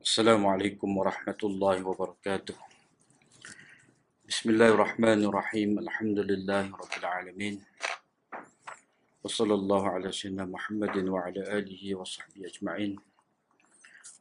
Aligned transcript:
السلام 0.00 0.46
عليكم 0.46 0.88
ورحمة 0.96 1.40
الله 1.44 1.84
وبركاته. 1.84 2.56
بسم 4.24 4.46
الله 4.56 4.68
الرحمن 4.68 5.20
الرحيم. 5.28 5.84
الحمد 5.84 6.18
لله 6.24 6.72
رب 6.72 6.94
العالمين. 6.96 7.60
وصلى 9.20 9.54
الله 9.54 9.82
على 9.88 10.08
سيدنا 10.08 10.48
محمد 10.48 10.96
وعلى 10.96 11.40
آله 11.60 11.94
وصحبه 12.00 12.40
أجمعين. 12.40 12.96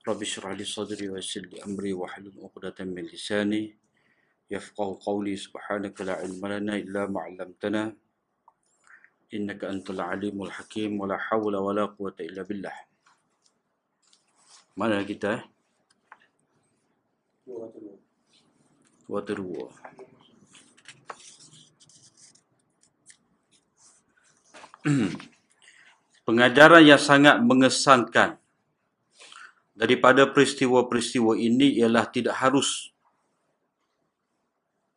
رب 0.03 0.19
اشرح 0.19 0.51
لي 0.51 0.67
صدري 0.67 1.15
ويسر 1.15 1.47
لي 1.47 1.63
أمري 1.63 1.95
واحلل 1.95 2.35
عقدة 2.43 2.75
من 2.83 3.07
لساني 3.07 3.71
يفقه 4.51 4.99
قولي. 4.99 5.39
سبحانك 5.39 6.01
لا 6.01 6.13
علم 6.19 6.43
لنا 6.43 6.75
إلا 6.75 7.07
ما 7.07 7.21
علمتنا. 7.23 8.08
Innaka 9.29 9.69
antal 9.69 10.01
alimul 10.01 10.49
hakim 10.49 10.97
wa 10.97 11.05
la 11.05 11.17
hawla 11.17 11.61
wa 11.61 11.73
la 11.73 11.85
quwwata 11.87 12.25
illa 12.25 12.41
billah. 12.41 12.73
Mana 14.73 15.03
kita 15.05 15.37
eh? 15.37 15.43
Waterloo. 19.09 19.69
Pengajaran 26.29 26.85
yang 26.85 27.01
sangat 27.01 27.41
mengesankan 27.41 28.37
daripada 29.73 30.29
peristiwa-peristiwa 30.29 31.33
ini 31.39 31.81
ialah 31.81 32.05
tidak 32.11 32.37
harus 32.37 32.93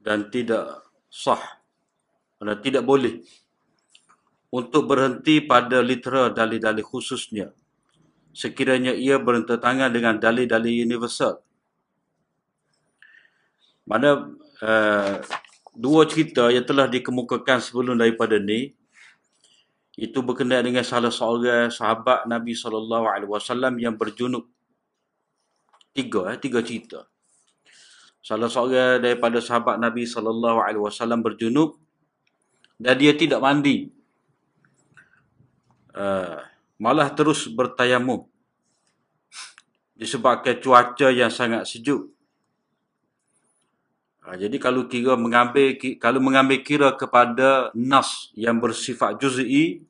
dan 0.02 0.26
tidak 0.28 0.82
sah 1.06 1.62
dan 2.42 2.58
tidak 2.58 2.82
boleh 2.82 3.22
untuk 4.52 4.84
berhenti 4.84 5.40
pada 5.40 5.80
litera 5.80 6.28
dalil-dalil 6.28 6.84
khususnya 6.84 7.56
sekiranya 8.36 8.92
ia 8.92 9.16
bertentangan 9.16 9.88
dengan 9.88 10.20
dalil-dalil 10.20 10.84
universal 10.84 11.40
mana 13.88 14.28
uh, 14.60 15.16
dua 15.72 16.04
cerita 16.04 16.52
yang 16.52 16.68
telah 16.68 16.86
dikemukakan 16.86 17.58
sebelum 17.64 17.96
daripada 17.96 18.36
ni 18.36 18.76
itu 19.96 20.24
berkenaan 20.24 20.64
dengan 20.64 20.84
salah 20.84 21.12
seorang 21.12 21.68
sahabat 21.68 22.24
Nabi 22.24 22.56
sallallahu 22.56 23.06
alaihi 23.08 23.28
wasallam 23.28 23.76
yang 23.76 23.92
berjunub. 23.92 24.48
Tiga 25.92 26.32
eh, 26.32 26.40
tiga 26.40 26.64
cerita. 26.64 27.04
Salah 28.24 28.48
seorang 28.48 29.04
daripada 29.04 29.36
sahabat 29.44 29.76
Nabi 29.76 30.08
sallallahu 30.08 30.64
alaihi 30.64 30.80
wasallam 30.80 31.20
berjunub 31.20 31.76
dan 32.80 32.96
dia 32.96 33.12
tidak 33.12 33.44
mandi. 33.44 33.92
Uh, 35.92 36.40
malah 36.80 37.12
terus 37.12 37.46
bertayamum 37.52 38.24
disebabkan 39.92 40.58
cuaca 40.58 41.12
yang 41.12 41.30
sangat 41.30 41.68
sejuk. 41.68 42.10
Ha, 44.22 44.38
jadi 44.38 44.54
kalau 44.58 44.86
kira 44.86 45.18
mengambil 45.18 45.74
kalau 45.98 46.22
mengambil 46.22 46.62
kira 46.62 46.94
kepada 46.94 47.74
nas 47.74 48.30
yang 48.38 48.62
bersifat 48.62 49.18
juz'i 49.18 49.82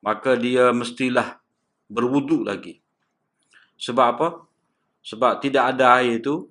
maka 0.00 0.38
dia 0.38 0.72
mestilah 0.72 1.38
berwuduk 1.90 2.46
lagi. 2.46 2.80
Sebab 3.76 4.06
apa? 4.16 4.28
Sebab 5.04 5.42
tidak 5.42 5.76
ada 5.76 6.00
air 6.00 6.20
itu 6.22 6.48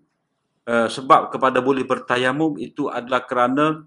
uh, 0.68 0.88
sebab 0.90 1.34
kepada 1.34 1.64
boleh 1.64 1.86
bertayamum 1.88 2.58
itu 2.62 2.92
adalah 2.92 3.26
kerana 3.26 3.86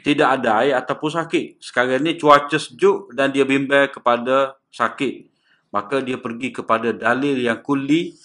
tidak 0.00 0.40
ada 0.40 0.64
air 0.64 0.74
ataupun 0.76 1.10
sakit. 1.12 1.60
Sekarang 1.60 2.00
ni 2.04 2.16
cuaca 2.16 2.56
sejuk 2.56 3.12
dan 3.12 3.32
dia 3.32 3.44
bimbang 3.44 3.88
kepada 3.88 4.56
sakit. 4.72 5.28
Maka 5.70 6.02
dia 6.02 6.18
pergi 6.18 6.50
kepada 6.50 6.90
dalil 6.90 7.38
yang 7.38 7.62
kulli 7.62 8.16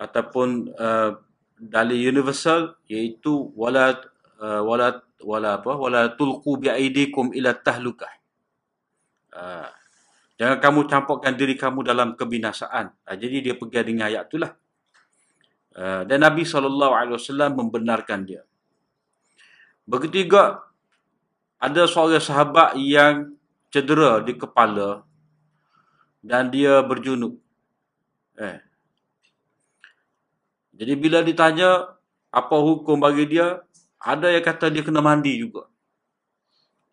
ataupun 0.00 0.72
uh, 0.72 1.12
dalil 1.60 2.00
universal 2.00 2.80
iaitu 2.88 3.52
wala 3.52 3.92
uh, 4.40 4.64
wala 4.64 5.04
wala 5.20 5.60
apa? 5.60 5.72
Wala 5.76 6.00
tulqu 6.16 6.64
bi 6.64 6.72
aidikum 6.72 7.36
ila 7.36 7.52
tahlukah. 7.52 8.10
Uh, 9.30 9.68
jangan 10.40 10.58
kamu 10.58 10.80
campurkan 10.88 11.36
diri 11.36 11.54
kamu 11.54 11.84
dalam 11.84 12.16
kebinasaan. 12.16 12.96
Uh, 13.04 13.16
jadi 13.20 13.52
dia 13.52 13.54
pergi 13.54 13.84
dengan 13.84 14.08
ayat 14.08 14.32
itulah. 14.32 14.52
Uh, 15.70 16.02
dan 16.08 16.24
Nabi 16.24 16.42
saw 16.42 16.66
membenarkan 17.52 18.26
dia 18.26 18.42
juga 19.90 20.62
ada 21.58 21.82
seorang 21.90 22.22
sahabat 22.22 22.78
yang 22.78 23.34
cedera 23.74 24.22
di 24.22 24.38
kepala 24.38 25.02
dan 26.22 26.48
dia 26.48 26.78
berjunub 26.86 27.34
eh 28.38 28.70
jadi 30.80 30.96
bila 30.96 31.20
ditanya 31.20 31.92
apa 32.32 32.56
hukum 32.56 32.96
bagi 32.96 33.28
dia, 33.28 33.60
ada 34.00 34.32
yang 34.32 34.40
kata 34.40 34.72
dia 34.72 34.80
kena 34.80 35.04
mandi 35.04 35.36
juga. 35.36 35.68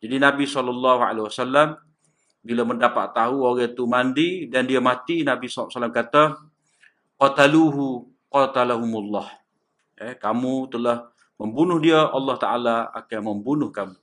Jadi 0.04 0.20
Nabi 0.20 0.44
SAW 0.44 0.76
bila 2.44 2.62
mendapat 2.68 3.16
tahu 3.16 3.48
orang 3.48 3.72
itu 3.72 3.84
mandi 3.88 4.30
dan 4.52 4.68
dia 4.68 4.84
mati, 4.84 5.24
Nabi 5.24 5.48
SAW 5.48 5.88
kata, 5.88 6.36
Qataluhu 7.16 8.12
qatalahumullah. 8.28 9.32
Eh, 9.98 10.20
kamu 10.20 10.68
telah 10.68 11.08
membunuh 11.38 11.78
dia, 11.78 12.10
Allah 12.10 12.38
Ta'ala 12.38 12.76
akan 12.94 13.20
membunuh 13.34 13.70
kamu. 13.70 13.98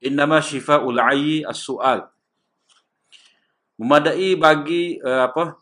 Innama 0.00 0.40
syifa'ul 0.40 1.00
ayyi 1.00 1.44
as-su'al. 1.44 2.08
Memadai 3.80 4.36
bagi 4.36 5.00
uh, 5.00 5.28
apa? 5.28 5.56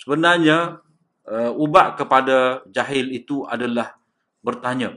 Sebenarnya 0.00 0.80
uh, 1.28 1.52
ubat 1.56 2.00
kepada 2.00 2.64
jahil 2.68 3.12
itu 3.12 3.44
adalah 3.44 3.96
bertanya. 4.40 4.96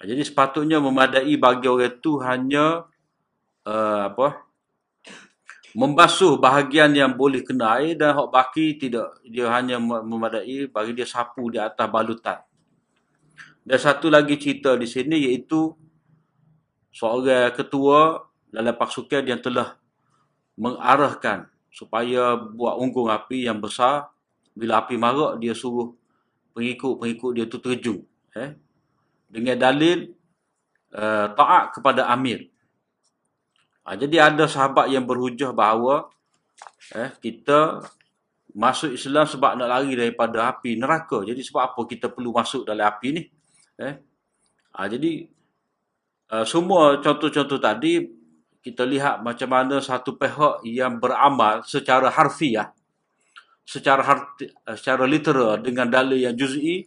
Jadi 0.00 0.22
sepatutnya 0.24 0.80
memadai 0.80 1.36
bagi 1.36 1.68
orang 1.68 1.92
itu 1.92 2.18
hanya 2.24 2.88
uh, 3.68 4.10
apa? 4.10 4.50
membasuh 5.70 6.34
bahagian 6.34 6.90
yang 6.90 7.14
boleh 7.14 7.46
kena 7.46 7.78
air 7.78 7.94
dan 7.94 8.18
hak 8.18 8.28
baki 8.34 8.74
tidak 8.74 9.14
dia 9.22 9.46
hanya 9.54 9.78
memadai 9.78 10.66
bagi 10.66 10.98
dia 10.98 11.06
sapu 11.06 11.46
di 11.46 11.62
atas 11.62 11.86
balutan. 11.86 12.42
Dan 13.60 13.78
satu 13.78 14.08
lagi 14.08 14.40
cerita 14.40 14.74
di 14.74 14.88
sini 14.88 15.30
iaitu 15.30 15.68
seorang 16.90 17.52
ketua 17.52 18.18
dalam 18.50 18.74
pasukan 18.74 19.22
yang 19.22 19.38
telah 19.38 19.78
mengarahkan 20.58 21.46
supaya 21.70 22.34
buat 22.36 22.76
unggung 22.80 23.08
api 23.08 23.46
yang 23.46 23.62
besar. 23.62 24.10
Bila 24.50 24.82
api 24.82 24.98
marak 24.98 25.38
dia 25.38 25.54
suruh 25.54 25.94
pengikut-pengikut 26.52 27.30
dia 27.32 27.46
tu 27.46 27.62
terjun 27.62 28.02
eh. 28.34 28.58
Dengan 29.30 29.54
dalil 29.54 30.10
uh, 30.90 31.30
taat 31.38 31.78
kepada 31.78 32.10
amir. 32.10 32.50
Ha, 33.86 33.94
jadi 33.94 34.34
ada 34.34 34.50
sahabat 34.50 34.90
yang 34.90 35.06
berhujah 35.06 35.54
bahawa 35.54 36.10
eh 36.92 37.14
kita 37.22 37.86
masuk 38.50 38.98
Islam 38.98 39.30
sebab 39.30 39.54
nak 39.54 39.70
lari 39.70 39.94
daripada 39.94 40.50
api 40.50 40.74
neraka. 40.74 41.22
Jadi 41.22 41.38
sebab 41.46 41.62
apa 41.70 41.80
kita 41.86 42.10
perlu 42.10 42.34
masuk 42.34 42.66
dalam 42.66 42.90
api 42.90 43.08
ni 43.14 43.22
eh? 43.80 43.96
Ha, 44.76 44.86
jadi 44.86 45.26
uh, 46.30 46.46
semua 46.46 47.00
contoh-contoh 47.02 47.58
tadi 47.58 48.06
kita 48.60 48.84
lihat 48.84 49.24
macam 49.24 49.48
mana 49.48 49.80
satu 49.80 50.20
pihak 50.20 50.62
yang 50.68 51.00
beramal 51.00 51.64
secara 51.64 52.12
harfiah 52.12 52.70
secara 53.70 54.02
harti, 54.02 54.50
eh, 54.50 54.74
secara 54.74 55.06
literal 55.06 55.62
dengan 55.62 55.86
dalil 55.86 56.18
yang 56.18 56.34
juz'i 56.34 56.82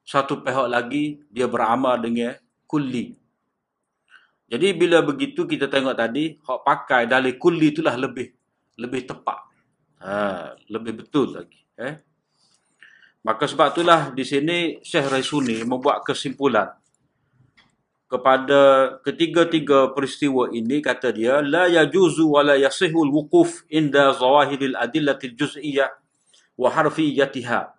satu 0.00 0.40
pihak 0.40 0.66
lagi 0.72 1.20
dia 1.28 1.44
beramal 1.44 2.00
dengan 2.00 2.32
kulli. 2.64 3.12
Jadi 4.46 4.68
bila 4.78 5.02
begitu 5.02 5.44
kita 5.44 5.66
tengok 5.66 5.96
tadi 5.98 6.38
hak 6.38 6.60
pakai 6.62 7.02
dalil 7.10 7.34
kulli 7.36 7.74
itulah 7.74 7.98
lebih 7.98 8.32
lebih 8.78 9.02
tepat. 9.04 9.38
Ha, 10.00 10.54
lebih 10.70 11.04
betul 11.04 11.36
lagi. 11.36 11.60
Eh 11.76 12.05
maka 13.26 13.50
sebab 13.50 13.74
itulah 13.74 14.14
di 14.14 14.22
sini 14.22 14.78
Syekh 14.86 15.10
Raisuni 15.10 15.66
membuat 15.66 16.06
kesimpulan 16.06 16.70
kepada 18.06 18.94
ketiga-tiga 19.02 19.90
peristiwa 19.90 20.46
ini 20.54 20.78
kata 20.78 21.10
dia 21.10 21.42
la 21.42 21.66
yajuzu 21.66 22.22
wa 22.22 22.46
la 22.46 22.54
yasihul 22.54 23.10
wuquf 23.10 23.66
inda 23.66 24.14
zawahiril 24.14 24.78
adillatil 24.78 25.34
juz'iyyah 25.34 25.90
wa 26.54 26.70
harfiyatiha. 26.70 27.74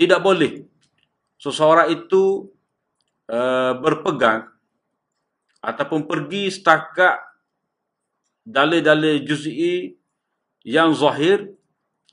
Tidak 0.00 0.20
boleh 0.24 0.64
seseorang 1.36 1.92
itu 1.92 2.48
uh, 3.28 3.76
berpegang 3.76 4.48
ataupun 5.60 6.08
pergi 6.08 6.48
setakat 6.48 7.20
dalil-dalil 8.48 9.28
juz'i 9.28 9.92
yang 10.64 10.96
zahir 10.96 11.52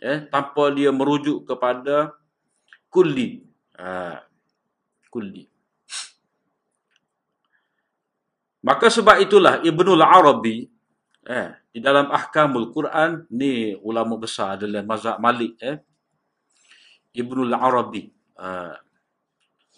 eh, 0.04 0.28
tanpa 0.28 0.68
dia 0.76 0.92
merujuk 0.92 1.48
kepada 1.48 2.12
kulli. 2.92 3.42
Uh, 3.80 4.20
kulli. 5.08 5.48
Maka 8.62 8.94
sebab 8.94 9.18
itulah 9.18 9.58
Ibnul 9.66 10.06
Arabi 10.06 10.70
eh, 11.26 11.50
di 11.74 11.82
dalam 11.82 12.14
Ahkamul 12.14 12.70
Quran 12.70 13.26
ni 13.34 13.74
ulama 13.82 14.22
besar 14.22 14.54
adalah 14.54 14.86
mazhab 14.86 15.18
Malik 15.18 15.58
eh. 15.58 15.82
Ibnul 17.18 17.58
Arabi 17.58 18.06
uh, 18.38 18.78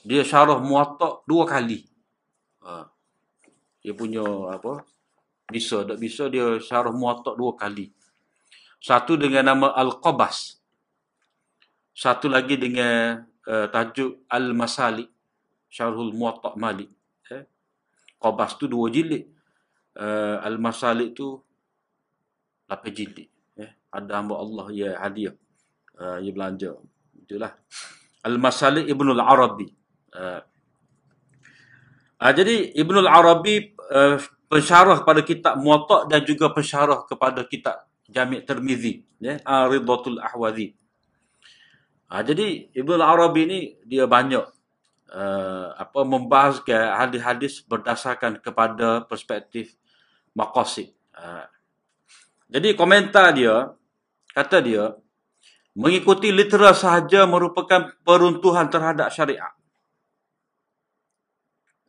dia 0.03 0.21
syarah 0.27 0.59
Muwatta 0.59 1.23
dua 1.23 1.47
kali. 1.47 1.87
Uh, 2.59 2.83
dia 3.79 3.95
punya 3.95 4.23
apa? 4.51 4.83
Bisa 5.47 5.87
tak 5.87 5.97
bisa 5.99 6.27
dia 6.27 6.59
syarah 6.59 6.91
Muwatta 6.91 7.35
dua 7.39 7.55
kali. 7.55 7.87
Satu 8.83 9.15
dengan 9.15 9.47
nama 9.47 9.71
Al-Qabas. 9.79 10.59
Satu 11.93 12.25
lagi 12.25 12.57
dengan 12.57 13.21
uh, 13.45 13.67
tajuk 13.69 14.25
Al-Masalik. 14.25 15.09
Syarhul 15.69 16.13
Muwatta 16.13 16.53
Malik. 16.57 16.89
Eh? 17.29 17.45
Qabas 18.17 18.57
tu 18.57 18.65
dua 18.65 18.89
jilid. 18.89 19.29
Uh, 19.93 20.41
Al-Masalik 20.41 21.13
tu 21.13 21.37
lapan 22.65 22.91
jilid. 22.93 23.29
Eh? 23.57 23.71
Ada 23.93 24.21
hamba 24.21 24.41
Allah 24.41 24.65
ya 24.73 24.89
hadiah. 24.97 25.37
Uh, 25.93 26.17
ya 26.17 26.33
belanja. 26.33 26.77
Itulah. 27.13 27.53
Al-Masalik 28.25 28.89
Ibnul 28.89 29.21
Arabi. 29.21 29.69
Uh, 30.13 30.41
uh, 32.17 32.33
jadi 32.33 32.73
Ibnul 32.73 33.09
Arabi 33.09 33.73
uh, 33.93 34.17
pensyarah 34.49 35.01
kepada 35.01 35.21
kitab 35.25 35.57
Muwatta 35.61 36.05
dan 36.05 36.21
juga 36.25 36.49
pensyarah 36.53 37.05
kepada 37.09 37.41
kitab 37.45 37.85
Jami' 38.05 38.45
Tirmizi, 38.45 39.01
ya, 39.17 39.41
Aridatul 39.41 40.21
Ahwazi. 40.21 40.77
Uh, 42.13 42.21
jadi 42.21 42.69
Ibnul 42.77 43.01
Arabi 43.01 43.41
ni 43.49 43.59
dia 43.89 44.05
banyak 44.05 44.45
uh, 45.09 45.67
apa 45.73 46.05
membahaskan 46.05 47.01
hadis-hadis 47.01 47.65
berdasarkan 47.65 48.37
kepada 48.37 49.01
perspektif 49.09 49.73
maqasid. 50.37 50.93
Uh, 51.17 51.49
jadi 52.53 52.77
komentar 52.77 53.33
dia 53.33 53.73
kata 54.29 54.61
dia 54.61 54.93
mengikuti 55.73 56.29
literal 56.29 56.77
sahaja 56.77 57.25
merupakan 57.25 57.89
peruntuhan 58.05 58.69
terhadap 58.69 59.09
syariat. 59.09 59.57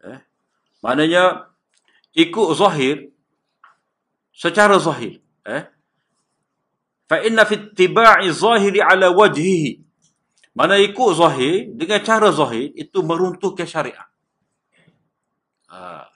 Eh? 0.08 0.20
Maknanya 0.80 1.52
ikut 2.16 2.48
zahir 2.56 3.12
secara 4.32 4.80
zahir. 4.80 5.20
Eh? 5.44 5.68
Fa 7.04 7.20
inna 7.20 7.44
fi 7.44 7.60
ittiba'i 7.60 8.32
zahiri 8.32 8.80
ala 8.80 9.12
wajhihi. 9.12 9.83
Mana 10.54 10.78
ikut 10.78 11.10
zahir 11.18 11.74
dengan 11.74 11.98
cara 11.98 12.30
zahir 12.30 12.70
itu 12.78 13.02
meruntuhkan 13.02 13.66
syariat. 13.66 14.06
Ha, 15.66 16.06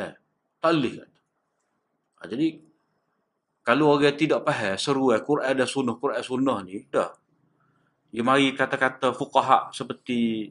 eh, 0.00 0.12
tak 0.56 0.70
boleh. 0.72 1.04
Ha, 2.16 2.24
jadi 2.24 2.56
kalau 3.60 3.92
orang 3.92 4.16
tidak 4.16 4.48
faham 4.48 4.80
seruan 4.80 5.20
Quran 5.20 5.52
dan 5.52 5.68
sunnah, 5.68 5.94
Quran 6.00 6.24
sunnah 6.24 6.58
ni, 6.64 6.88
dah. 6.88 7.12
Dia 8.08 8.24
mari 8.24 8.56
kata-kata 8.56 9.12
fuqaha 9.12 9.72
seperti 9.76 10.48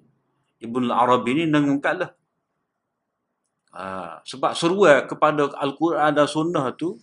Ibn 0.62 0.94
Arabi 0.94 1.42
ni 1.42 1.44
nengungkatlah. 1.50 2.14
Ha, 3.74 4.22
sebab 4.22 4.54
seruan 4.54 5.10
kepada 5.10 5.50
Al-Quran 5.58 6.14
dan 6.14 6.30
sunnah 6.30 6.70
tu, 6.78 7.02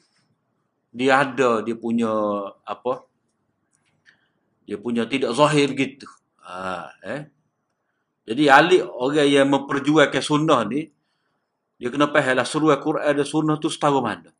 dia 0.95 1.21
ada 1.21 1.61
dia 1.61 1.77
punya 1.77 2.09
apa 2.65 3.05
dia 4.65 4.81
punya 4.81 5.05
tidak 5.05 5.37
zahir 5.37 5.73
gitu 5.77 6.09
ha, 6.49 6.89
eh 7.05 7.29
jadi 8.25 8.45
alik 8.49 8.83
orang 8.89 9.29
yang 9.29 9.47
memperjuangkan 9.53 10.25
sunnah 10.25 10.65
ni 10.65 10.89
dia 11.79 11.93
kena 11.93 12.09
faham 12.09 12.35
lah 12.41 12.47
seruan 12.49 12.81
Quran 12.81 13.13
dan 13.13 13.27
sunnah 13.29 13.61
tu 13.61 13.69
setara 13.69 14.01
mana 14.01 14.33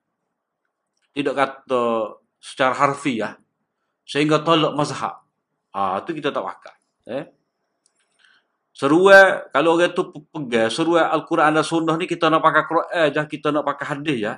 tidak 1.13 1.35
kata 1.37 1.83
secara 2.39 2.75
harfiah 2.75 3.35
sehingga 4.09 4.41
tolak 4.41 4.73
mazhab. 4.73 5.21
Ha, 5.77 6.01
tu 6.01 6.17
kita 6.17 6.33
tak 6.33 6.41
pakai. 6.41 6.77
Eh? 7.13 7.25
Seruai 8.73 9.53
kalau 9.53 9.77
orang 9.77 9.93
tu 9.93 10.09
pegang 10.33 10.73
seruai 10.73 11.03
Al-Quran 11.13 11.61
dan 11.61 11.67
Sunnah 11.67 11.99
ni 11.99 12.07
kita 12.07 12.31
nak 12.31 12.41
pakai 12.41 12.63
Quran 12.65 13.07
je, 13.11 13.23
kita 13.37 13.53
nak 13.53 13.67
pakai 13.67 13.87
hadis 13.93 14.19
ya. 14.23 14.35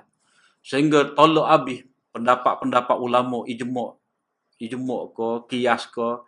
Sehingga 0.65 1.13
tolak 1.13 1.47
habis 1.47 1.85
pendapat-pendapat 2.11 2.97
ulama 2.99 3.47
ijma' 3.47 3.95
ijma' 4.59 5.03
ke, 5.13 5.29
kias 5.53 5.87
ke 5.93 6.25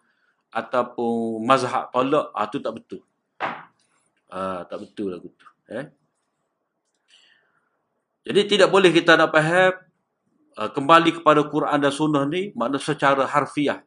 ataupun 0.53 1.41
mazhab 1.43 1.89
tolak, 1.89 2.29
ah 2.37 2.47
tu 2.47 2.61
tak 2.61 2.77
betul. 2.77 3.01
Ah 4.29 4.63
tak 4.69 4.85
betul 4.85 5.17
lah 5.17 5.19
gitu. 5.19 5.45
Eh? 5.73 5.87
Jadi 8.23 8.41
tidak 8.55 8.69
boleh 8.69 8.93
kita 8.93 9.17
nak 9.19 9.33
faham 9.33 9.73
uh, 10.61 10.71
kembali 10.71 11.11
kepada 11.19 11.43
Quran 11.49 11.79
dan 11.81 11.91
Sunnah 11.91 12.23
ni 12.29 12.53
makna 12.55 12.79
secara 12.79 13.27
harfiah 13.27 13.83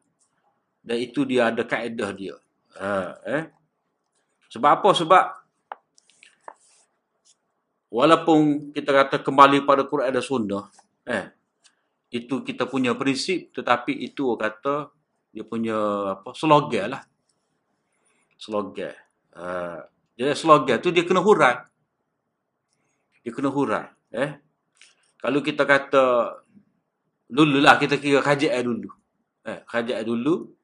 dan 0.86 0.98
itu 1.02 1.24
dia 1.24 1.54
ada 1.54 1.66
kaedah 1.66 2.10
dia. 2.12 2.36
Uh, 2.76 3.14
eh? 3.26 3.44
Sebab 4.52 4.70
apa? 4.82 4.90
Sebab 4.94 5.24
walaupun 7.90 8.70
kita 8.76 8.92
kata 8.92 9.16
kembali 9.24 9.64
pada 9.64 9.88
Quran 9.88 10.12
dan 10.12 10.22
Sunnah, 10.26 10.68
eh, 11.08 11.32
itu 12.14 12.46
kita 12.46 12.70
punya 12.70 12.94
prinsip 12.94 13.56
tetapi 13.56 13.96
itu 14.06 14.36
kata 14.36 14.94
dia 15.36 15.44
punya 15.44 15.76
apa 16.16 16.32
slogan 16.32 16.96
lah. 16.96 17.04
Slogan. 18.40 18.96
Uh, 19.36 19.84
dia 20.16 20.32
slogan 20.32 20.80
tu 20.80 20.96
dia 20.96 21.04
kena 21.04 21.20
hurai. 21.20 21.60
Dia 23.20 23.36
kena 23.36 23.52
hurai. 23.52 23.92
Eh? 24.16 24.40
Kalau 25.20 25.44
kita 25.44 25.68
kata 25.68 26.40
dulu 27.28 27.60
lah 27.60 27.76
kita 27.76 28.00
kira 28.00 28.24
kajian 28.24 28.64
dulu. 28.64 28.88
Eh, 29.44 29.60
kajian 29.68 30.08
dulu. 30.08 30.56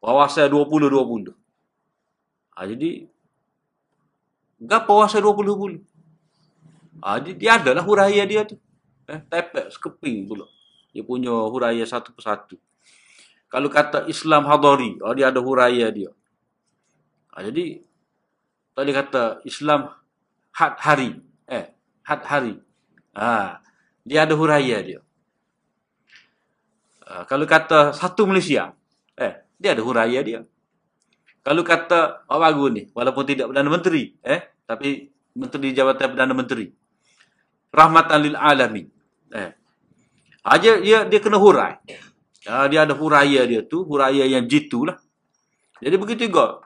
Wawasan 0.00 0.48
20-20. 0.48 1.36
Ha, 2.56 2.64
jadi, 2.64 3.04
berapa 4.56 4.88
wawasan 4.88 5.20
20-20? 5.20 5.84
Ha, 7.04 7.20
dia, 7.20 7.36
dia 7.36 7.50
ada 7.60 7.76
lah 7.76 7.84
huraya 7.84 8.24
dia 8.24 8.48
tu. 8.48 8.56
Eh, 9.04 9.20
tepek, 9.28 9.68
sekeping 9.68 10.24
pula. 10.24 10.48
Dia 10.96 11.04
punya 11.04 11.36
huraya 11.36 11.84
satu 11.84 12.16
persatu. 12.16 12.56
Kalau 13.50 13.66
kata 13.66 14.06
Islam 14.06 14.46
hadari, 14.46 15.02
oh, 15.02 15.10
dia 15.10 15.34
ada 15.34 15.42
huraya 15.42 15.90
dia. 15.90 16.14
Ha, 17.34 17.42
jadi, 17.50 17.82
tak 18.72 18.82
boleh 18.86 18.96
kata 18.96 19.22
Islam 19.42 19.90
had 20.54 20.78
hari. 20.78 21.18
Eh, 21.50 21.66
had 22.06 22.22
hari. 22.22 22.62
Ha, 23.18 23.58
dia 24.06 24.22
ada 24.22 24.38
huraya 24.38 24.78
dia. 24.80 25.00
Uh, 27.10 27.26
kalau 27.26 27.42
kata 27.42 27.90
satu 27.90 28.22
Malaysia, 28.22 28.70
eh, 29.18 29.42
dia 29.58 29.74
ada 29.74 29.82
huraya 29.82 30.22
dia. 30.22 30.46
Kalau 31.42 31.66
kata 31.66 32.22
orang 32.30 32.42
baru 32.54 32.64
ni, 32.70 32.82
walaupun 32.94 33.24
tidak 33.26 33.50
Perdana 33.50 33.66
Menteri, 33.66 34.14
eh, 34.22 34.62
tapi 34.62 35.10
Menteri 35.34 35.74
Jabatan 35.74 36.14
Perdana 36.14 36.34
Menteri. 36.36 36.70
Rahmatan 37.74 38.18
lil 38.22 38.36
alamin. 38.38 38.86
Eh. 39.34 39.50
Aja 40.46 40.78
dia 40.78 41.06
dia 41.06 41.20
kena 41.22 41.38
hurai. 41.38 41.78
Uh, 42.48 42.66
dia 42.72 42.88
ada 42.88 42.96
huraya 42.96 43.44
dia 43.44 43.60
tu, 43.60 43.84
huraya 43.84 44.24
yang 44.24 44.48
jitu 44.48 44.88
lah. 44.88 44.96
Jadi 45.80 45.96
begitu 46.00 46.32
juga 46.32 46.64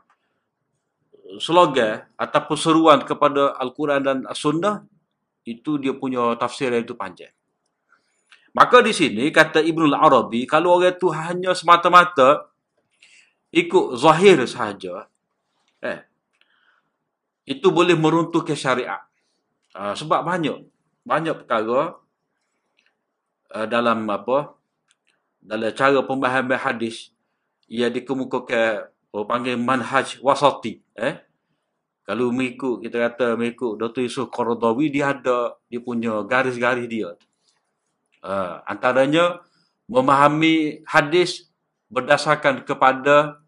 slogan 1.38 2.07
ataupun 2.14 2.57
seruan 2.59 2.99
kepada 3.02 3.59
Al-Quran 3.59 4.00
dan 4.02 4.19
As-Sunnah 4.26 4.87
itu 5.45 5.76
dia 5.83 5.95
punya 5.95 6.35
tafsir 6.38 6.71
yang 6.71 6.87
itu 6.87 6.95
panjang. 6.95 7.33
Maka 8.54 8.87
di 8.87 8.95
sini 8.95 9.35
kata 9.35 9.59
Ibnul 9.59 9.99
Arabi, 9.99 10.47
kalau 10.47 10.78
orang 10.78 10.95
itu 10.95 11.11
hanya 11.11 11.59
semata-mata 11.59 12.47
ikut 13.50 13.99
zahir 13.99 14.47
sahaja, 14.47 15.11
eh, 15.83 16.07
itu 17.50 17.66
boleh 17.75 17.99
meruntuhkan 17.99 18.54
syariat. 18.54 19.02
Uh, 19.75 19.90
sebab 19.99 20.23
banyak, 20.23 20.62
banyak 21.02 21.35
perkara 21.35 21.99
uh, 23.59 23.66
dalam 23.66 24.07
apa, 24.07 24.54
dalam 25.44 25.70
cara 25.76 26.00
pemahaman 26.00 26.56
hadis, 26.56 27.12
ia 27.68 27.92
dikemukakan 27.92 28.88
orang 29.12 29.28
panggil 29.28 29.60
manhaj 29.60 30.16
wasati. 30.24 30.80
Eh? 30.96 31.20
Kalau 32.04 32.32
mengikut, 32.32 32.84
kita 32.84 33.12
kata 33.12 33.36
mengikut 33.36 33.76
Dr. 33.80 34.04
Yusuf 34.04 34.32
Qaradawi, 34.32 34.88
dia 34.88 35.12
ada 35.12 35.56
dia 35.68 35.80
punya 35.80 36.20
garis-garis 36.24 36.88
dia. 36.88 37.16
Uh, 38.24 38.60
antaranya 38.64 39.44
memahami 39.84 40.80
hadis 40.88 41.48
berdasarkan 41.92 42.64
kepada 42.64 43.44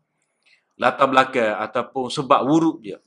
latar 0.77 1.09
belakang 1.09 1.57
ataupun 1.57 2.13
sebab 2.13 2.45
wurud 2.45 2.85
dia. 2.85 3.01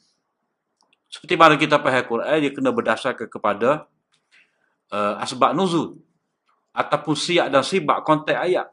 Seperti 1.10 1.38
mana 1.38 1.58
kita 1.58 1.82
faham 1.82 2.06
Quran, 2.06 2.38
dia 2.42 2.52
kena 2.54 2.70
berdasarkan 2.74 3.30
kepada 3.30 3.90
uh, 4.94 5.22
asbab 5.22 5.54
nuzul 5.58 5.98
ataupun 6.74 7.18
siap 7.18 7.50
dan 7.50 7.66
sibak 7.66 8.06
konteks 8.06 8.38
ayat. 8.38 8.70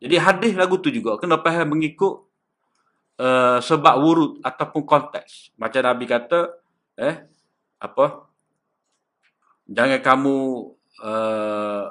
Jadi 0.00 0.16
hadis 0.16 0.52
lagu 0.56 0.80
tu 0.80 0.88
juga 0.88 1.20
kena 1.20 1.36
faham 1.38 1.76
mengikut 1.76 2.24
uh, 3.20 3.60
sebab 3.60 3.94
wurud 4.00 4.32
ataupun 4.40 4.82
konteks. 4.88 5.52
Macam 5.60 5.84
Nabi 5.84 6.04
kata, 6.08 6.56
eh 6.96 7.28
apa? 7.80 8.30
jangan 9.70 10.00
kamu 10.02 10.36
uh, 11.06 11.86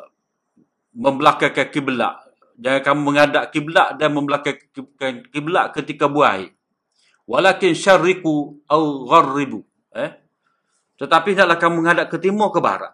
membelakangkan 0.91 1.67
kiblat. 1.71 2.15
Jangan 2.59 2.81
kamu 2.83 2.99
menghadap 2.99 3.43
kiblat 3.55 3.95
dan 3.95 4.11
membelakangkan 4.11 5.31
kiblat 5.31 5.71
ketika 5.71 6.11
buai. 6.11 6.51
Walakin 7.23 7.71
syarriku 7.71 8.59
au 8.67 9.07
gharribu. 9.07 9.63
Eh? 9.95 10.11
Tetapi 10.99 11.31
hendaklah 11.31 11.55
kamu 11.55 11.73
menghadap 11.79 12.05
ke 12.11 12.17
timur 12.19 12.51
ke 12.51 12.59
barat. 12.59 12.91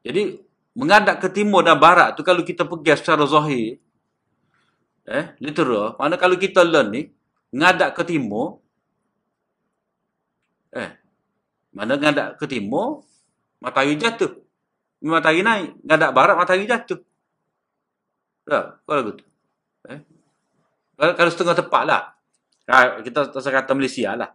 Jadi 0.00 0.40
menghadap 0.78 1.18
ke 1.18 1.26
timur 1.34 1.66
dan 1.66 1.74
barat 1.74 2.14
tu 2.14 2.22
kalau 2.22 2.46
kita 2.46 2.62
pergi 2.62 2.94
secara 2.94 3.26
zahir 3.26 3.82
eh 5.10 5.34
literal 5.42 5.98
mana 5.98 6.14
kalau 6.14 6.38
kita 6.38 6.62
learn 6.62 6.94
ni 6.94 7.02
menghadap 7.50 7.98
ke 7.98 8.06
timur 8.06 8.62
eh 10.70 10.94
mana 11.74 11.98
menghadap 11.98 12.38
ke 12.38 12.46
timur 12.46 13.02
matahari 13.58 13.98
jatuh. 13.98 14.38
Matahari 15.02 15.42
naik 15.42 15.78
menghadap 15.82 16.10
barat 16.14 16.34
matahari 16.38 16.66
jatuh. 16.66 16.98
Tak 18.46 18.82
kalau 18.86 19.02
gitu 19.12 19.22
eh. 19.90 20.00
Kalau, 20.98 21.12
kalau 21.14 21.30
setengah 21.30 21.56
tepat 21.58 21.82
lah. 21.86 22.02
Kita 23.02 23.30
tak 23.30 23.42
kata 23.42 23.72
Malaysia 23.78 24.14
lah. 24.18 24.30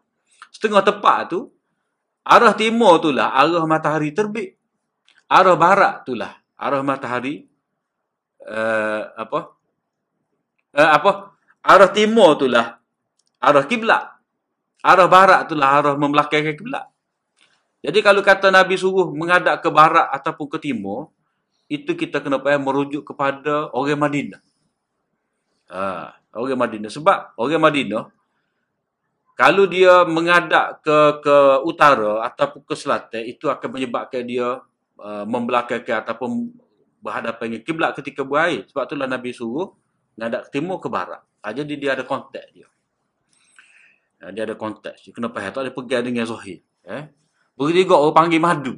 Setengah 0.52 0.84
tepat 0.84 1.36
tu 1.36 1.52
arah 2.24 2.56
timur 2.56 3.04
tu 3.04 3.12
lah 3.12 3.36
arah 3.36 3.68
matahari 3.68 4.16
terbit 4.16 4.56
arah 5.34 5.58
barat 5.58 5.94
itulah. 6.06 6.38
Arah 6.54 6.86
matahari 6.86 7.50
uh, 8.46 9.02
apa? 9.18 9.40
Uh, 10.78 10.92
apa? 10.94 11.12
Arah 11.66 11.90
timur 11.90 12.38
itulah. 12.38 12.78
Arah 13.42 13.66
kiblat. 13.66 14.14
Arah 14.86 15.10
barat 15.10 15.50
itulah 15.50 15.68
arah 15.74 15.96
membelakangkan 15.98 16.54
kiblat. 16.54 16.86
Jadi 17.84 18.00
kalau 18.00 18.24
kata 18.24 18.48
Nabi 18.48 18.80
suruh 18.80 19.12
menghadap 19.12 19.60
ke 19.60 19.68
barat 19.68 20.08
ataupun 20.14 20.48
ke 20.56 20.58
timur 20.62 21.12
itu 21.68 21.98
kita 21.98 22.24
kena 22.24 22.40
payah 22.40 22.62
merujuk 22.62 23.04
kepada 23.04 23.74
orang 23.76 24.00
Madinah. 24.00 24.42
Uh, 25.68 26.08
orang 26.32 26.60
Madinah. 26.60 26.92
Sebab 26.94 27.36
orang 27.36 27.60
Madinah 27.60 28.04
kalau 29.34 29.66
dia 29.66 30.06
menghadap 30.06 30.86
ke 30.86 30.98
ke 31.26 31.38
utara 31.66 32.22
ataupun 32.30 32.62
ke 32.64 32.76
selatan 32.78 33.26
itu 33.26 33.50
akan 33.50 33.70
menyebabkan 33.74 34.22
dia 34.24 34.62
Uh, 34.94 35.26
membelakangkan 35.26 36.06
ataupun 36.06 36.54
berhadapan 37.02 37.50
dengan 37.50 37.62
kiblat 37.66 37.92
ketika 37.98 38.22
berair. 38.22 38.64
Sebab 38.70 38.86
itulah 38.88 39.10
Nabi 39.10 39.34
suruh 39.34 39.74
ngadap 40.16 40.48
ke 40.48 40.50
timur 40.56 40.78
ke 40.78 40.88
barat. 40.88 41.20
Ha, 41.44 41.52
jadi 41.52 41.74
dia 41.76 41.90
ada 41.98 42.06
konteks 42.06 42.48
dia. 42.54 42.70
Ha, 44.22 44.32
dia 44.32 44.48
ada 44.48 44.56
konteks. 44.56 45.04
Dia 45.04 45.12
kena 45.12 45.34
faham. 45.34 45.52
Tak 45.52 45.62
ada 45.66 45.72
pergi 45.74 45.98
dengan 46.00 46.24
Zohir. 46.30 46.64
Eh? 46.86 47.04
Begitu 47.58 47.90
juga 47.90 48.00
orang 48.00 48.16
panggil 48.16 48.40
madu. 48.40 48.74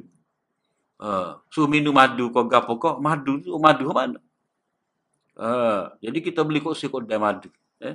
Uh, 0.96 1.36
suruh 1.52 1.68
minum 1.68 1.92
madu 1.92 2.32
kau 2.32 2.48
gapo 2.48 2.80
kau. 2.80 2.96
Madu 2.98 3.38
tu 3.44 3.52
madu 3.60 3.92
mana? 3.92 4.18
Uh, 5.36 5.92
jadi 6.00 6.18
kita 6.24 6.42
beli 6.42 6.64
kursi 6.64 6.88
kedai 6.88 7.20
madu. 7.20 7.52
Eh? 7.78 7.94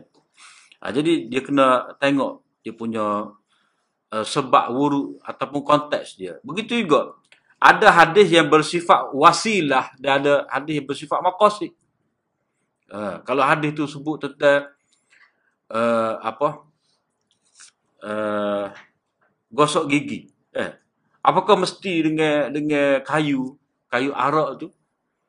Ha, 0.79 0.93
jadi 0.93 1.25
dia 1.25 1.41
kena 1.41 1.97
tengok 1.97 2.45
dia 2.61 2.71
punya 2.77 3.33
uh, 4.13 4.25
sebab 4.29 4.71
wuruk 4.71 5.19
ataupun 5.25 5.61
konteks 5.65 6.21
dia. 6.21 6.37
Begitu 6.45 6.85
juga 6.85 7.17
ada 7.61 7.93
hadis 7.93 8.33
yang 8.33 8.49
bersifat 8.49 9.13
wasilah 9.13 9.93
dan 10.01 10.25
ada 10.25 10.33
hadis 10.49 10.81
yang 10.81 10.87
bersifat 10.89 11.21
maqasid. 11.21 11.77
Uh, 12.89 13.21
kalau 13.21 13.45
hadis 13.45 13.77
tu 13.77 13.85
sebut 13.85 14.17
tentang 14.17 14.73
uh, 15.69 16.17
apa? 16.25 16.65
Uh, 18.01 18.65
gosok 19.53 19.85
gigi. 19.93 20.33
Eh, 20.57 20.73
apakah 21.21 21.53
mesti 21.53 22.01
dengan 22.01 22.49
dengan 22.49 23.05
kayu, 23.05 23.53
kayu 23.93 24.09
arak 24.09 24.65
tu? 24.65 24.67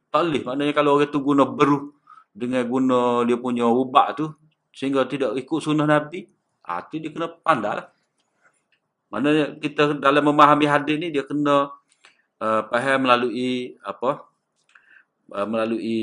Tak 0.09 0.25
boleh. 0.25 0.41
Maknanya 0.41 0.73
kalau 0.73 0.97
orang 0.97 1.13
tu 1.13 1.21
guna 1.21 1.45
beruh 1.45 1.93
dengan 2.33 2.65
guna 2.65 3.29
dia 3.29 3.37
punya 3.37 3.69
ubat 3.69 4.17
tu 4.17 4.33
sehingga 4.73 5.05
tidak 5.05 5.37
ikut 5.37 5.61
sunnah 5.61 5.85
Nabi, 5.85 6.25
ah 6.65 6.81
tu 6.81 6.97
dia 6.97 7.13
kena 7.13 7.29
pandai 7.29 7.77
lah. 7.77 7.93
Maknanya 9.13 9.61
kita 9.61 10.01
dalam 10.01 10.25
memahami 10.25 10.65
hadis 10.65 10.97
ni 10.97 11.13
dia 11.13 11.29
kena 11.29 11.69
uh, 12.43 12.67
faham 12.67 13.07
melalui 13.07 13.79
apa? 13.87 14.27
Uh, 15.31 15.47
melalui 15.47 15.99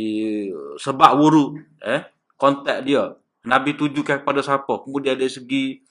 sebab 0.80 1.20
wuruk 1.20 1.60
eh 1.84 2.08
konteks 2.40 2.80
dia. 2.88 3.20
Nabi 3.44 3.76
tujukan 3.76 4.24
kepada 4.24 4.40
siapa? 4.40 4.80
Kemudian 4.88 5.20
dari 5.20 5.32
segi 5.32 5.84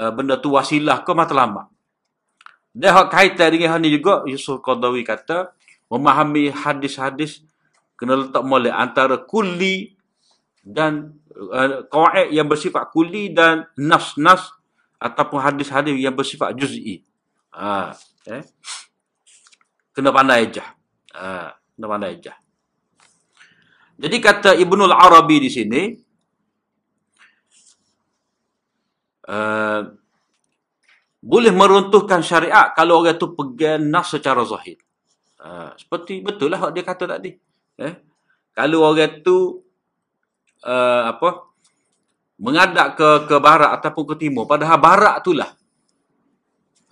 uh, 0.00 0.08
benda 0.16 0.40
tu 0.40 0.56
wasilah 0.56 1.04
ke 1.04 1.12
matlamat 1.12 1.76
dan 2.76 2.92
hak 2.92 3.08
kaitan 3.08 3.48
dengan 3.48 3.72
hal 3.72 3.80
ni 3.80 3.88
juga 3.88 4.20
Yusuf 4.28 4.60
Qadawi 4.60 5.00
kata 5.00 5.56
memahami 5.88 6.52
hadis-hadis 6.52 7.40
kena 7.96 8.20
letak 8.20 8.44
mulai 8.44 8.68
antara 8.68 9.16
kuli 9.16 9.96
dan 10.60 11.16
uh, 11.32 11.88
kawaid 11.88 12.36
yang 12.36 12.44
bersifat 12.44 12.92
kuli 12.92 13.32
dan 13.32 13.64
nas-nas 13.80 14.52
ataupun 15.00 15.40
hadis-hadis 15.40 15.96
yang 15.96 16.12
bersifat 16.12 16.52
juz'i. 16.52 17.00
Ha, 17.56 17.96
eh 18.28 18.44
kena 19.96 20.12
pandai 20.12 20.52
aja. 20.52 20.76
Ha, 21.16 21.56
kena 21.56 21.86
pandai 21.88 22.20
aja. 22.20 22.36
Jadi 23.96 24.16
kata 24.20 24.52
Ibnul 24.52 24.92
Arabi 24.92 25.40
di 25.40 25.48
sini, 25.48 25.82
uh, 29.24 29.80
boleh 31.24 31.52
meruntuhkan 31.56 32.20
syariat 32.20 32.76
kalau 32.76 33.00
orang 33.00 33.16
itu 33.16 33.32
pegang 33.32 33.88
nas 33.88 34.12
secara 34.12 34.44
zahir. 34.44 34.76
Uh, 35.40 35.72
seperti 35.80 36.20
betul 36.20 36.52
lah 36.52 36.68
dia 36.76 36.84
kata 36.84 37.08
tadi. 37.08 37.32
Eh? 37.80 37.94
Kalau 38.52 38.84
orang 38.84 39.16
itu 39.16 39.64
uh, 40.60 41.02
apa 41.16 41.48
mengadap 42.36 43.00
ke 43.00 43.08
ke 43.32 43.36
barat 43.40 43.80
ataupun 43.80 44.12
ke 44.12 44.28
timur, 44.28 44.44
padahal 44.44 44.76
barat 44.76 45.24
itulah 45.24 45.56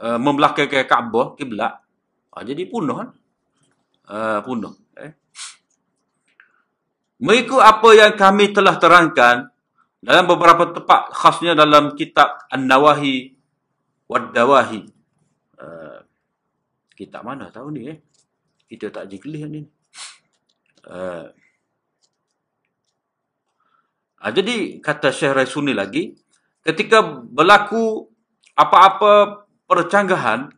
uh, 0.01 0.17
membelakangkan 0.17 0.89
Kaabah, 0.89 1.37
kiblat, 1.37 1.84
Ha, 2.35 2.43
jadi 2.43 2.67
punah 2.67 2.97
kan? 2.99 3.09
Ha, 4.11 4.43
punah. 4.43 4.75
Eh? 4.99 5.13
Mengikut 7.23 7.63
apa 7.63 7.89
yang 7.95 8.13
kami 8.19 8.51
telah 8.51 8.75
terangkan 8.75 9.55
dalam 10.03 10.27
beberapa 10.27 10.75
tempat 10.75 11.15
khasnya 11.15 11.55
dalam 11.55 11.95
kitab 11.95 12.43
An-Nawahi 12.51 13.33
Wad-Dawahi. 14.11 14.83
Uh, 15.57 15.99
kitab 16.93 17.25
mana 17.25 17.49
tahu 17.49 17.73
ni 17.73 17.89
eh? 17.89 17.99
Kita 18.69 18.91
tak 18.91 19.09
jeklih 19.09 19.49
ni. 19.49 19.63
Uh, 20.85 21.31
uh, 24.21 24.33
jadi 24.35 24.83
kata 24.85 25.09
Syekh 25.09 25.33
Raisuni 25.33 25.73
lagi, 25.73 26.13
ketika 26.61 27.01
berlaku 27.09 28.11
apa-apa 28.59 29.47
percanggahan 29.65 30.53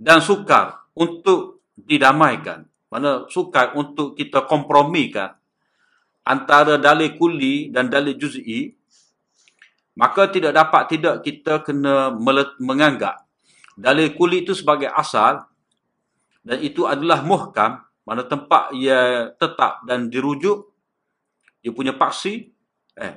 dan 0.00 0.24
sukar 0.24 0.80
untuk 0.96 1.60
didamaikan. 1.76 2.64
Mana 2.88 3.28
sukar 3.28 3.76
untuk 3.76 4.16
kita 4.16 4.48
kompromikan 4.48 5.36
antara 6.24 6.80
dalil 6.80 7.14
kuli 7.20 7.68
dan 7.68 7.92
dalil 7.92 8.16
juz'i. 8.16 8.72
Maka 10.00 10.32
tidak 10.32 10.56
dapat 10.56 10.96
tidak 10.96 11.14
kita 11.20 11.60
kena 11.60 12.16
menganggap 12.56 13.28
dalil 13.76 14.16
kuli 14.16 14.48
itu 14.48 14.56
sebagai 14.56 14.88
asal 14.88 15.44
dan 16.40 16.58
itu 16.64 16.88
adalah 16.88 17.20
muhkam. 17.20 17.84
Mana 18.08 18.26
tempat 18.26 18.74
ia 18.74 19.30
tetap 19.38 19.84
dan 19.86 20.10
dirujuk. 20.10 20.72
Dia 21.60 21.70
punya 21.70 21.94
paksi. 21.94 22.48
Eh, 22.96 23.14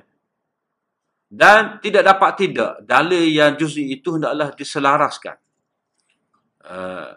dan 1.34 1.82
tidak 1.82 2.14
dapat 2.14 2.32
tidak 2.46 2.72
dalil 2.86 3.26
yang 3.26 3.58
juz'i 3.58 3.90
itu 3.90 4.20
hendaklah 4.20 4.54
diselaraskan 4.54 5.34
uh, 6.68 7.10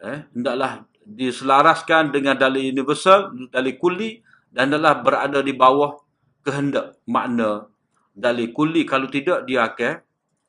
eh, 0.00 0.20
hendaklah 0.32 0.84
diselaraskan 1.04 2.14
dengan 2.14 2.38
dalil 2.38 2.70
universal, 2.70 3.32
dalil 3.50 3.76
kuli 3.76 4.20
dan 4.50 4.72
adalah 4.72 5.00
berada 5.00 5.40
di 5.44 5.54
bawah 5.54 6.00
kehendak 6.42 6.98
makna 7.06 7.68
dalil 8.14 8.50
kuli. 8.52 8.82
Kalau 8.88 9.08
tidak, 9.08 9.44
dia 9.48 9.66
akan 9.66 10.00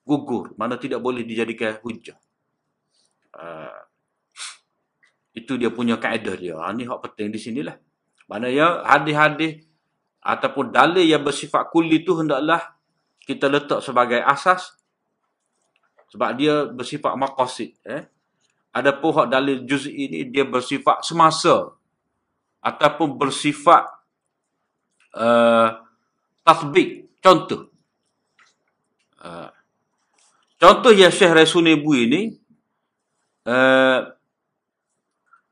gugur. 0.06 0.54
Mana 0.58 0.76
tidak 0.76 1.00
boleh 1.00 1.24
dijadikan 1.24 1.78
hujah. 1.84 2.18
Uh, 3.32 3.82
itu 5.32 5.56
dia 5.56 5.72
punya 5.72 5.96
kaedah 5.96 6.36
dia. 6.36 6.56
Ha, 6.60 6.76
ini 6.76 6.84
hak 6.84 7.00
penting 7.08 7.32
di 7.32 7.40
sinilah. 7.40 7.80
Mana 8.28 8.52
ya 8.52 8.84
hadis-hadis 8.84 9.64
ataupun 10.20 10.70
dalil 10.72 11.04
yang 11.04 11.24
bersifat 11.24 11.72
kuli 11.72 12.04
itu 12.04 12.14
hendaklah 12.20 12.76
kita 13.24 13.48
letak 13.48 13.80
sebagai 13.82 14.20
asas 14.22 14.76
sebab 16.12 16.30
dia 16.36 16.68
bersifat 16.68 17.16
maqasid. 17.16 17.80
Eh? 17.88 18.04
Ada 18.76 18.92
pohon 19.00 19.32
dalil 19.32 19.64
juz 19.64 19.88
ini 19.88 20.28
dia 20.28 20.44
bersifat 20.44 21.08
semasa. 21.08 21.72
Ataupun 22.62 23.16
bersifat 23.16 23.88
uh, 25.16 25.82
tasbik. 26.44 27.16
Contoh. 27.24 27.72
Uh, 29.22 29.50
contoh 30.60 30.92
yang 30.92 31.10
Syekh 31.10 31.32
Rasul 31.32 31.72
Bui 31.80 32.10
ini 32.10 32.22
uh, 33.48 34.10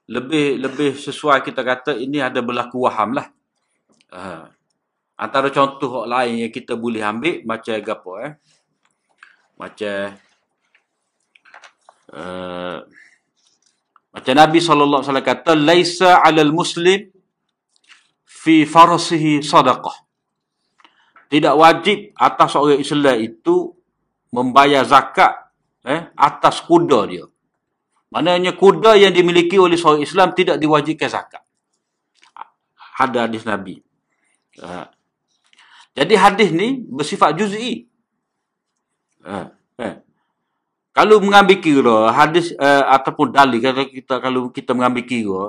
lebih 0.10 0.58
lebih 0.58 0.98
sesuai 0.98 1.46
kita 1.46 1.62
kata 1.62 1.94
ini 1.94 2.18
ada 2.20 2.42
berlaku 2.42 2.84
waham 2.86 3.16
lah. 3.18 3.30
Uh, 4.10 4.50
antara 5.16 5.54
contoh 5.54 6.04
lain 6.10 6.46
yang 6.46 6.54
kita 6.54 6.74
boleh 6.74 7.06
ambil 7.06 7.46
macam 7.46 7.78
apa 7.78 8.12
eh? 8.26 8.34
Macam 9.60 10.29
uh, 12.14 12.78
macam 14.10 14.34
Nabi 14.34 14.58
SAW 14.58 15.06
kata, 15.22 15.54
Laisa 15.54 16.26
alal 16.26 16.52
muslim 16.52 17.08
fi 18.26 18.66
farasihi 18.66 19.46
sadaqah. 19.46 19.96
Tidak 21.30 21.54
wajib 21.54 22.18
atas 22.18 22.58
orang 22.58 22.82
Islam 22.82 23.22
itu 23.22 23.70
membayar 24.34 24.82
zakat 24.82 25.54
eh, 25.86 26.10
atas 26.18 26.66
kuda 26.66 27.00
dia. 27.06 27.26
Maknanya 28.10 28.58
kuda 28.58 28.98
yang 28.98 29.14
dimiliki 29.14 29.62
oleh 29.62 29.78
seorang 29.78 30.02
Islam 30.02 30.34
tidak 30.34 30.58
diwajibkan 30.58 31.10
zakat. 31.10 31.46
Ada 32.98 33.30
hadis 33.30 33.46
Nabi. 33.46 33.80
Uh, 34.60 34.84
jadi 35.94 36.14
hadis 36.20 36.50
ni 36.52 36.82
bersifat 36.84 37.38
juz'i. 37.38 37.86
Uh, 39.24 39.46
eh. 39.46 39.46
Kalau 40.90 41.22
mengambil 41.22 41.62
kira 41.62 42.10
hadis 42.12 42.52
uh, 42.58 42.84
ataupun 42.90 43.30
dalil 43.30 43.62
kalau 43.62 43.86
kita 43.86 44.16
kalau 44.20 44.42
kita 44.50 44.72
mengambil 44.74 45.04
kira 45.06 45.44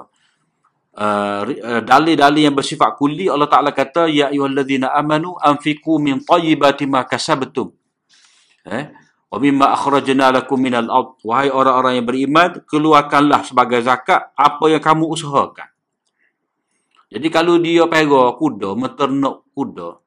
uh, 1.00 1.40
dalil-dalil 1.80 2.42
yang 2.50 2.56
bersifat 2.56 2.94
kulli 3.00 3.26
Allah 3.26 3.48
Taala 3.48 3.72
kata 3.72 4.06
ya 4.06 4.28
ayyuhallazina 4.28 4.92
amanu 4.92 5.34
anfiqu 5.40 5.96
min 5.96 6.20
thayyibati 6.20 6.84
ma 6.84 7.08
kasabtum. 7.08 7.72
Eh? 8.68 8.92
Wa 9.30 9.38
mimma 9.38 9.72
akhrajna 9.72 10.34
lakum 10.34 10.58
minal 10.60 10.90
ard. 10.90 11.16
Wahai 11.22 11.48
orang-orang 11.48 12.02
yang 12.02 12.06
beriman, 12.06 12.50
keluarkanlah 12.66 13.46
sebagai 13.46 13.80
zakat 13.80 14.34
apa 14.34 14.64
yang 14.68 14.82
kamu 14.82 15.06
usahakan. 15.06 15.70
Jadi 17.10 17.26
kalau 17.30 17.58
dia 17.58 17.86
pera 17.90 18.34
kuda, 18.38 18.78
meternak 18.78 19.42
kuda, 19.50 19.98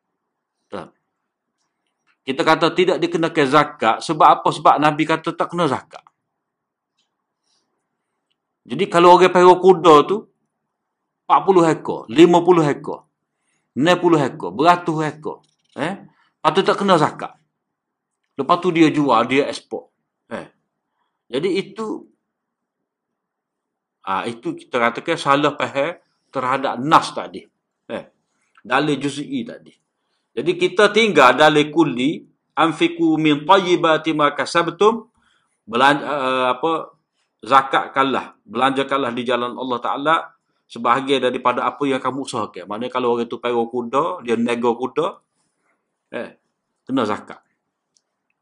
kita 2.24 2.42
kata 2.42 2.72
tidak 2.72 2.98
dikenakan 3.03 3.48
zakat 3.48 3.98
sebab 4.00 4.27
apa? 4.39 4.48
Sebab 4.48 4.75
Nabi 4.80 5.03
kata 5.03 5.36
tak 5.36 5.51
kena 5.51 5.68
zakat. 5.68 6.03
Jadi 8.63 8.88
kalau 8.88 9.20
orang 9.20 9.27
perah 9.27 9.60
kuda 9.60 9.96
tu 10.08 10.18
40 11.27 11.74
ekor, 11.75 12.08
50 12.08 12.72
ekor, 12.72 13.00
60 13.75 14.27
ekor, 14.32 14.51
beratus 14.56 14.98
ekor, 15.03 15.38
eh? 15.75 16.08
Patut 16.39 16.63
tak 16.63 16.80
kena 16.80 16.96
zakat. 17.00 17.36
Lepas 18.36 18.58
tu 18.60 18.72
dia 18.75 18.92
jual, 18.92 19.24
dia 19.30 19.48
ekspor. 19.48 19.88
Eh? 20.27 20.48
Jadi 21.32 21.50
itu 21.56 22.03
ah 24.03 24.27
itu 24.27 24.51
kita 24.51 24.75
katakan 24.75 25.15
salah 25.15 25.56
faham 25.56 25.96
terhadap 26.34 26.74
nas 26.84 27.08
tadi. 27.15 27.48
Eh? 27.88 28.03
Dalil 28.60 29.00
juz'i 29.00 29.48
tadi. 29.48 29.72
Jadi 30.34 30.52
kita 30.58 30.90
tinggal 30.90 31.38
dalam 31.38 31.70
kulli 31.70 32.25
anfiku 32.58 33.18
min 33.22 33.46
tayyibati 33.46 34.18
ma 34.18 34.34
kasabtum 34.34 35.10
belanja 35.66 36.04
uh, 36.06 36.46
apa 36.58 36.72
zakatkanlah 37.46 38.38
belanjakanlah 38.46 39.12
di 39.13 39.24
jalan 39.24 39.54
Allah 39.54 39.80
taala 39.80 40.16
sebahagian 40.66 41.22
daripada 41.22 41.70
apa 41.70 41.86
yang 41.86 42.01
kamu 42.01 42.25
usahakan. 42.25 42.66
Maknanya 42.66 42.92
kalau 42.92 43.14
orang 43.14 43.29
itu 43.29 43.38
pergi 43.38 43.62
kuda, 43.62 44.03
dia 44.25 44.36
nego 44.38 44.74
kuda 44.74 45.07
eh 46.14 46.29
kena 46.86 47.05
zakat. 47.05 47.42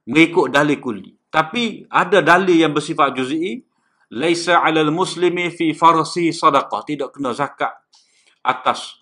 Mengikut 0.07 0.47
dalil 0.47 0.79
kulli. 0.79 1.11
Tapi 1.31 1.87
ada 1.87 2.19
dalil 2.19 2.55
yang 2.55 2.75
bersifat 2.75 3.15
juz'i 3.15 3.63
laisa 4.11 4.59
'alal 4.59 4.91
muslimi 4.91 5.47
fi 5.51 5.71
farsi 5.71 6.35
sadaqah, 6.35 6.83
tidak 6.83 7.15
kena 7.15 7.31
zakat 7.31 7.71
atas 8.43 8.99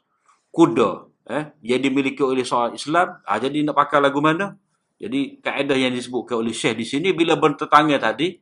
kuda 0.54 1.09
eh, 1.30 1.54
yang 1.62 1.80
dimiliki 1.80 2.26
oleh 2.26 2.42
seorang 2.42 2.74
Islam. 2.74 3.22
Ha, 3.24 3.38
jadi 3.38 3.62
nak 3.62 3.78
pakai 3.78 4.02
lagu 4.02 4.20
mana? 4.20 4.58
Jadi 5.00 5.40
kaedah 5.40 5.78
yang 5.80 5.96
disebutkan 5.96 6.44
oleh 6.44 6.52
Syekh 6.52 6.76
di 6.76 6.86
sini 6.90 7.16
bila 7.16 7.40
bertetangga 7.40 8.12
tadi 8.12 8.36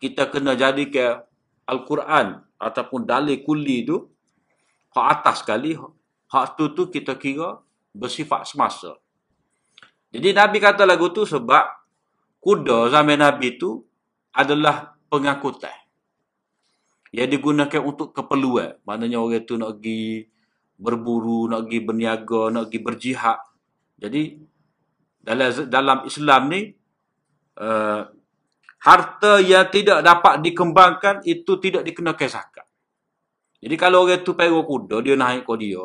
kita 0.00 0.32
kena 0.32 0.56
jadi 0.56 0.88
ke 0.88 1.04
Al-Quran 1.68 2.40
ataupun 2.56 3.04
dalil 3.04 3.44
kulli 3.44 3.84
itu 3.84 4.08
hak 4.96 5.06
atas 5.20 5.44
sekali 5.44 5.76
hak 6.30 6.56
tu 6.56 6.72
tu 6.72 6.88
kita 6.88 7.20
kira 7.20 7.60
bersifat 7.92 8.48
semasa. 8.48 8.96
Jadi 10.08 10.32
Nabi 10.32 10.56
kata 10.58 10.88
lagu 10.88 11.12
tu 11.12 11.28
sebab 11.28 11.68
kuda 12.40 12.88
zaman 12.88 13.20
Nabi 13.20 13.60
tu 13.60 13.84
adalah 14.32 14.96
pengangkutan 15.12 15.74
yang 17.12 17.28
digunakan 17.28 17.82
untuk 17.82 18.14
keperluan. 18.14 18.78
Maknanya 18.86 19.18
orang 19.18 19.42
tu 19.44 19.58
nak 19.58 19.78
pergi 19.78 20.26
berburu, 20.80 21.44
nak 21.52 21.68
pergi 21.68 21.80
berniaga, 21.84 22.42
nak 22.48 22.72
pergi 22.72 22.80
berjihad. 22.80 23.38
Jadi 24.00 24.22
dalam 25.20 25.52
dalam 25.68 25.98
Islam 26.08 26.42
ni 26.48 26.60
uh, 27.60 28.02
harta 28.80 29.32
yang 29.44 29.68
tidak 29.68 30.00
dapat 30.00 30.40
dikembangkan 30.40 31.20
itu 31.28 31.60
tidak 31.60 31.84
dikenakan 31.84 32.28
zakat. 32.32 32.66
Jadi 33.60 33.76
kalau 33.76 34.08
orang 34.08 34.24
tu 34.24 34.32
pergi 34.32 34.56
kuda, 34.56 34.96
dia 35.04 35.14
naik 35.20 35.44
ke 35.44 35.54
dia. 35.60 35.84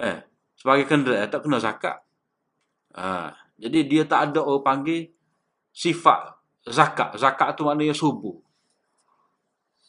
Eh, 0.00 0.18
sebagai 0.56 0.88
kenderaan 0.88 1.28
tak 1.28 1.44
kena 1.44 1.60
zakat. 1.60 2.00
Uh, 2.96 3.28
jadi 3.60 3.84
dia 3.84 4.02
tak 4.08 4.32
ada 4.32 4.40
orang 4.40 4.64
panggil 4.64 5.12
sifat 5.76 6.40
zakat. 6.64 7.20
Zakat 7.20 7.52
tu 7.52 7.68
maknanya 7.68 7.92
subuh. 7.92 8.40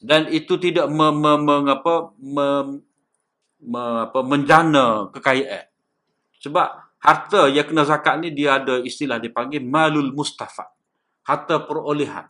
Dan 0.03 0.27
itu 0.29 0.59
tidak 0.59 0.91
me, 0.91 1.09
me, 1.15 1.31
me, 1.39 1.55
apa, 1.71 2.11
me, 2.19 2.47
me, 3.63 4.09
apa, 4.09 4.19
menjana 4.21 5.09
kekayaan. 5.09 5.65
Sebab 6.37 6.67
harta 7.01 7.49
yang 7.49 7.65
kena 7.65 7.83
zakat 7.85 8.21
ni 8.21 8.33
dia 8.33 8.61
ada 8.61 8.77
istilah 8.81 9.17
dipanggil 9.17 9.63
malul 9.65 10.13
mustafa. 10.13 10.69
Harta 11.25 11.65
perolehan. 11.65 12.29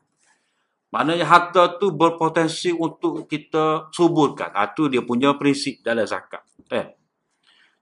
Maknanya 0.88 1.28
harta 1.28 1.76
tu 1.76 1.92
berpotensi 1.92 2.72
untuk 2.72 3.28
kita 3.28 3.92
suburkan. 3.92 4.56
Itu 4.56 4.88
ha, 4.88 4.92
dia 4.92 5.04
punya 5.04 5.36
prinsip 5.36 5.84
dalam 5.84 6.08
zakat. 6.08 6.42
Eh. 6.72 6.96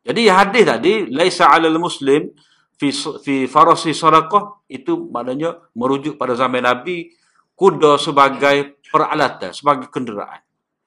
Jadi 0.05 0.21
hadis 0.29 0.65
tadi, 0.65 0.93
Laisa 1.13 1.53
alal 1.53 1.77
muslim 1.77 2.33
fi, 2.77 2.89
fi 3.21 3.45
farasi 3.45 3.93
sadaqah, 3.93 4.65
itu 4.69 5.09
maknanya 5.13 5.69
merujuk 5.77 6.17
pada 6.17 6.33
zaman 6.33 6.65
Nabi, 6.65 7.13
kuda 7.53 8.01
sebagai 8.01 8.81
peralatan, 8.89 9.53
sebagai 9.53 9.87
kenderaan 9.93 10.44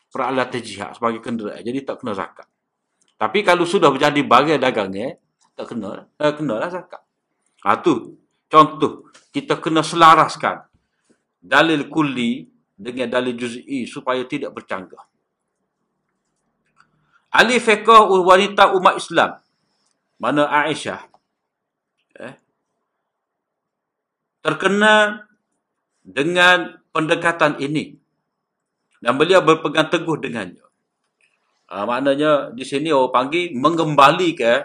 peralatan 0.09 0.61
jihad 0.65 0.97
sebagai 0.97 1.21
kenderaan. 1.21 1.61
Jadi 1.61 1.79
tak 1.85 2.01
kena 2.01 2.13
zakat. 2.17 2.49
Tapi 3.19 3.39
kalau 3.43 3.67
sudah 3.67 3.91
menjadi 3.91 4.21
bagai 4.23 4.57
dagangnya, 4.63 5.19
tak 5.59 5.75
kena, 5.75 6.07
eh, 6.23 6.33
kena 6.33 6.55
lah 6.63 6.71
zakat. 6.71 7.03
Ha, 7.67 7.83
tu 7.83 8.17
contoh. 8.47 9.11
Kita 9.29 9.61
kena 9.61 9.85
selaraskan 9.85 10.65
dalil 11.43 11.91
kulli 11.91 12.47
dengan 12.79 13.11
dalil 13.11 13.35
juz'i 13.35 13.85
supaya 13.85 14.23
tidak 14.25 14.55
bercanggah. 14.55 15.03
Ali 17.35 17.61
fiqah 17.61 18.09
wanita 18.09 18.73
umat 18.79 18.97
Islam. 18.97 19.37
Mana 20.19 20.49
Aisyah. 20.49 21.03
Eh, 22.19 22.35
terkena 24.43 25.27
dengan 26.03 26.81
pendekatan 26.91 27.61
ini 27.61 27.95
dan 28.99 29.15
beliau 29.15 29.43
berpegang 29.43 29.89
teguh 29.91 30.19
dengannya. 30.19 30.65
Ha, 31.69 31.85
maknanya 31.85 32.51
di 32.57 32.65
sini 32.65 32.89
orang 32.89 33.13
panggil 33.13 33.53
mengembalikan 33.53 34.65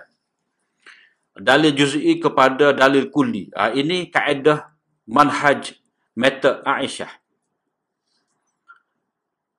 dalil 1.35 1.75
juz'i 1.75 2.21
kepada 2.21 2.71
dalil 2.71 3.11
kulli. 3.11 3.51
Ha, 3.51 3.75
ini 3.75 4.07
kaedah 4.07 4.71
manhaj 5.09 5.75
metode 6.15 6.63
Aisyah. 6.63 7.11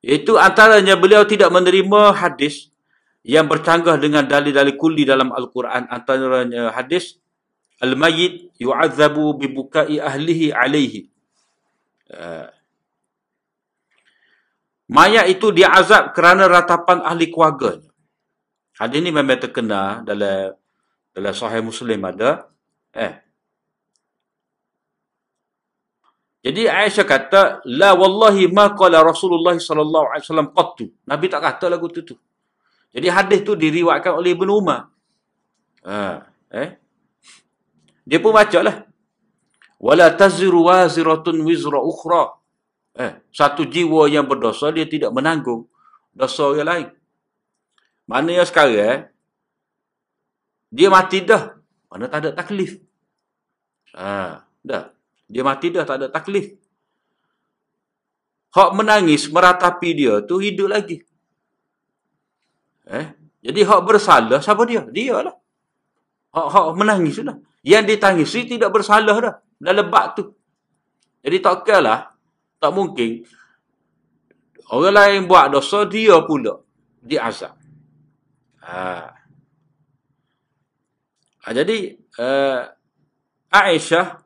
Itu 0.04 0.36
antaranya 0.36 1.00
beliau 1.00 1.24
tidak 1.24 1.48
menerima 1.48 2.12
hadis 2.12 2.68
yang 3.24 3.48
bercanggah 3.48 3.96
dengan 3.96 4.28
dalil-dalil 4.28 4.76
kulli 4.76 5.08
dalam 5.08 5.32
Al-Quran. 5.32 5.88
Antaranya 5.88 6.76
hadis 6.76 7.16
Al-Mayyid 7.80 8.60
yu'adzabu 8.60 9.40
bibukai 9.40 9.96
ahlihi 9.98 10.52
alaihi. 10.52 11.08
Uh, 12.12 12.46
Mayat 14.92 15.32
itu 15.32 15.48
diazab 15.48 16.12
kerana 16.12 16.44
ratapan 16.44 17.00
ahli 17.00 17.32
keluarga. 17.32 17.80
Hadis 18.76 19.00
ini 19.00 19.14
memang 19.14 19.40
terkena 19.40 20.04
dalam 20.04 20.52
dalam 21.14 21.32
sahih 21.32 21.62
Muslim 21.64 22.04
ada. 22.04 22.50
Eh. 22.92 23.24
Jadi 26.44 26.68
Aisyah 26.68 27.06
kata, 27.08 27.42
la 27.64 27.96
wallahi 27.96 28.52
ma 28.52 28.76
qala 28.76 29.00
Rasulullah 29.00 29.56
sallallahu 29.56 30.12
alaihi 30.12 30.24
wasallam 30.28 30.50
qattu. 30.52 30.92
Nabi 31.08 31.32
tak 31.32 31.40
kata 31.40 31.72
lagu 31.72 31.88
tu 31.88 32.04
tu. 32.04 32.14
Jadi 32.92 33.08
hadis 33.08 33.40
tu 33.40 33.56
diriwayatkan 33.56 34.12
oleh 34.12 34.36
Ibnu 34.36 34.52
Umar. 34.52 34.92
Ha, 35.88 36.28
eh. 36.52 36.76
Dia 38.04 38.20
pun 38.20 38.36
baca 38.36 38.60
lah. 38.60 38.84
Wala 39.80 40.12
taziru 40.12 40.68
waziratun 40.68 41.40
wizra 41.48 41.80
ukhra. 41.80 42.36
Eh, 42.94 43.12
satu 43.34 43.66
jiwa 43.66 44.06
yang 44.06 44.30
berdosa 44.30 44.70
dia 44.70 44.86
tidak 44.86 45.10
menanggung 45.10 45.66
dosa 46.14 46.46
orang 46.46 46.68
lain. 46.70 46.88
Mana 48.06 48.30
yang 48.38 48.46
sekarang 48.46 48.78
eh, 48.78 48.98
dia 50.70 50.88
mati 50.94 51.26
dah. 51.26 51.58
Mana 51.90 52.06
tak 52.06 52.22
ada 52.22 52.30
taklif. 52.38 52.78
Ha, 53.98 54.46
dah. 54.62 54.94
Dia 55.26 55.42
mati 55.42 55.74
dah 55.74 55.82
tak 55.82 55.96
ada 55.98 56.06
taklif. 56.06 56.54
Hak 58.54 58.70
menangis 58.78 59.26
meratapi 59.26 59.90
dia 59.98 60.22
tu 60.22 60.38
hidup 60.38 60.70
lagi. 60.70 61.02
Eh, 62.86 63.06
jadi 63.42 63.60
hak 63.66 63.82
bersalah 63.82 64.38
siapa 64.38 64.62
dia? 64.70 64.86
Dia 64.86 65.18
lah. 65.18 65.34
Hak, 66.30 66.46
hak 66.46 66.66
menangis 66.78 67.18
lah. 67.26 67.34
Yang 67.66 67.98
ditangisi 67.98 68.46
tidak 68.46 68.70
bersalah 68.70 69.18
dah. 69.18 69.34
Dah 69.58 69.74
lebat 69.74 70.14
tu. 70.14 70.30
Jadi 71.26 71.42
tak 71.42 71.66
lah. 71.82 72.13
Tak 72.64 72.72
mungkin. 72.72 73.20
Orang 74.72 74.96
lain 74.96 75.28
buat 75.28 75.52
dosa, 75.52 75.84
dia 75.84 76.16
pula 76.24 76.64
diazab. 77.04 77.52
Ha. 78.64 79.12
ha 81.44 81.48
jadi, 81.52 81.92
uh, 82.16 82.64
Aisyah, 83.52 84.16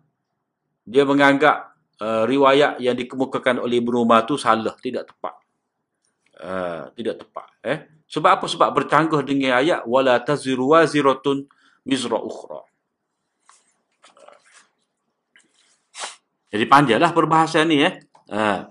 dia 0.87 1.03
menganggap 1.03 1.75
uh, 1.99 2.23
riwayat 2.31 2.79
yang 2.79 2.95
dikemukakan 2.95 3.59
oleh 3.59 3.83
Ibn 3.83 4.07
Umar 4.07 4.23
tu 4.23 4.39
salah, 4.39 4.79
tidak 4.79 5.11
tepat. 5.11 5.35
Uh, 6.39 6.95
tidak 6.95 7.27
tepat. 7.27 7.51
Eh? 7.67 7.79
Sebab 8.07 8.39
apa? 8.39 8.47
Sebab 8.47 8.71
bercanggah 8.71 9.27
dengan 9.27 9.59
ayat 9.59 9.83
wala 9.83 10.23
taziru 10.23 10.79
waziratun 10.79 11.43
mizra 11.83 12.23
ukhra. 12.23 12.63
Jadi 16.49 16.65
panjanglah 16.65 17.13
perbahasan 17.13 17.69
ni 17.69 17.85
eh. 17.85 18.08
Uh. 18.29 18.69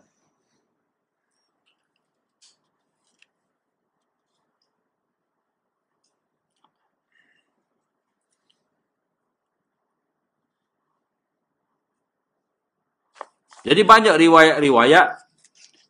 Jadi 13.67 13.83
banyak 13.83 14.15
riwayat-riwayat 14.15 15.19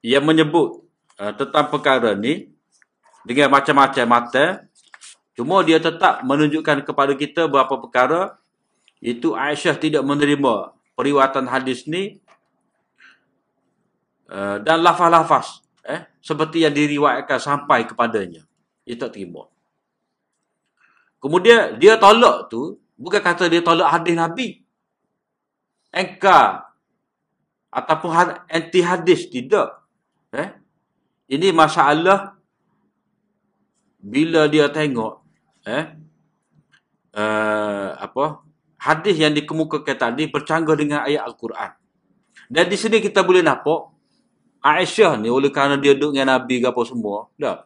yang 0.02 0.26
menyebut 0.26 0.82
uh, 1.22 1.30
tentang 1.38 1.70
perkara 1.70 2.18
ni 2.18 2.50
dengan 3.22 3.54
macam-macam 3.54 4.06
mata. 4.10 4.66
Cuma 5.38 5.62
dia 5.62 5.78
tetap 5.78 6.26
menunjukkan 6.26 6.82
kepada 6.82 7.14
kita 7.14 7.46
beberapa 7.46 7.78
perkara 7.78 8.42
itu 8.98 9.38
Aisyah 9.38 9.78
tidak 9.78 10.02
menerima 10.02 10.74
periwatan 10.98 11.46
hadis 11.46 11.86
ni 11.86 12.18
uh, 14.32 14.58
dan 14.62 14.84
lafaz-lafaz 14.84 15.64
eh, 15.88 16.06
seperti 16.20 16.64
yang 16.68 16.76
diriwayatkan 16.76 17.40
sampai 17.40 17.88
kepadanya. 17.88 18.44
Dia 18.84 18.96
tak 18.96 19.16
terima. 19.16 19.48
Kemudian 21.18 21.76
dia 21.82 21.98
tolak 21.98 22.48
tu 22.48 22.80
bukan 22.96 23.20
kata 23.20 23.50
dia 23.50 23.60
tolak 23.60 23.90
hadis 23.90 24.16
Nabi. 24.16 24.48
Engkau 25.92 26.68
ataupun 27.72 28.10
anti 28.48 28.80
hadis 28.80 29.28
tidak 29.28 29.84
eh 30.32 30.56
ini 31.28 31.52
masalah 31.52 32.36
bila 34.00 34.48
dia 34.48 34.72
tengok 34.72 35.20
eh 35.68 35.86
uh, 37.12 37.90
apa 38.00 38.42
hadis 38.80 39.20
yang 39.20 39.36
dikemukakan 39.36 39.98
tadi 40.00 40.32
bercanggah 40.32 40.76
dengan 40.80 41.04
ayat 41.04 41.28
al-Quran 41.28 41.72
dan 42.48 42.66
di 42.72 42.78
sini 42.80 43.04
kita 43.04 43.22
boleh 43.22 43.44
nampak 43.44 43.97
Aisyah 44.62 45.20
ni 45.22 45.30
oleh 45.32 45.50
kerana 45.54 45.78
dia 45.78 45.94
duduk 45.94 46.18
dengan 46.18 46.38
Nabi 46.38 46.62
ke 46.62 46.68
apa 46.68 46.82
semua 46.84 47.30
dah 47.38 47.64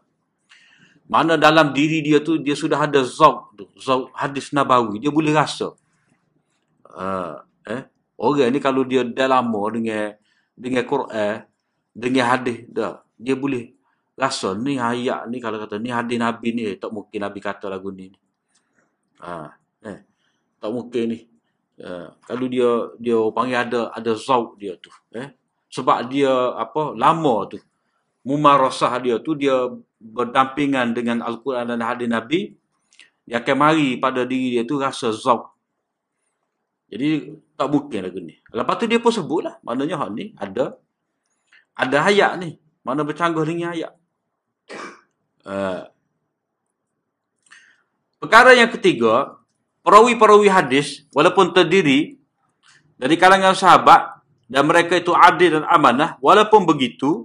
mana 1.11 1.35
dalam 1.35 1.75
diri 1.75 1.99
dia 1.99 2.23
tu 2.23 2.39
dia 2.39 2.55
sudah 2.55 2.87
ada 2.87 3.03
zauk 3.03 3.51
tu 3.57 3.65
zauk 3.75 4.11
hadis 4.15 4.55
nabawi 4.55 4.99
dia 4.99 5.11
boleh 5.11 5.35
rasa 5.35 5.75
uh, 6.91 7.35
eh 7.67 7.91
Orang 8.21 8.53
ni 8.53 8.61
kalau 8.61 8.85
dia 8.85 9.01
dah 9.01 9.25
lama 9.25 9.61
dengan 9.73 10.13
dengan 10.53 10.85
Quran, 10.85 11.41
dengan 11.89 12.25
hadis 12.29 12.69
dah, 12.69 13.01
dia 13.17 13.33
boleh 13.33 13.73
rasa 14.13 14.53
ni 14.53 14.77
ayat 14.77 15.25
ni 15.25 15.41
kalau 15.41 15.57
kata 15.57 15.81
ni 15.81 15.89
hadis 15.89 16.21
Nabi 16.21 16.53
ni 16.53 16.63
tak 16.77 16.93
mungkin 16.93 17.17
Nabi 17.17 17.41
kata 17.41 17.65
lagu 17.65 17.89
ni. 17.89 18.13
Ha, 19.25 19.49
eh. 19.89 20.05
Tak 20.61 20.69
mungkin 20.69 21.17
ni. 21.17 21.19
Uh, 21.81 22.13
kalau 22.29 22.45
dia 22.45 22.93
dia 23.01 23.17
panggil 23.33 23.57
ada 23.57 23.89
ada 23.89 24.13
zauk 24.13 24.61
dia 24.61 24.77
tu, 24.77 24.93
eh. 25.17 25.33
Sebab 25.71 26.11
dia 26.11 26.31
apa 26.59 26.93
lama 26.93 27.47
tu. 27.47 27.57
Mumarasah 28.27 29.01
dia 29.01 29.17
tu 29.23 29.33
dia 29.33 29.65
berdampingan 29.97 30.93
dengan 30.93 31.25
Al-Quran 31.25 31.73
dan 31.73 31.81
hadis 31.81 32.05
Nabi. 32.11 32.53
Dia 33.25 33.39
akan 33.39 33.55
mari 33.57 33.95
pada 33.97 34.27
diri 34.27 34.59
dia 34.59 34.63
tu 34.67 34.77
rasa 34.77 35.09
zauk 35.15 35.51
jadi 36.91 37.39
tak 37.55 37.71
mungkin 37.71 37.99
lagu 38.03 38.19
ni. 38.19 38.35
Lepas 38.51 38.75
tu 38.75 38.85
dia 38.85 38.99
pun 38.99 39.15
sebut 39.15 39.47
lah. 39.47 39.55
Maknanya 39.63 39.95
hak 39.95 40.09
ni 40.11 40.35
ada. 40.35 40.75
Ada 41.71 41.97
ayat 42.11 42.31
ni. 42.43 42.59
Mana 42.83 43.07
bercanggah 43.07 43.47
dengan 43.47 43.71
ayat. 43.71 43.95
Uh, 45.47 45.87
perkara 48.19 48.51
yang 48.51 48.67
ketiga. 48.75 49.39
Perawi-perawi 49.87 50.51
hadis. 50.51 51.07
Walaupun 51.15 51.55
terdiri. 51.55 52.19
Dari 52.99 53.15
kalangan 53.15 53.55
sahabat. 53.55 54.10
Dan 54.51 54.67
mereka 54.67 54.99
itu 54.99 55.15
adil 55.15 55.63
dan 55.63 55.65
amanah. 55.71 56.19
Walaupun 56.19 56.67
begitu. 56.67 57.23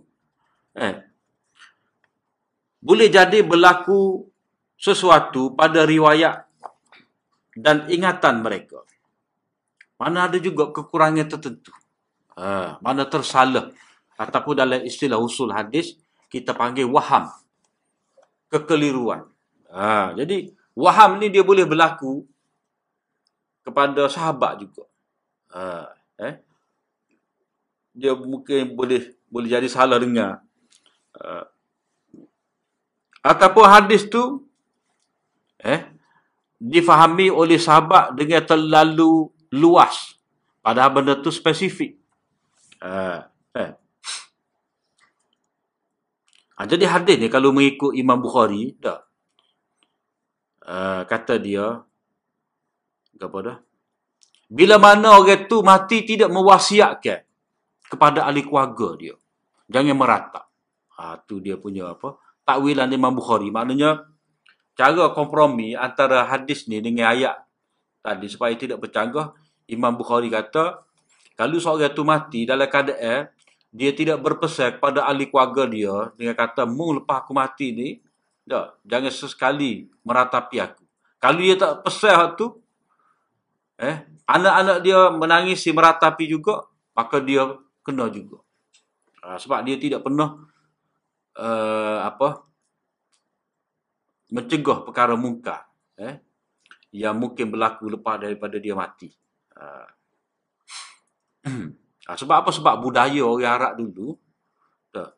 Eh, 0.79 1.03
boleh 2.79 3.11
jadi 3.11 3.43
berlaku 3.43 4.31
sesuatu 4.79 5.51
pada 5.59 5.83
riwayat. 5.83 6.47
Dan 7.51 7.91
ingatan 7.91 8.47
mereka. 8.47 8.87
Mana 9.99 10.31
ada 10.31 10.39
juga 10.39 10.71
kekurangan 10.71 11.27
tertentu. 11.27 11.75
Ha, 12.39 12.79
mana 12.79 13.11
tersalah. 13.11 13.75
Ataupun 14.15 14.55
dalam 14.55 14.87
istilah 14.87 15.19
usul 15.19 15.51
hadis, 15.51 15.99
kita 16.31 16.55
panggil 16.55 16.87
waham. 16.87 17.27
Kekeliruan. 18.53 19.27
Ha, 19.75 20.15
jadi, 20.15 20.55
waham 20.79 21.19
ni 21.19 21.33
dia 21.33 21.43
boleh 21.43 21.67
berlaku 21.67 22.23
kepada 23.67 24.07
sahabat 24.07 24.63
juga. 24.63 24.85
Ha, 25.51 25.91
eh? 26.23 26.46
Dia 27.97 28.13
mungkin 28.13 28.77
boleh 28.77 29.17
boleh 29.33 29.49
jadi 29.49 29.69
salah 29.73 29.97
dengar. 29.97 30.45
Ha, 31.17 31.49
ataupun 33.25 33.65
hadis 33.65 34.05
tu 34.07 34.45
eh, 35.65 35.89
difahami 36.61 37.33
oleh 37.33 37.57
sahabat 37.57 38.13
dengan 38.13 38.45
terlalu 38.45 39.33
luas. 39.57 40.15
Padahal 40.61 40.93
benda 40.93 41.15
tu 41.19 41.33
spesifik. 41.33 41.97
Uh, 42.83 43.25
eh. 43.57 43.73
Ha, 46.57 46.69
jadi 46.69 46.85
hadis 46.85 47.17
ni 47.17 47.29
kalau 47.33 47.53
mengikut 47.53 47.97
Imam 47.97 48.21
Bukhari, 48.21 48.77
dah. 48.79 49.01
Uh, 50.67 51.07
kata 51.07 51.39
dia, 51.39 51.87
apa 53.23 53.39
dah? 53.41 53.59
Bila 54.47 54.79
mana 54.79 55.19
orang 55.19 55.47
tu 55.47 55.63
mati 55.63 56.03
tidak 56.07 56.31
mewasiatkan 56.31 57.26
kepada 57.91 58.27
ahli 58.27 58.43
keluarga 58.43 58.95
dia. 58.99 59.15
Jangan 59.71 59.97
merata. 59.97 60.43
Ha, 60.97 61.21
tu 61.27 61.43
dia 61.43 61.59
punya 61.59 61.93
apa? 61.93 62.17
Takwilan 62.47 62.89
Imam 62.91 63.13
Bukhari. 63.13 63.51
Maknanya, 63.51 64.07
cara 64.77 65.11
kompromi 65.17 65.73
antara 65.73 66.29
hadis 66.29 66.69
ni 66.69 66.85
dengan 66.85 67.11
ayat 67.11 67.47
tadi 68.05 68.29
supaya 68.29 68.53
tidak 68.55 68.79
bercanggah 68.79 69.33
Imam 69.67 69.97
Bukhari 69.97 70.29
kata 70.31 70.85
kalau 71.35 71.59
seorang 71.59 71.91
itu 71.91 72.05
mati 72.07 72.41
dalam 72.45 72.69
keadaan 72.69 73.33
dia 73.73 73.91
tidak 73.97 74.23
berpesan 74.23 74.79
kepada 74.79 75.09
ahli 75.09 75.27
keluarga 75.27 75.67
dia 75.67 75.97
dengan 76.15 76.37
kata 76.37 76.69
mung 76.69 77.03
lepas 77.03 77.25
aku 77.25 77.33
mati 77.35 77.75
ni 77.75 77.89
tak, 78.47 78.79
jangan 78.87 79.11
sesekali 79.11 79.91
meratapi 80.07 80.57
aku 80.63 80.85
kalau 81.19 81.41
dia 81.43 81.57
tak 81.59 81.83
pesan 81.83 82.39
tu 82.39 82.47
eh 83.81 84.07
anak-anak 84.29 84.79
dia 84.87 85.11
menangis 85.11 85.59
si 85.65 85.75
meratapi 85.75 86.31
juga 86.31 86.69
maka 86.95 87.19
dia 87.19 87.43
kena 87.87 88.11
juga 88.11 88.43
ha, 89.23 89.39
sebab 89.39 89.63
dia 89.63 89.79
tidak 89.79 90.03
pernah 90.03 90.35
uh, 91.39 91.99
apa 92.03 92.43
mencegah 94.35 94.83
perkara 94.83 95.15
mungkar 95.15 95.71
eh 95.95 96.27
yang 96.97 97.21
mungkin 97.21 97.53
berlaku 97.53 97.93
lepas 97.93 98.17
daripada 98.17 98.57
dia 98.57 98.73
mati. 98.73 99.13
Ha. 99.53 99.85
ha. 102.09 102.17
sebab 102.17 102.37
apa? 102.41 102.51
Sebab 102.57 102.75
budaya 102.81 103.21
orang 103.21 103.53
Arab 103.53 103.73
dulu. 103.77 104.17
Tak. 104.89 105.13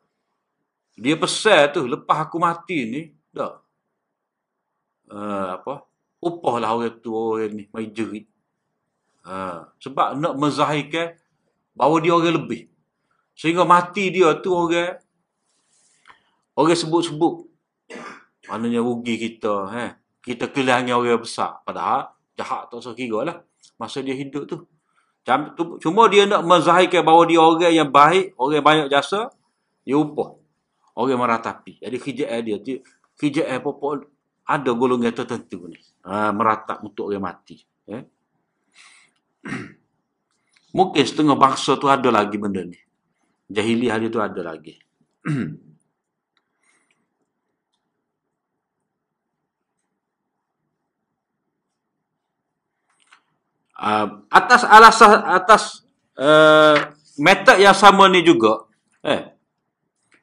Dia 0.99 1.15
pesan 1.15 1.71
tu, 1.71 1.87
lepas 1.87 2.27
aku 2.27 2.35
mati 2.35 2.79
ni, 2.83 3.01
tak. 3.31 3.63
Uh, 5.07 5.55
apa? 5.55 5.87
Upahlah 6.19 6.75
orang 6.75 6.99
tu 6.99 7.15
orang 7.15 7.55
ni, 7.55 7.63
mai 7.71 7.87
jerit. 7.87 8.27
Sebab 9.79 10.17
nak 10.19 10.35
menzahirkan 10.35 11.15
bahawa 11.79 12.03
dia 12.03 12.11
orang 12.11 12.43
lebih. 12.43 12.67
Sehingga 13.39 13.63
mati 13.63 14.11
dia 14.11 14.35
tu 14.43 14.51
orang 14.51 14.99
orang 16.59 16.75
sebut-sebut. 16.75 17.47
Maknanya 18.51 18.83
rugi 18.83 19.15
kita. 19.15 19.71
Eh. 19.79 19.91
Kita 20.19 20.51
kehilangan 20.51 20.99
orang 20.99 21.23
besar. 21.23 21.63
Padahal 21.63 22.11
jahat 22.35 22.67
tak 22.67 22.83
usah 22.83 22.91
kira 22.91 23.23
lah. 23.23 23.39
Masa 23.79 24.03
dia 24.03 24.11
hidup 24.11 24.43
tu. 24.43 24.67
Cuma 25.79 26.11
dia 26.11 26.27
nak 26.27 26.43
menzahirkan 26.43 27.05
bahawa 27.05 27.23
dia 27.23 27.39
orang 27.39 27.71
yang 27.71 27.87
baik, 27.87 28.35
orang 28.35 28.65
banyak 28.65 28.87
jasa, 28.91 29.31
dia 29.87 29.95
upah. 29.95 30.35
Orang 30.99 31.21
meratapi. 31.21 31.79
Jadi 31.79 31.95
KJL 31.95 32.41
dia, 32.43 32.57
KJL 33.15 33.63
pokok 33.63 34.09
ada 34.43 34.71
golongan 34.75 35.13
tertentu 35.15 35.69
ni. 35.69 35.79
Ha, 36.03 36.33
meratap 36.35 36.83
untuk 36.83 37.07
orang 37.13 37.23
mati. 37.23 37.61
Eh. 37.87 38.03
Mungkin 40.69 41.01
setengah 41.01 41.33
bangsa 41.33 41.75
tu 41.81 41.89
ada 41.89 42.09
lagi 42.13 42.37
benda 42.37 42.61
ni. 42.61 42.77
Jahiliah 43.49 43.97
dia 43.97 44.09
tu 44.13 44.21
ada 44.21 44.41
lagi. 44.45 44.77
uh, 53.79 54.07
atas 54.39 54.61
alasan 54.67 55.23
atas 55.25 55.63
uh, 56.19 56.75
metod 57.17 57.57
yang 57.57 57.75
sama 57.75 58.11
ni 58.11 58.21
juga 58.21 58.67
eh 59.01 59.31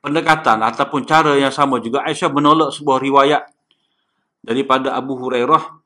pendekatan 0.05 0.63
ataupun 0.63 1.03
cara 1.03 1.35
yang 1.35 1.51
sama 1.51 1.83
juga 1.83 2.07
Aisyah 2.07 2.31
menolak 2.31 2.71
sebuah 2.71 3.03
riwayat 3.03 3.43
daripada 4.45 4.95
Abu 4.95 5.19
Hurairah 5.19 5.86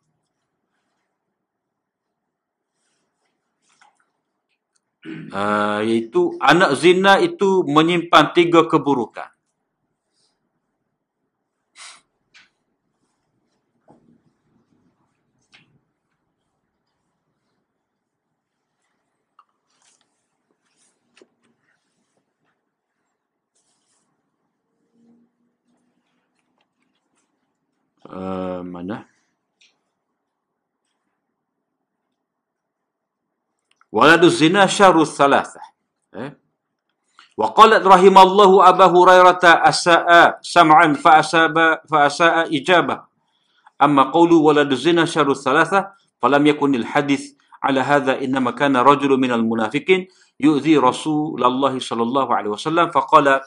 uh, 5.06 5.80
iaitu 5.88 6.36
anak 6.40 6.76
zina 6.78 7.18
itu 7.18 7.64
menyimpan 7.66 8.32
tiga 8.36 8.64
keburukan. 8.68 9.28
Uh, 28.10 28.66
mana? 28.66 29.09
ولد 33.92 34.24
الزنا 34.24 34.66
شر 34.66 35.02
الثلاثة. 35.02 35.60
وقالت 37.36 37.86
رحم 37.86 38.18
الله 38.18 38.68
أبا 38.68 38.86
هريرة 38.86 39.44
أساء 39.44 40.38
سمعا 40.42 40.92
فأساب 40.92 41.56
فأساء 41.90 42.56
إجابة. 42.56 43.02
أما 43.82 44.02
قول 44.12 44.32
ولد 44.32 44.72
الزنا 44.72 45.04
شر 45.04 45.30
الثلاثة 45.30 45.88
فلم 46.22 46.46
يكن 46.46 46.74
الحديث 46.74 47.22
على 47.62 47.80
هذا 47.80 48.24
إنما 48.24 48.50
كان 48.50 48.76
رجل 48.76 49.10
من 49.16 49.32
المنافقين 49.32 50.08
يؤذي 50.40 50.76
رسول 50.76 51.44
الله 51.44 51.78
صلى 51.78 52.02
الله 52.02 52.34
عليه 52.34 52.50
وسلم 52.50 52.90
فقال 52.90 53.40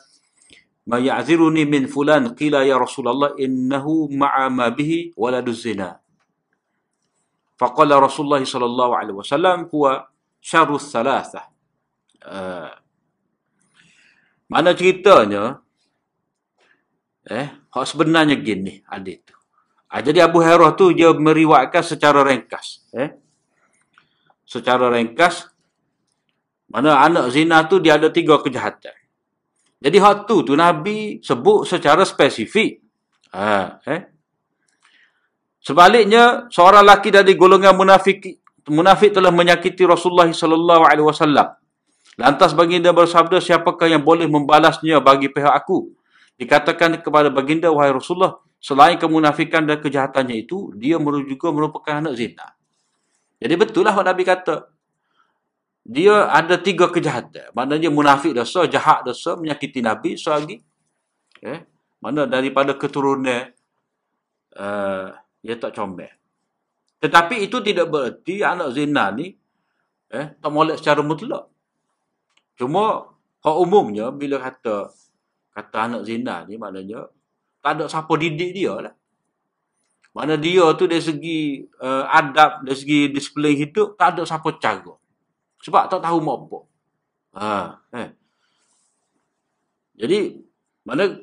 ما 0.88 0.98
يعذرني 0.98 1.66
من 1.66 1.86
فلان؟ 1.86 2.36
قيل 2.36 2.54
يا 2.54 2.78
رسول 2.78 3.08
الله 3.08 3.36
إنه 3.40 3.86
مع 4.12 4.48
ما 4.50 4.68
به 4.70 5.12
ولد 5.18 5.48
الزنا. 5.48 6.00
فقال 7.58 7.92
رسول 8.04 8.26
الله 8.26 8.44
صلى 8.44 8.66
الله 8.66 8.90
عليه 8.98 9.14
وسلم 9.14 9.70
هو 9.76 10.08
syarus 10.44 10.92
salasah. 10.92 11.48
Uh, 12.20 12.68
mana 14.52 14.76
ceritanya, 14.76 15.64
eh, 17.24 17.48
hak 17.72 17.86
sebenarnya 17.88 18.36
gini, 18.44 18.84
adik 18.84 19.32
tu. 19.32 19.36
Uh, 19.88 20.02
jadi 20.04 20.28
Abu 20.28 20.44
Hurairah 20.44 20.76
tu 20.76 20.92
dia 20.92 21.16
meriwayatkan 21.16 21.84
secara 21.84 22.28
ringkas. 22.28 22.84
Eh. 22.92 23.16
Secara 24.44 24.92
ringkas, 24.92 25.48
mana 26.68 27.00
anak 27.00 27.32
zina 27.32 27.64
tu 27.72 27.80
dia 27.80 27.96
ada 27.96 28.12
tiga 28.12 28.44
kejahatan. 28.44 28.94
Jadi 29.84 29.98
hak 30.00 30.28
tu 30.28 30.44
tu 30.44 30.54
Nabi 30.60 31.24
sebut 31.24 31.64
secara 31.64 32.04
spesifik. 32.04 32.84
Uh, 33.32 33.80
eh. 33.88 34.02
Sebaliknya, 35.64 36.52
seorang 36.52 36.84
lelaki 36.84 37.08
dari 37.08 37.40
golongan 37.40 37.72
munafik 37.72 38.43
munafik 38.70 39.12
telah 39.12 39.32
menyakiti 39.34 39.84
Rasulullah 39.84 40.30
sallallahu 40.30 40.84
alaihi 40.88 41.08
wasallam. 41.08 41.56
Lantas 42.14 42.54
baginda 42.54 42.94
bersabda, 42.94 43.42
siapakah 43.42 43.90
yang 43.90 44.06
boleh 44.06 44.30
membalasnya 44.30 45.02
bagi 45.02 45.34
pihak 45.34 45.50
aku? 45.50 45.90
Dikatakan 46.38 47.02
kepada 47.02 47.34
baginda, 47.34 47.74
wahai 47.74 47.90
Rasulullah, 47.90 48.38
selain 48.62 49.02
kemunafikan 49.02 49.66
dan 49.66 49.82
kejahatannya 49.82 50.46
itu, 50.46 50.70
dia 50.78 51.02
juga 51.02 51.50
merupakan 51.50 51.98
anak 51.98 52.14
zina. 52.14 52.54
Jadi 53.42 53.54
betul 53.58 53.84
lah 53.84 53.98
Nabi 53.98 54.24
kata. 54.24 54.72
Dia 55.84 56.32
ada 56.32 56.56
tiga 56.56 56.88
kejahatan. 56.88 57.52
Maknanya 57.52 57.92
munafik 57.92 58.32
dosa, 58.32 58.64
jahat 58.72 59.04
dosa, 59.04 59.36
menyakiti 59.36 59.84
Nabi, 59.84 60.16
selagi. 60.16 60.64
Eh? 61.44 61.60
Mana 62.00 62.24
daripada 62.24 62.72
keturunan, 62.80 63.52
uh, 64.56 65.12
dia 65.44 65.56
tak 65.60 65.76
comel. 65.76 66.08
Tetapi 67.04 67.44
itu 67.44 67.60
tidak 67.60 67.92
berarti 67.92 68.40
anak 68.48 68.72
zina 68.72 69.12
ni 69.12 69.36
eh, 70.08 70.26
tak 70.40 70.52
molek 70.56 70.80
secara 70.80 71.04
mutlak. 71.04 71.52
Cuma 72.56 73.12
hak 73.44 73.58
umumnya 73.60 74.08
bila 74.16 74.40
kata 74.40 74.88
kata 75.52 75.78
anak 75.84 76.02
zina 76.08 76.48
ni 76.48 76.56
maknanya 76.56 77.12
tak 77.60 77.76
ada 77.76 77.92
siapa 77.92 78.14
didik 78.16 78.56
dia 78.56 78.80
lah. 78.80 78.96
Mana 80.14 80.38
dia 80.38 80.62
tu 80.78 80.86
dari 80.86 81.02
segi 81.02 81.66
uh, 81.82 82.06
adab, 82.06 82.62
dari 82.62 82.78
segi 82.78 83.00
disiplin 83.10 83.58
hidup, 83.58 83.98
tak 83.98 84.14
ada 84.14 84.22
siapa 84.30 84.46
cara. 84.62 84.94
Sebab 85.66 85.90
tak 85.90 86.06
tahu 86.06 86.18
mau 86.22 86.38
apa. 86.38 86.60
Ha, 87.34 87.50
eh. 87.98 88.10
Jadi, 89.98 90.38
mana 90.86 91.18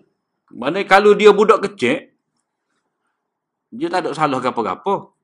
mana 0.50 0.82
kalau 0.82 1.14
dia 1.14 1.30
budak 1.30 1.62
kecil, 1.70 2.10
dia 3.70 3.86
tak 3.86 4.10
ada 4.10 4.10
salah 4.10 4.42
apa-apa. 4.42 5.14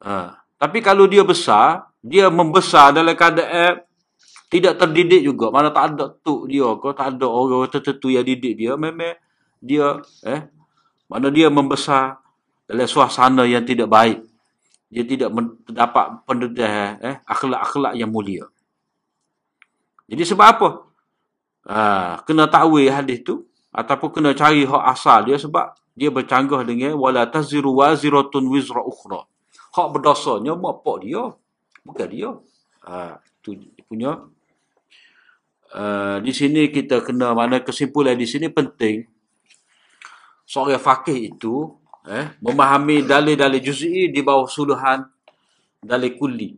Ha. 0.00 0.40
Tapi 0.60 0.78
kalau 0.80 1.08
dia 1.08 1.24
besar, 1.24 1.88
dia 2.00 2.28
membesar 2.32 2.92
dalam 2.96 3.12
keadaan 3.12 3.84
tidak 4.50 4.76
terdidik 4.80 5.22
juga. 5.22 5.52
Mana 5.54 5.70
tak 5.70 5.94
ada 5.94 6.10
tu 6.20 6.48
dia 6.50 6.66
ke, 6.76 6.88
tak 6.96 7.16
ada 7.16 7.26
orang 7.28 7.70
tertentu 7.70 8.10
yang 8.10 8.26
didik 8.26 8.58
dia. 8.58 8.74
Memang 8.74 9.16
dia, 9.62 10.00
eh, 10.26 10.48
mana 11.06 11.28
dia 11.30 11.46
membesar 11.52 12.18
dalam 12.66 12.88
suasana 12.88 13.46
yang 13.46 13.62
tidak 13.62 13.86
baik. 13.86 14.26
Dia 14.90 15.06
tidak 15.06 15.30
mendapat 15.30 16.26
pendedah, 16.26 16.98
eh, 16.98 17.16
akhlak-akhlak 17.22 17.94
yang 17.94 18.10
mulia. 18.10 18.50
Jadi 20.10 20.26
sebab 20.26 20.46
apa? 20.50 20.68
Ha, 21.70 21.78
kena 22.26 22.50
tahu 22.50 22.82
hadis 22.90 23.22
tu 23.22 23.46
ataupun 23.70 24.10
kena 24.10 24.34
cari 24.34 24.66
hak 24.66 24.84
asal 24.90 25.22
dia 25.22 25.38
sebab 25.38 25.70
dia 25.94 26.10
bercanggah 26.10 26.66
dengan 26.66 26.98
wala 26.98 27.28
taziru 27.30 27.78
waziratun 27.78 28.50
wizra 28.50 28.82
ukhra 28.82 29.28
hak 29.70 29.88
berdosanya 29.94 30.54
apa 30.58 30.92
dia. 31.02 31.22
Bukan 31.86 32.08
dia. 32.10 32.30
Ha, 32.86 33.18
tu 33.40 33.56
punya. 33.86 34.26
Uh, 35.70 36.18
di 36.26 36.34
sini 36.34 36.66
kita 36.74 36.98
kena 37.06 37.30
mana 37.30 37.62
kesimpulan 37.62 38.18
di 38.18 38.26
sini 38.26 38.50
penting. 38.50 39.06
Seorang 40.50 40.82
fakih 40.82 41.30
itu 41.30 41.78
eh, 42.10 42.34
memahami 42.42 43.06
dalil-dalil 43.06 43.62
juz'i 43.62 44.10
di 44.10 44.18
bawah 44.18 44.50
suluhan 44.50 45.06
dalil 45.78 46.18
kulli. 46.18 46.50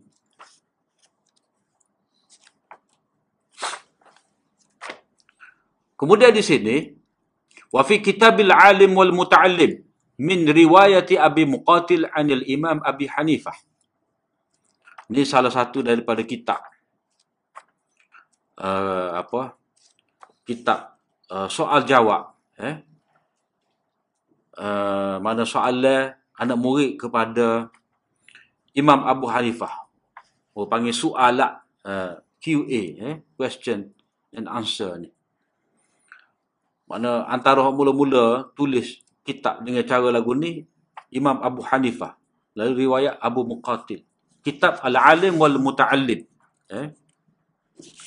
Kemudian 5.93 6.33
di 6.35 6.41
sini 6.43 6.75
wa 7.69 7.85
fi 7.85 8.01
kitabil 8.01 8.51
alim 8.51 8.91
wal 8.97 9.13
muta'allim 9.13 9.92
min 10.23 10.47
riwayati 10.47 11.19
Abi 11.19 11.43
Muqatil 11.43 12.07
anil 12.15 12.47
Imam 12.47 12.79
Abi 12.79 13.11
Hanifah. 13.11 13.59
Ini 15.11 15.27
salah 15.27 15.51
satu 15.51 15.83
daripada 15.83 16.23
kitab 16.23 16.63
uh, 18.55 19.19
apa? 19.19 19.59
Kitab 20.47 20.95
uh, 21.27 21.51
soal 21.51 21.83
jawab, 21.83 22.31
eh? 22.55 22.79
Uh, 24.55 25.19
mana 25.19 25.43
soalan 25.43 26.15
anak 26.39 26.57
murid 26.57 26.95
kepada 26.95 27.67
Imam 28.71 29.03
Abu 29.03 29.27
Hanifah. 29.27 29.91
Oh 30.55 30.71
panggil 30.71 30.95
soalat 30.95 31.67
uh, 31.83 32.23
QA, 32.39 32.81
eh? 32.95 33.15
question 33.35 33.91
and 34.31 34.47
answer 34.47 34.95
ni. 35.03 35.11
Mana 36.87 37.27
antara 37.27 37.67
mula-mula 37.73 38.53
tulis 38.55 39.02
kitab 39.23 39.63
dengan 39.63 39.83
cara 39.87 40.11
lagu 40.11 40.35
ni 40.35 40.67
Imam 41.09 41.39
Abu 41.39 41.63
Hanifah 41.63 42.19
lalu 42.53 42.85
riwayat 42.85 43.17
Abu 43.23 43.47
Muqatil 43.47 44.03
kitab 44.43 44.83
Al-Alim 44.83 45.39
wal 45.39 45.55
Muta'allim. 45.57 46.27
Eh? 46.67 46.87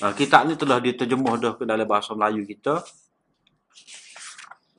Uh, 0.04 0.12
kitab 0.14 0.44
ni 0.46 0.54
telah 0.54 0.78
diterjemuh 0.78 1.34
dah 1.40 1.52
ke 1.56 1.64
dalam 1.64 1.88
bahasa 1.88 2.12
Melayu 2.12 2.44
kita. 2.44 2.84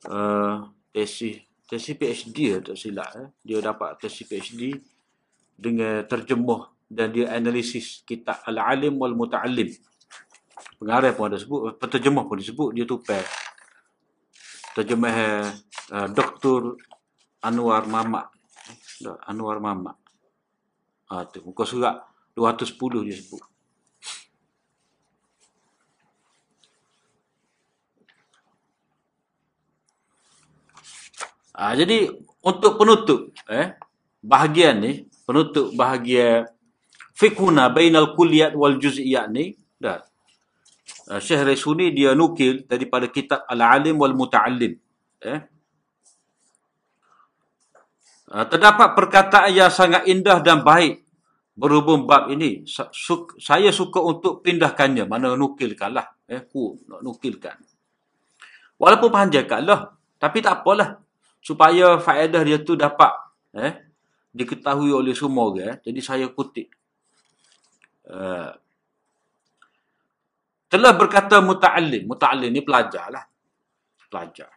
Uh, 0.06 0.70
tesis 0.94 1.42
tesis 1.68 1.98
PhD 1.98 2.62
tak 2.64 2.78
silap 2.78 3.10
eh. 3.18 3.28
Dia 3.44 3.58
dapat 3.60 3.98
tesis 4.00 4.24
PhD 4.24 4.78
dengan 5.58 6.06
terjemuh 6.06 6.88
dan 6.88 7.12
dia 7.12 7.28
analisis 7.34 8.06
kitab 8.06 8.40
Al-Alim 8.46 8.96
wal 8.96 9.18
Muta'allim. 9.18 9.74
Pengarah 10.78 11.10
pun 11.10 11.26
ada 11.26 11.36
sebut, 11.42 11.74
penterjemah 11.74 12.22
pun 12.30 12.38
disebut, 12.38 12.70
dia 12.70 12.86
tupai. 12.86 13.18
Terjemah 14.78 15.50
uh, 15.90 16.06
Dr. 16.14 16.78
Anwar 17.42 17.82
Mamak. 17.90 18.30
Anwar 19.26 19.58
Mamak. 19.58 19.98
Ha, 21.10 21.26
tu, 21.26 21.42
muka 21.42 21.66
surat 21.66 21.98
210 22.38 23.02
dia 23.02 23.18
sebut. 23.18 23.42
Ha, 31.58 31.74
jadi 31.74 32.14
untuk 32.38 32.78
penutup 32.78 33.34
eh 33.50 33.74
bahagian 34.22 34.78
ni 34.78 34.92
penutup 35.26 35.74
bahagian 35.74 36.46
fiqhuna 37.18 37.66
bainal 37.66 38.14
kulliyat 38.14 38.54
wal 38.54 38.78
juz'iyat 38.78 39.26
ni 39.26 39.58
dah 39.74 40.06
uh, 41.08 41.20
Syekh 41.20 41.42
Resuni 41.48 41.90
dia 41.96 42.12
nukil 42.12 42.68
daripada 42.68 43.08
kitab 43.08 43.44
Al-Alim 43.48 43.96
wal 43.96 44.14
Muta'allim 44.14 44.76
eh 45.24 45.40
uh, 48.32 48.46
terdapat 48.46 48.94
perkataan 48.94 49.50
yang 49.50 49.72
sangat 49.72 50.04
indah 50.06 50.38
dan 50.44 50.62
baik 50.62 51.08
berhubung 51.58 52.06
bab 52.06 52.30
ini. 52.30 52.62
Saya 53.42 53.74
suka 53.74 53.98
untuk 53.98 54.46
pindahkannya. 54.46 55.10
Mana 55.10 55.34
nukilkanlah. 55.34 56.06
Eh 56.30 56.46
ku 56.46 56.78
nak 56.86 57.02
nukilkan. 57.02 57.58
Walaupun 58.78 59.10
panjangkanlah 59.10 59.98
tapi 60.22 60.38
tak 60.38 60.62
apalah. 60.62 61.02
Supaya 61.42 61.98
faedah 61.98 62.42
dia 62.46 62.62
tu 62.62 62.78
dapat 62.78 63.10
eh 63.58 63.74
diketahui 64.28 64.92
oleh 64.92 65.16
semua 65.16 65.50
orang 65.50 65.74
eh. 65.74 65.76
jadi 65.82 66.00
saya 66.04 66.26
kutip. 66.30 66.70
Uh, 68.06 68.54
telah 70.68 70.92
berkata 70.94 71.40
muta'allim. 71.40 72.06
Muta'allim 72.06 72.52
ni 72.52 72.62
pelajar. 72.62 73.08
Lah 73.10 73.24
pelajar 74.08 74.48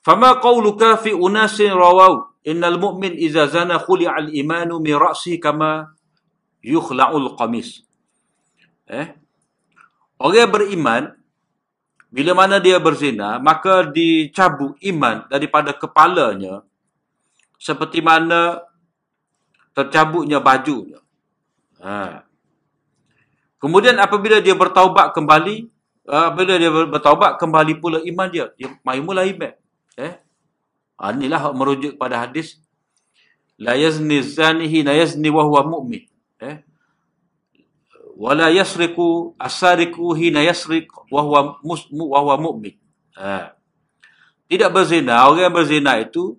fama 0.00 0.40
qawluka 0.40 0.96
fi 0.96 1.12
unasin 1.12 1.76
rawaw 1.76 2.40
innal 2.48 2.80
mu'min 2.80 3.12
iza 3.20 3.46
zana 3.46 3.76
khuli'al 3.76 4.32
imanu 4.32 4.80
mi 4.80 4.96
ra'si 4.96 5.36
kama 5.36 5.92
yukhla'ul 6.64 7.36
qamis. 7.36 7.84
Eh? 8.88 9.06
Orang 10.20 10.50
beriman 10.52 11.04
bila 12.10 12.34
mana 12.34 12.58
dia 12.58 12.82
berzina, 12.82 13.38
maka 13.38 13.86
dicabut 13.86 14.74
iman 14.82 15.30
daripada 15.30 15.70
kepalanya 15.70 16.66
seperti 17.54 18.02
mana 18.02 18.58
tercabutnya 19.70 20.42
bajunya. 20.42 20.98
Ha. 21.80 22.24
Kemudian 23.60 23.96
apabila 24.00 24.40
dia 24.40 24.56
bertaubat 24.56 25.12
kembali, 25.12 25.68
apabila 26.08 26.56
dia 26.56 26.70
bertaubat 26.72 27.36
kembali 27.36 27.72
pula 27.80 27.98
iman 28.04 28.28
dia, 28.28 28.52
dia 28.56 28.72
mai 28.84 29.00
mula 29.00 29.24
iman. 29.24 29.52
Eh? 29.96 30.12
Ha, 31.00 31.12
inilah 31.16 31.52
merujuk 31.56 31.96
pada 31.96 32.20
hadis 32.24 32.60
la 33.60 33.76
yazni 33.76 34.20
zanihi 34.24 34.84
la 34.84 34.96
yazni 34.96 35.28
wa 35.28 35.44
huwa 35.44 35.64
mu'min. 35.64 36.04
Eh? 36.40 36.56
wala 38.20 38.52
yasriku 38.52 39.32
asariku 39.40 40.12
hina 40.12 40.44
yasrik 40.44 40.92
wa 41.08 41.24
huwa 41.24 41.56
musmu 41.64 42.12
wa 42.12 42.20
huwa 42.20 42.36
mu'min. 42.36 42.76
Ha. 43.16 43.56
Tidak 44.44 44.68
berzina, 44.68 45.24
orang 45.24 45.48
yang 45.48 45.56
berzina 45.56 45.96
itu 45.96 46.36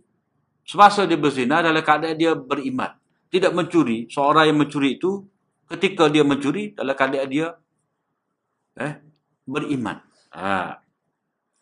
semasa 0.61 1.09
dia 1.09 1.17
berzina 1.17 1.65
dalam 1.65 1.81
keadaan 1.81 2.13
dia 2.13 2.37
beriman. 2.37 2.93
Tidak 3.33 3.49
mencuri, 3.49 4.05
seorang 4.13 4.51
yang 4.51 4.61
mencuri 4.61 5.01
itu 5.01 5.25
ketika 5.77 6.11
dia 6.11 6.23
mencuri 6.27 6.75
dalam 6.75 6.93
keadaan 6.93 7.29
dia 7.31 7.47
eh 8.75 8.99
beriman. 9.47 9.99
Ha. 10.31 10.79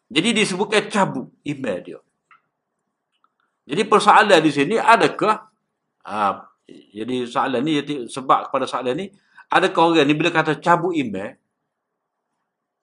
Jadi 0.09 0.29
disebutkan 0.33 0.89
cabut 0.89 1.29
iman 1.45 1.77
dia. 1.81 1.99
Jadi 3.69 3.81
persoalan 3.85 4.41
di 4.41 4.51
sini 4.53 4.75
adakah 4.81 5.45
ha, 6.05 6.49
jadi 6.69 7.29
soalan 7.29 7.61
ni 7.61 7.81
sebab 8.09 8.49
kepada 8.49 8.65
soalan 8.65 8.97
ni 8.97 9.05
Adakah 9.49 9.97
orang 9.97 10.05
ni 10.05 10.13
bila 10.13 10.29
kata 10.29 10.61
cabut 10.61 10.93
iman, 10.93 11.33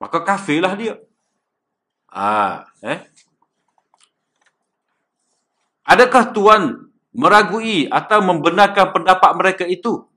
maka 0.03 0.19
kafirlah 0.27 0.75
dia. 0.75 0.99
Ah, 2.11 2.67
eh? 2.83 3.07
Adakah 5.87 6.35
tuan 6.35 6.91
meragui 7.15 7.87
atau 7.87 8.19
membenarkan 8.19 8.91
pendapat 8.91 9.31
mereka 9.39 9.62
itu? 9.62 10.11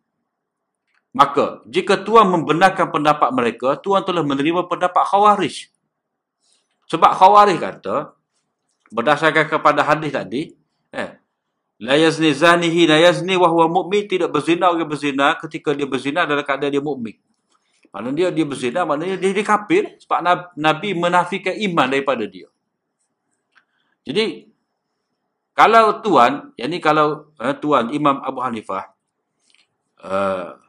Maka, 1.20 1.60
jika 1.68 2.00
tuan 2.00 2.32
membenarkan 2.32 2.96
pendapat 2.96 3.30
mereka, 3.36 3.76
tuan 3.76 4.08
telah 4.08 4.24
menerima 4.24 4.72
pendapat 4.72 5.04
khawarij. 5.04 5.68
Sebab 6.88 7.12
khawarij 7.12 7.60
kata, 7.60 8.16
berdasarkan 8.88 9.52
kepada 9.52 9.84
hadis 9.84 10.16
tadi, 10.16 10.56
eh, 10.96 11.20
La 11.80 11.96
yazni 11.96 12.36
zanihi 12.36 12.84
la 12.92 13.00
yazni 13.00 13.40
wa 13.40 13.48
huwa 13.48 13.72
mu'min 13.72 14.04
tidak 14.04 14.36
berzina 14.36 14.68
orang 14.68 14.84
berzina 14.84 15.32
ketika 15.40 15.72
dia 15.72 15.88
berzina 15.88 16.28
dalam 16.28 16.44
keadaan 16.44 16.76
dia 16.76 16.84
mukmin. 16.84 17.16
Maknanya 17.96 18.28
dia 18.28 18.28
dia 18.36 18.46
berzina 18.46 18.84
maknanya 18.84 19.16
dia, 19.16 19.32
dia 19.32 19.46
kafir 19.48 19.96
sebab 20.04 20.52
Nabi 20.60 20.92
menafikan 20.92 21.56
iman 21.56 21.88
daripada 21.88 22.28
dia. 22.28 22.52
Jadi 24.04 24.52
kalau 25.56 26.04
tuan, 26.04 26.52
yakni 26.60 26.84
kalau 26.84 27.32
eh, 27.40 27.56
tuan 27.64 27.96
Imam 27.96 28.20
Abu 28.28 28.44
Hanifah 28.44 28.92
uh, 30.04 30.60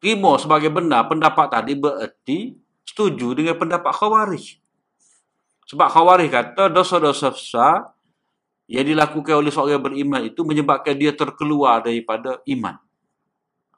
terima 0.00 0.36
sebagai 0.36 0.68
benar 0.68 1.08
pendapat 1.08 1.46
tadi 1.52 1.72
bererti 1.76 2.38
setuju 2.86 3.34
dengan 3.36 3.56
pendapat 3.58 3.92
Khawarij. 3.92 4.60
Sebab 5.66 5.88
Khawarij 5.90 6.30
kata 6.30 6.70
dosa-dosa 6.70 7.34
besar 7.34 7.96
yang 8.66 8.86
dilakukan 8.86 9.38
oleh 9.38 9.50
seorang 9.50 9.78
yang 9.78 9.84
beriman 9.84 10.22
itu 10.26 10.42
menyebabkan 10.42 10.98
dia 10.98 11.14
terkeluar 11.14 11.82
daripada 11.82 12.42
iman. 12.50 12.78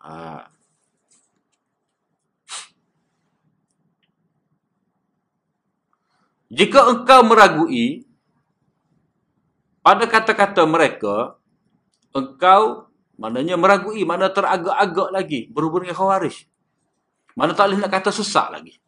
Ha. 0.01 0.49
Jika 6.49 6.89
engkau 6.89 7.21
meragui 7.29 8.09
pada 9.85 10.09
kata-kata 10.09 10.65
mereka, 10.65 11.37
engkau 12.17 12.88
maknanya 13.19 13.59
meragui, 13.59 14.07
mana 14.07 14.31
teragak-agak 14.31 15.09
lagi 15.11 15.51
berhubung 15.51 15.85
dengan 15.85 15.99
khawarij. 15.99 16.47
Mana 17.35 17.53
tak 17.53 17.71
boleh 17.71 17.79
nak 17.83 17.93
kata 17.93 18.11
sesak 18.15 18.55
lagi. 18.55 18.79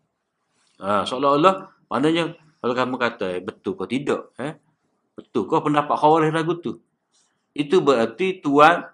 Ha, 0.80 1.04
seolah-olah, 1.04 1.86
maknanya 1.90 2.38
kalau 2.62 2.74
kamu 2.74 2.96
kata, 2.96 3.26
eh, 3.36 3.42
betul 3.42 3.74
kau 3.74 3.90
tidak. 3.90 4.32
Eh? 4.38 4.54
Betul 5.18 5.44
kau 5.50 5.60
pendapat 5.60 5.96
khawarij 5.98 6.30
ragu 6.32 6.54
tu? 6.56 6.78
Itu 7.52 7.82
berarti 7.82 8.38
tuan 8.38 8.86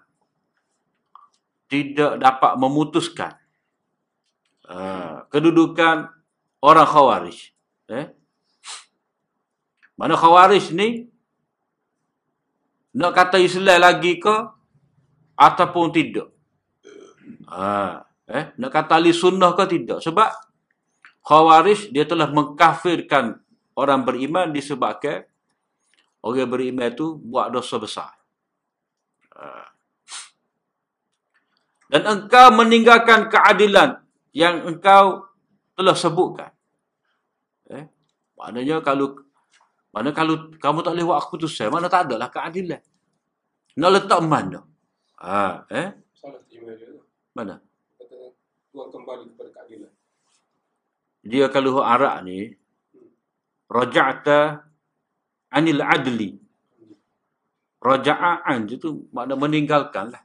tidak 1.67 2.17
dapat 2.17 2.51
memutuskan 2.55 3.35
uh, 4.71 5.27
kedudukan 5.29 6.09
orang 6.63 6.87
khawarij. 6.87 7.37
Eh? 7.91 8.05
Mana 9.99 10.15
khawarij 10.15 10.71
ni 10.71 11.11
nak 12.95 13.13
kata 13.13 13.37
Islam 13.37 13.83
lagi 13.83 14.17
ke 14.17 14.35
ataupun 15.37 15.93
tidak? 15.93 16.33
Ha, 17.47 18.01
eh? 18.27 18.43
Nak 18.57 18.71
kata 18.73 18.97
ahli 18.97 19.13
sunnah 19.13 19.53
ke 19.53 19.63
tidak? 19.69 20.01
Sebab 20.01 20.29
khawarij 21.23 21.93
dia 21.93 22.03
telah 22.03 22.27
mengkafirkan 22.33 23.37
orang 23.77 24.01
beriman 24.01 24.49
disebabkan 24.49 25.23
orang 26.25 26.49
beriman 26.49 26.89
itu 26.89 27.15
buat 27.21 27.53
dosa 27.53 27.77
besar. 27.77 28.11
Ha. 29.37 29.69
Dan 31.87 32.03
engkau 32.03 32.51
meninggalkan 32.51 33.31
keadilan 33.31 34.03
yang 34.35 34.67
engkau 34.67 35.23
telah 35.71 35.95
sebutkan. 35.95 36.51
Eh? 37.71 37.87
Maknanya 38.35 38.83
kalau 38.83 39.23
mana 39.95 40.11
kalau 40.11 40.51
kamu 40.59 40.83
tak 40.83 40.93
boleh 40.93 41.05
buat 41.07 41.21
keputusan, 41.25 41.71
mana 41.71 41.87
tak 41.87 42.11
adalah 42.11 42.27
keadilan. 42.27 42.83
Nak 43.79 43.91
letak 43.93 44.19
mana? 44.19 44.67
Ha, 45.17 45.65
eh? 45.73 45.89
Mana? 47.33 47.57
Tuan 48.69 48.87
kembali 48.93 49.33
kepada 49.33 49.49
keadilan. 49.49 49.93
Dia 51.25 51.49
kalau 51.49 51.81
Arab 51.81 52.21
ni, 52.23 52.53
raja'ta 53.67 54.63
anil 55.49 55.81
adli 55.81 56.37
Raja'an 57.77 58.65
itu 58.65 59.05
makna 59.13 59.37
meninggalkan 59.37 60.09
lah. 60.09 60.23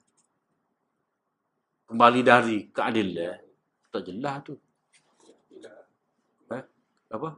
Kembali 1.84 2.20
dari 2.24 2.72
keadilan. 2.72 3.38
Tak 3.92 4.02
jelas 4.08 4.40
tu. 4.40 4.56
Eh? 6.48 6.62
Apa? 7.12 7.28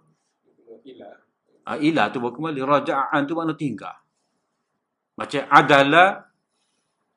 Ah, 1.67 1.77
ilah 1.83 2.15
tu 2.15 2.23
baru 2.23 2.39
kembali. 2.39 2.61
Raja'an 2.63 3.27
tu 3.27 3.35
makna 3.35 3.59
tinggal. 3.59 3.99
Macam 5.19 5.43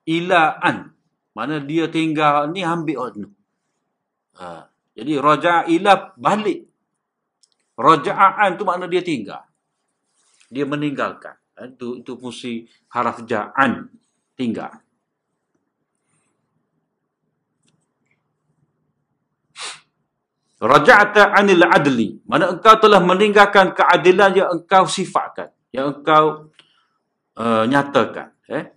adalah 0.07 0.55
ilaan. 0.63 0.95
Mana 1.35 1.61
dia 1.61 1.85
tinggal 1.91 2.49
ni 2.49 2.65
ambil 2.65 3.11
orang 3.11 3.29
ha. 4.39 4.71
Jadi 4.97 5.13
raja 5.21 5.67
ilah 5.69 6.17
balik. 6.17 6.65
Raja'an 7.77 8.57
tu 8.57 8.65
makna 8.65 8.89
dia 8.89 9.05
tinggal. 9.05 9.45
Dia 10.49 10.65
meninggalkan. 10.65 11.37
Ha. 11.53 11.69
Itu, 11.69 12.01
itu 12.01 12.17
fungsi 12.17 12.65
haraf 12.89 13.21
ja'an. 13.21 13.85
Tinggal. 14.33 14.73
Raja'ata 20.57 21.37
anil 21.37 21.61
adli. 21.61 22.17
Mana 22.25 22.57
engkau 22.57 22.81
telah 22.81 22.97
meninggalkan 22.97 23.77
keadilan 23.77 24.33
yang 24.33 24.49
engkau 24.57 24.89
sifatkan. 24.89 25.53
Yang 25.69 26.01
engkau 26.01 26.25
uh, 27.37 27.69
nyatakan. 27.69 28.33
Eh? 28.49 28.76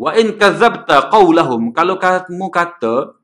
Wa 0.00 0.16
in 0.16 0.32
kadzabta 0.40 1.12
qaulahum 1.12 1.76
kalau 1.76 2.00
kamu 2.00 2.48
kata 2.48 3.20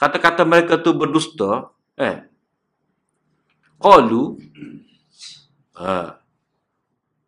kata-kata 0.00 0.48
mereka 0.48 0.80
tu 0.80 0.96
berdusta 0.96 1.68
eh 2.00 2.24
qalu 3.76 4.40
ha 5.76 6.16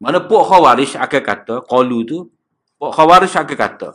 mana 0.01 0.19
puak 0.25 0.49
khawarij 0.49 0.97
akan 0.97 1.23
kata 1.29 1.55
qalu 1.69 1.99
tu 2.09 2.19
puak 2.81 2.97
khawarij 2.97 3.37
akan 3.37 3.57
kata 3.57 3.89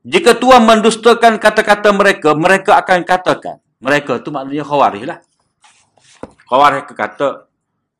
jika 0.00 0.32
Tuhan 0.40 0.64
mendustakan 0.64 1.36
kata-kata 1.36 1.92
mereka 1.92 2.32
mereka 2.32 2.80
akan 2.80 3.04
katakan 3.04 3.60
mereka 3.84 4.16
tu 4.24 4.32
maknanya 4.32 4.64
khawarij 4.64 5.04
lah. 5.04 5.20
Khawarij 6.48 6.88
akan 6.88 6.96
kata 6.96 7.28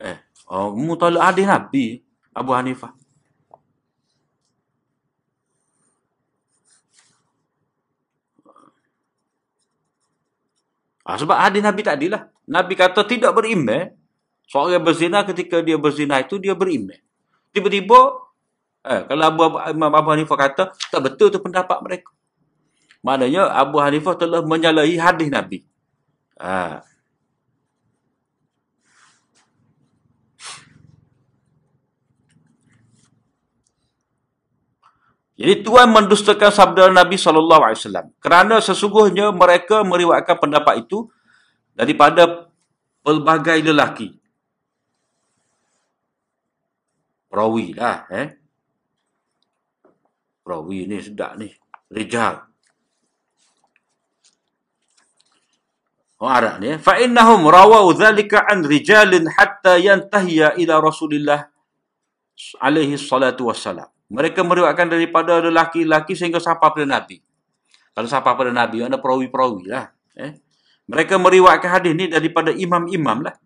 eh 0.01 0.17
oh 0.49 0.73
mu 0.73 0.97
tak 0.97 1.13
ada 1.13 1.43
nabi 1.45 2.01
Abu 2.33 2.57
Hanifah 2.57 3.00
Ha, 11.11 11.19
sebab 11.19 11.35
hadis 11.35 11.59
Nabi 11.59 11.83
tak 11.83 11.99
adilah. 11.99 12.31
Nabi 12.47 12.79
kata 12.79 13.03
tidak 13.03 13.35
beriman. 13.35 13.91
Seorang 14.47 14.79
berzina 14.79 15.27
ketika 15.27 15.59
dia 15.59 15.75
berzina 15.75 16.23
itu 16.23 16.39
dia 16.39 16.55
beriman. 16.55 16.95
Tiba-tiba 17.51 17.99
eh, 18.87 19.03
kalau 19.11 19.25
Abu, 19.27 19.41
Abu, 19.43 19.57
Imam 19.75 19.91
Abu 19.91 20.09
Hanifah 20.15 20.39
kata 20.39 20.63
tak 20.71 21.01
betul 21.03 21.35
tu 21.35 21.43
pendapat 21.43 21.83
mereka. 21.83 22.15
Maknanya 23.03 23.51
Abu 23.51 23.83
Hanifah 23.83 24.15
telah 24.15 24.39
menyalahi 24.47 24.95
hadis 25.03 25.27
Nabi. 25.35 25.67
Ha. 26.39 26.87
Jadi 35.41 35.65
Tuhan 35.65 35.89
mendustakan 35.89 36.53
sabda 36.53 36.93
Nabi 36.93 37.17
wasallam 37.17 38.13
kerana 38.21 38.61
sesungguhnya 38.61 39.33
mereka 39.33 39.81
meriwayatkan 39.81 40.37
pendapat 40.37 40.85
itu 40.85 41.09
daripada 41.73 42.53
pelbagai 43.01 43.65
lelaki. 43.65 44.21
Perawi 47.33 47.73
lah 47.73 48.05
eh. 48.13 48.37
Perawi 50.45 50.85
ni 50.85 51.01
sedap 51.01 51.41
ni. 51.41 51.49
Rijal. 51.89 52.45
Ada 56.21 56.61
ni. 56.61 56.77
Fa 56.77 57.01
innahum 57.01 57.49
rawau 57.49 57.97
dhalika 57.97 58.45
an 58.45 58.61
rijalin 58.61 59.25
hatta 59.25 59.81
yantahiya 59.81 60.61
ila 60.61 60.85
Rasulillah 60.85 61.49
alaihi 62.61 63.01
salatu 63.01 63.49
wassalam. 63.49 63.89
Mereka 64.11 64.43
meriwayatkan 64.43 64.91
daripada 64.91 65.39
lelaki-lelaki 65.39 66.19
sehingga 66.19 66.43
sampai 66.43 66.67
pada 66.75 66.87
Nabi. 66.87 67.23
Kalau 67.95 68.09
sampai 68.11 68.35
pada 68.35 68.51
Nabi, 68.51 68.83
ada 68.83 68.99
perawi-perawi 68.99 69.71
lah. 69.71 69.95
Eh? 70.19 70.35
Mereka 70.91 71.15
meriwayatkan 71.23 71.71
hadis 71.71 71.93
ni 71.95 72.11
daripada 72.11 72.51
imam-imam 72.51 73.31
lah. 73.31 73.39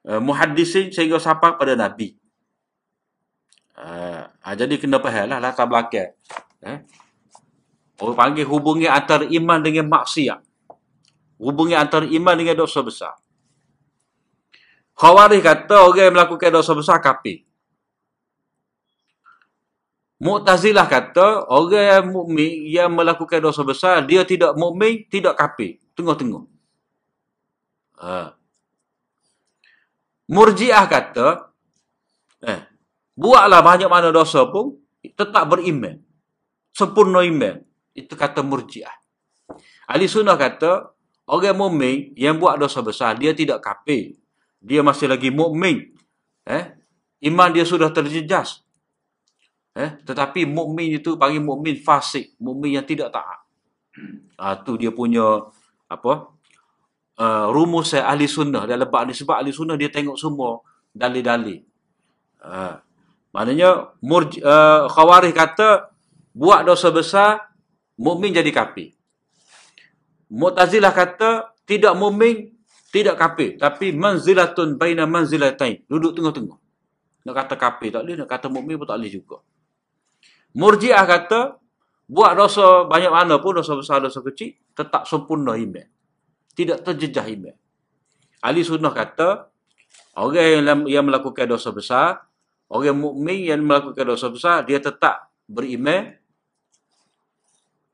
Uh, 0.00 0.18
muhaddisin 0.18 0.90
sehingga 0.90 1.22
sampai 1.22 1.54
pada 1.54 1.78
Nabi. 1.78 2.18
Uh, 3.78 4.26
jadi 4.58 4.74
kena 4.76 4.98
faham 4.98 5.30
lah 5.30 5.38
latar 5.38 5.70
belakang. 5.70 6.18
Eh? 6.66 6.78
Orang 8.00 8.16
panggil 8.16 8.48
hubungi 8.48 8.90
antara 8.90 9.28
iman 9.28 9.60
dengan 9.60 9.86
maksiat. 9.86 10.40
Hubungi 11.38 11.76
antara 11.78 12.08
iman 12.08 12.34
dengan 12.34 12.56
dosa 12.58 12.80
besar. 12.82 13.14
Khawarij 14.96 15.40
kata 15.40 15.88
orang 15.88 16.10
yang 16.10 16.14
melakukan 16.16 16.50
dosa 16.52 16.72
besar 16.76 17.00
kafir. 17.00 17.44
Mu'tazilah 20.20 20.84
kata 20.84 21.48
orang 21.48 21.86
yang 21.88 22.06
mukmin 22.12 22.52
yang 22.68 22.92
melakukan 22.92 23.40
dosa 23.40 23.64
besar 23.64 24.04
dia 24.04 24.20
tidak 24.28 24.52
mukmin, 24.52 25.08
tidak 25.08 25.40
kafir. 25.40 25.80
Tengok-tengok. 25.96 26.44
Ha. 28.04 28.36
Murji'ah 30.28 30.84
kata 30.84 31.50
eh 32.44 32.60
buatlah 33.16 33.60
banyak 33.64 33.88
mana 33.88 34.12
dosa 34.12 34.44
pun 34.44 34.76
tetap 35.00 35.48
beriman. 35.48 35.96
Sempurna 36.76 37.24
iman. 37.24 37.56
Itu 37.96 38.12
kata 38.12 38.44
Murji'ah. 38.44 38.96
Ahli 39.88 40.04
sunnah 40.04 40.36
kata 40.36 40.92
orang 41.32 41.56
mukmin 41.56 42.12
yang 42.12 42.36
buat 42.36 42.60
dosa 42.60 42.84
besar 42.84 43.16
dia 43.16 43.32
tidak 43.32 43.64
kafir. 43.64 44.20
Dia 44.60 44.84
masih 44.84 45.08
lagi 45.08 45.32
mukmin. 45.32 45.96
Eh? 46.44 46.76
Iman 47.24 47.56
dia 47.56 47.64
sudah 47.64 47.88
terjejas. 47.88 48.60
Eh, 49.70 49.90
tetapi 50.02 50.50
mukmin 50.50 50.98
itu 50.98 51.14
bagi 51.14 51.38
mukmin 51.38 51.78
fasik, 51.78 52.34
mukmin 52.42 52.74
yang 52.74 52.86
tidak 52.86 53.14
taat. 53.14 53.38
Ah 54.34 54.58
tu 54.58 54.74
dia 54.74 54.90
punya 54.90 55.46
apa? 55.86 56.34
Uh, 57.20 57.52
rumus 57.52 57.92
saya 57.92 58.08
ahli 58.08 58.24
sunnah 58.24 58.64
dalam 58.64 58.88
bab 58.88 59.04
ni 59.04 59.12
sebab 59.12 59.44
ahli 59.44 59.52
sunnah 59.52 59.76
dia 59.76 59.92
tengok 59.92 60.16
semua 60.16 60.64
dalil-dalil. 60.90 61.60
Uh, 62.40 62.80
maknanya 63.30 63.92
murj, 64.00 64.40
uh, 64.40 64.88
khawarij 64.88 65.36
kata 65.36 65.92
buat 66.32 66.64
dosa 66.64 66.88
besar 66.88 67.52
mukmin 68.00 68.32
jadi 68.32 68.48
kafir. 68.50 68.96
Mu'tazilah 70.32 70.94
kata 70.96 71.52
tidak 71.68 71.94
mukmin 71.94 72.56
tidak 72.90 73.20
kafir 73.20 73.54
tapi 73.60 73.94
manzilatun 73.94 74.80
baina 74.80 75.04
manzilatain 75.06 75.84
duduk 75.86 76.16
tengah-tengah. 76.16 76.58
Nak 77.20 77.34
kata 77.36 77.54
kafir 77.60 77.92
tak 77.92 78.02
boleh, 78.02 78.16
nak 78.16 78.28
kata 78.32 78.48
mukmin 78.48 78.80
pun 78.80 78.88
tak 78.88 78.96
boleh 78.96 79.12
juga. 79.12 79.44
Murjiah 80.56 81.06
kata, 81.06 81.60
buat 82.10 82.34
dosa 82.34 82.90
banyak 82.90 83.12
mana 83.12 83.38
pun, 83.38 83.54
dosa 83.54 83.78
besar, 83.78 84.02
dosa 84.02 84.18
kecil, 84.18 84.58
tetap 84.74 85.06
sempurna 85.06 85.54
iman. 85.54 85.86
Tidak 86.54 86.82
terjejah 86.82 87.26
iman. 87.30 87.54
Ahli 88.42 88.66
sunnah 88.66 88.90
kata, 88.90 89.46
orang 90.18 90.64
yang, 90.64 90.80
yang 90.90 91.04
melakukan 91.06 91.46
dosa 91.46 91.70
besar, 91.70 92.26
orang 92.66 92.98
mukmin 92.98 93.46
yang 93.46 93.62
melakukan 93.62 94.02
dosa 94.02 94.26
besar, 94.26 94.66
dia 94.66 94.82
tetap 94.82 95.30
beriman, 95.46 96.18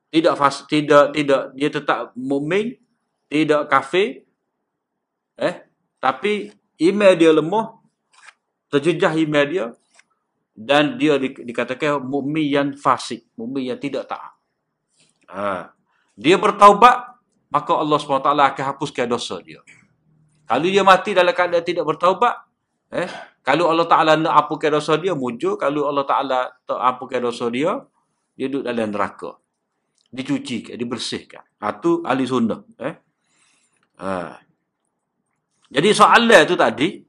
tidak 0.08 0.34
fas, 0.38 0.64
tidak 0.64 1.12
tidak 1.12 1.52
dia 1.52 1.68
tetap 1.68 2.16
mukmin, 2.16 2.78
tidak 3.28 3.68
kafir, 3.68 4.24
eh, 5.36 5.66
tapi 6.00 6.56
iman 6.80 7.12
dia 7.18 7.32
lemah, 7.36 7.76
terjejah 8.72 9.12
iman 9.12 9.44
dia, 9.44 9.66
dan 10.56 10.96
dia 10.96 11.20
di, 11.20 11.36
dikatakan 11.36 12.00
mukmin 12.00 12.48
yang 12.48 12.68
fasik, 12.72 13.28
mukmin 13.36 13.68
yang 13.68 13.76
tidak 13.76 14.08
taat. 14.08 14.32
Ha. 15.28 15.68
Dia 16.16 16.40
bertaubat, 16.40 17.20
maka 17.52 17.72
Allah 17.76 18.00
SWT 18.00 18.32
akan 18.32 18.64
hapuskan 18.72 19.04
dosa 19.04 19.36
dia. 19.44 19.60
Kalau 20.48 20.64
dia 20.64 20.80
mati 20.80 21.12
dalam 21.12 21.36
keadaan 21.36 21.60
tidak 21.60 21.84
bertaubat, 21.84 22.34
eh, 22.88 23.10
kalau 23.46 23.68
Allah 23.70 23.86
Ta'ala 23.86 24.18
nak 24.18 24.32
hapuskan 24.32 24.74
dosa 24.74 24.98
dia, 24.98 25.14
muncul. 25.14 25.54
Kalau 25.54 25.86
Allah 25.86 26.02
Ta'ala 26.02 26.38
tak 26.64 26.80
hapuskan 26.82 27.20
dosa 27.20 27.46
dia, 27.46 27.78
dia 28.34 28.46
duduk 28.50 28.64
dalam 28.66 28.90
neraka. 28.90 29.38
Dicuci, 30.10 30.72
dibersihkan. 30.72 31.44
Itu 31.60 32.00
ha, 32.02 32.16
ahli 32.16 32.24
sunnah. 32.24 32.60
Eh. 32.80 32.94
Ha. 34.00 34.40
Jadi 35.66 35.88
soalan 35.94 36.42
tu 36.46 36.54
tadi, 36.54 37.02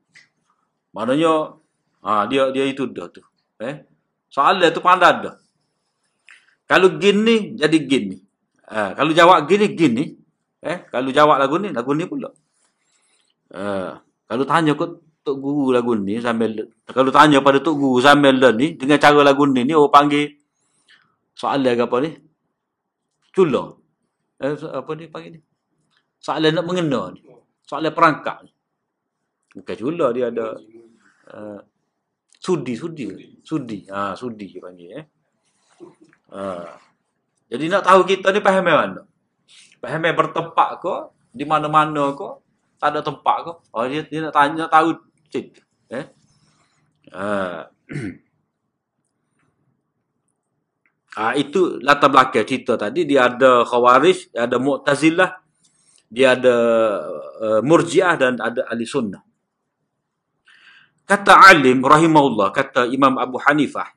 maknanya 0.94 1.58
ha, 2.02 2.26
dia 2.26 2.50
dia 2.50 2.66
itu 2.66 2.90
dah 2.90 3.08
tu. 3.10 3.22
Eh? 3.62 3.76
Soalan 4.30 4.70
tu 4.70 4.82
pandai 4.84 5.24
dah. 5.24 5.36
Kalau 6.68 7.00
gini, 7.00 7.56
jadi 7.56 7.78
gini. 7.80 8.18
Eh, 8.68 8.90
kalau 8.94 9.12
jawab 9.16 9.48
gini, 9.48 9.72
gini. 9.72 10.04
Eh, 10.60 10.84
kalau 10.92 11.10
jawab 11.16 11.40
lagu 11.40 11.56
ni, 11.58 11.72
lagu 11.72 11.96
ni 11.96 12.04
pula. 12.04 12.30
Eh, 13.56 13.92
kalau 14.28 14.44
tanya 14.44 14.76
kot, 14.76 15.08
Tok 15.28 15.44
Guru 15.44 15.76
lagu 15.76 15.92
ni 16.00 16.24
sambil 16.24 16.56
kalau 16.88 17.12
tanya 17.12 17.44
pada 17.44 17.60
Tok 17.60 17.76
Guru 17.76 18.00
sambil 18.00 18.40
ni 18.56 18.80
dengan 18.80 18.96
cara 18.96 19.20
lagu 19.20 19.44
ni 19.44 19.68
ni 19.68 19.76
orang 19.76 19.92
panggil 19.92 20.40
soalan 21.36 21.76
ke 21.76 21.84
apa 21.84 21.98
ni? 22.00 22.12
Cula. 23.36 23.76
Eh, 24.40 24.56
apa 24.56 24.92
ni 24.96 25.06
panggil 25.12 25.32
ni? 25.36 25.42
Soalan 26.24 26.56
nak 26.56 26.64
mengena 26.64 27.12
ni. 27.12 27.20
Soalan 27.68 27.92
perangkap 27.92 28.48
ni. 28.48 28.52
Bukan 29.60 29.76
cula 29.76 30.08
dia 30.16 30.32
ada 30.32 30.56
uh, 31.36 31.60
sudi, 32.48 32.74
sudi. 32.80 33.06
Sudi. 33.44 33.84
Ha, 33.92 34.16
sudi 34.16 34.48
panggil 34.64 34.90
eh. 34.96 35.04
Ha. 36.32 36.64
Jadi 37.52 37.66
nak 37.68 37.84
tahu 37.84 38.08
kita 38.08 38.32
ni 38.32 38.40
faham 38.40 38.64
mana? 38.64 39.04
Faham 39.84 40.04
bertempat 40.16 40.70
ke? 40.80 40.96
Di 41.36 41.44
mana-mana 41.44 42.16
ke? 42.16 42.30
Tak 42.80 42.96
ada 42.96 43.00
tempat 43.04 43.38
ke? 43.44 43.52
Oh, 43.76 43.84
dia, 43.84 44.08
dia 44.08 44.20
nak 44.24 44.34
tanya, 44.36 44.66
nak 44.68 44.72
tahu. 44.72 44.90
Cik. 45.28 45.60
Eh? 45.92 46.06
Ha. 47.12 47.28
Ha, 51.18 51.34
itu 51.36 51.82
latar 51.84 52.14
belakang 52.14 52.48
cerita 52.48 52.80
tadi. 52.80 53.04
Dia 53.04 53.28
ada 53.28 53.68
khawarij, 53.68 54.32
dia 54.32 54.46
ada 54.46 54.56
mu'tazilah, 54.62 55.32
dia 56.08 56.38
ada 56.38 56.56
uh, 57.42 57.62
murjiah 57.66 58.14
dan 58.16 58.38
ada 58.40 58.64
ahli 58.70 58.86
sunnah. 58.86 59.26
Kata 61.08 61.40
alim 61.40 61.88
rahimahullah, 61.88 62.52
kata 62.52 62.92
Imam 62.92 63.16
Abu 63.16 63.40
Hanifah. 63.40 63.96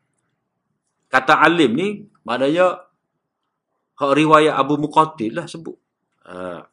Kata 1.10 1.42
alim 1.42 1.74
ni 1.74 1.88
maknanya 2.22 2.86
riwayat 3.98 4.54
Abu 4.54 4.78
Muqatil 4.78 5.34
lah 5.34 5.50
sebut. 5.50 5.74
Ha. 6.22 6.70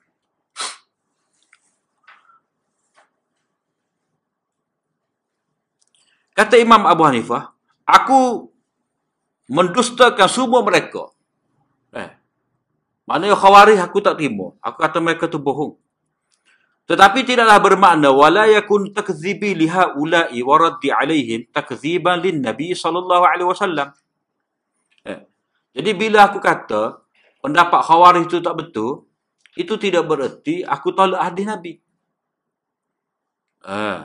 Kata 6.38 6.54
Imam 6.62 6.86
Abu 6.86 7.02
Hanifah, 7.02 7.50
aku 7.82 8.54
mendustakan 9.50 10.30
semua 10.30 10.62
mereka. 10.62 11.10
Eh. 11.98 12.14
Maknanya 13.10 13.34
khawarij 13.34 13.82
aku 13.82 14.06
tak 14.06 14.22
terima. 14.22 14.54
Aku 14.62 14.78
kata 14.78 15.02
mereka 15.02 15.26
tu 15.26 15.42
bohong. 15.42 15.82
Tetapi 16.88 17.28
tidaklah 17.28 17.60
bermakna 17.60 18.10
wala 18.16 18.48
yakun 18.48 18.96
takzibi 18.96 19.52
liha 19.54 20.00
ulai 20.00 20.40
wa 20.40 20.56
raddi 20.56 20.88
alaihim 20.88 21.44
takziban 21.52 22.24
lin 22.24 22.40
nabi 22.40 22.72
sallallahu 22.72 23.24
alaihi 23.28 23.50
wasallam. 23.52 23.92
Eh. 25.04 25.20
Jadi 25.76 25.92
bila 25.94 26.32
aku 26.32 26.40
kata 26.40 27.04
pendapat 27.44 27.82
khawarij 27.84 28.24
itu 28.32 28.40
tak 28.40 28.56
betul, 28.56 29.04
itu 29.60 29.76
tidak 29.76 30.08
bererti 30.08 30.64
aku 30.64 30.96
tolak 30.96 31.28
hadis 31.28 31.44
nabi. 31.44 31.74
Eh. 33.68 34.00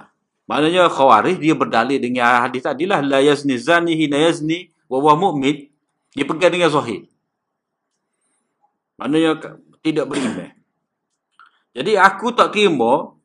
Maknanya 0.50 0.90
khawarij 0.90 1.38
dia 1.38 1.54
berdalil 1.54 2.02
dengan 2.02 2.42
hadis 2.42 2.66
tadilah 2.66 2.98
la 2.98 3.22
yazni 3.22 3.54
zani 3.62 3.94
hina 3.94 4.18
yazni 4.18 4.74
wa 4.90 4.98
huwa 4.98 5.14
mu'min 5.16 5.72
dia 6.12 6.28
pegang 6.28 6.52
dengan 6.52 6.68
zahir 6.68 7.08
maknanya 9.00 9.40
tidak 9.80 10.04
beriman 10.04 10.52
jadi 11.72 11.96
aku 11.96 12.36
tak 12.36 12.52
terima 12.52 13.16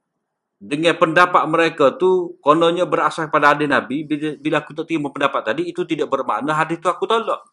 dengan 0.57 0.95
pendapat 0.97 1.43
mereka 1.45 1.93
tu 1.99 2.39
kononnya 2.41 2.87
berasal 2.87 3.29
pada 3.29 3.53
hadis 3.53 3.69
Nabi. 3.69 4.07
Bila, 4.07 4.39
bila 4.39 4.55
aku 4.63 4.71
tak 4.73 4.87
terima 4.89 5.11
pendapat 5.11 5.41
tadi 5.53 5.67
itu 5.67 5.83
tidak 5.83 6.07
bermakna 6.07 6.55
hadis 6.55 6.79
tu 6.79 6.87
aku 6.87 7.03
tolak. 7.05 7.43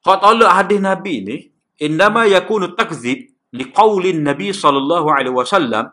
Kau 0.00 0.16
tolak 0.16 0.50
hadis 0.56 0.80
Nabi 0.80 1.14
ni 1.20 1.36
indama 1.78 2.24
yakunu 2.24 2.72
takzib 2.72 3.28
liqaulin 3.52 4.24
Nabi 4.24 4.56
sallallahu 4.56 5.08
alaihi 5.12 5.36
wasallam. 5.36 5.92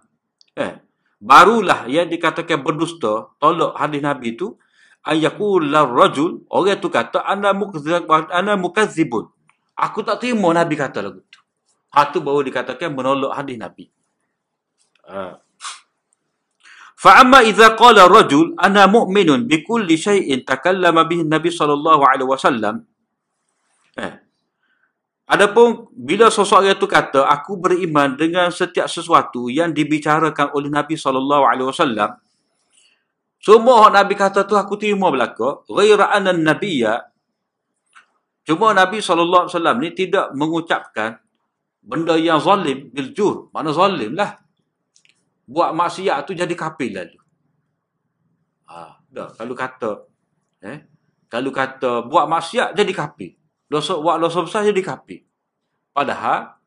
Eh 0.55 0.80
barulah 1.19 1.86
yang 1.91 2.07
dikatakan 2.07 2.63
berdusta 2.63 3.36
tolak 3.43 3.75
hadis 3.75 3.99
Nabi 3.99 4.39
tu 4.39 4.55
ayakul 5.03 5.67
rajul. 5.67 6.47
Orang 6.47 6.80
tu 6.80 6.88
kata 6.88 7.28
ana 7.28 7.51
mukzib 7.51 8.07
ana 8.07 8.55
mukazzibun 8.55 9.36
aku 9.78 10.01
tak 10.01 10.17
terima 10.25 10.49
nabi 10.57 10.73
kata 10.73 10.99
lagu 11.05 11.21
tu 11.97 12.05
ha 12.05 12.13
tu 12.13 12.19
baru 12.21 12.45
dikatakan 12.45 12.93
menolak 12.93 13.33
hadis 13.33 13.57
nabi 13.57 13.89
ha. 15.09 15.41
fa 16.93 17.11
amma 17.25 17.41
idza 17.41 17.73
qala 17.73 18.05
rajul 18.05 18.53
ana 18.57 18.85
mu'minun 18.85 19.49
bi 19.49 19.65
kulli 19.65 19.97
shay'in 19.97 20.45
takallama 20.45 21.01
bihi 21.09 21.25
nabi 21.25 21.49
sallallahu 21.49 22.03
alaihi 22.05 22.29
wasallam 22.29 22.85
eh 23.97 24.13
Adapun 25.27 25.91
bila 25.91 26.31
seseorang 26.31 26.79
itu 26.79 26.87
kata 26.87 27.27
aku 27.27 27.59
beriman 27.59 28.15
dengan 28.15 28.47
setiap 28.47 28.87
sesuatu 28.87 29.51
yang 29.51 29.75
dibicarakan 29.75 30.55
oleh 30.55 30.71
Nabi 30.71 30.95
sallallahu 30.95 31.43
alaihi 31.43 31.67
wasallam 31.67 32.15
Semua 33.43 33.83
orang 33.83 34.07
Nabi 34.07 34.15
kata 34.15 34.47
tu 34.47 34.55
aku 34.55 34.79
terima 34.79 35.11
belaka. 35.11 35.67
Ghaira 35.67 36.15
anna 36.15 36.31
nabiyya. 36.31 37.05
Cuma 38.47 38.71
Nabi 38.71 39.03
SAW 39.03 39.51
ni 39.83 39.91
tidak 39.91 40.31
mengucapkan 40.31 41.19
benda 41.88 42.19
yang 42.19 42.43
zalim 42.43 42.91
bil 42.91 43.15
jur. 43.15 43.47
Mana 43.55 43.71
zalim 43.71 44.11
lah. 44.11 44.35
Buat 45.47 45.71
maksiat 45.71 46.27
tu 46.27 46.35
jadi 46.35 46.51
kafir 46.51 46.91
lalu. 46.91 47.19
Ha, 48.67 48.99
dah. 49.07 49.31
Kalau 49.31 49.55
kata, 49.55 49.91
eh, 50.59 50.83
kalau 51.31 51.55
kata 51.55 52.03
buat 52.03 52.27
maksiat 52.27 52.75
jadi 52.75 52.91
kafir. 52.91 53.39
Dosa, 53.71 53.95
buat 53.95 54.19
dosa 54.19 54.43
besar 54.43 54.67
jadi 54.67 54.83
kafir. 54.83 55.23
Padahal, 55.95 56.59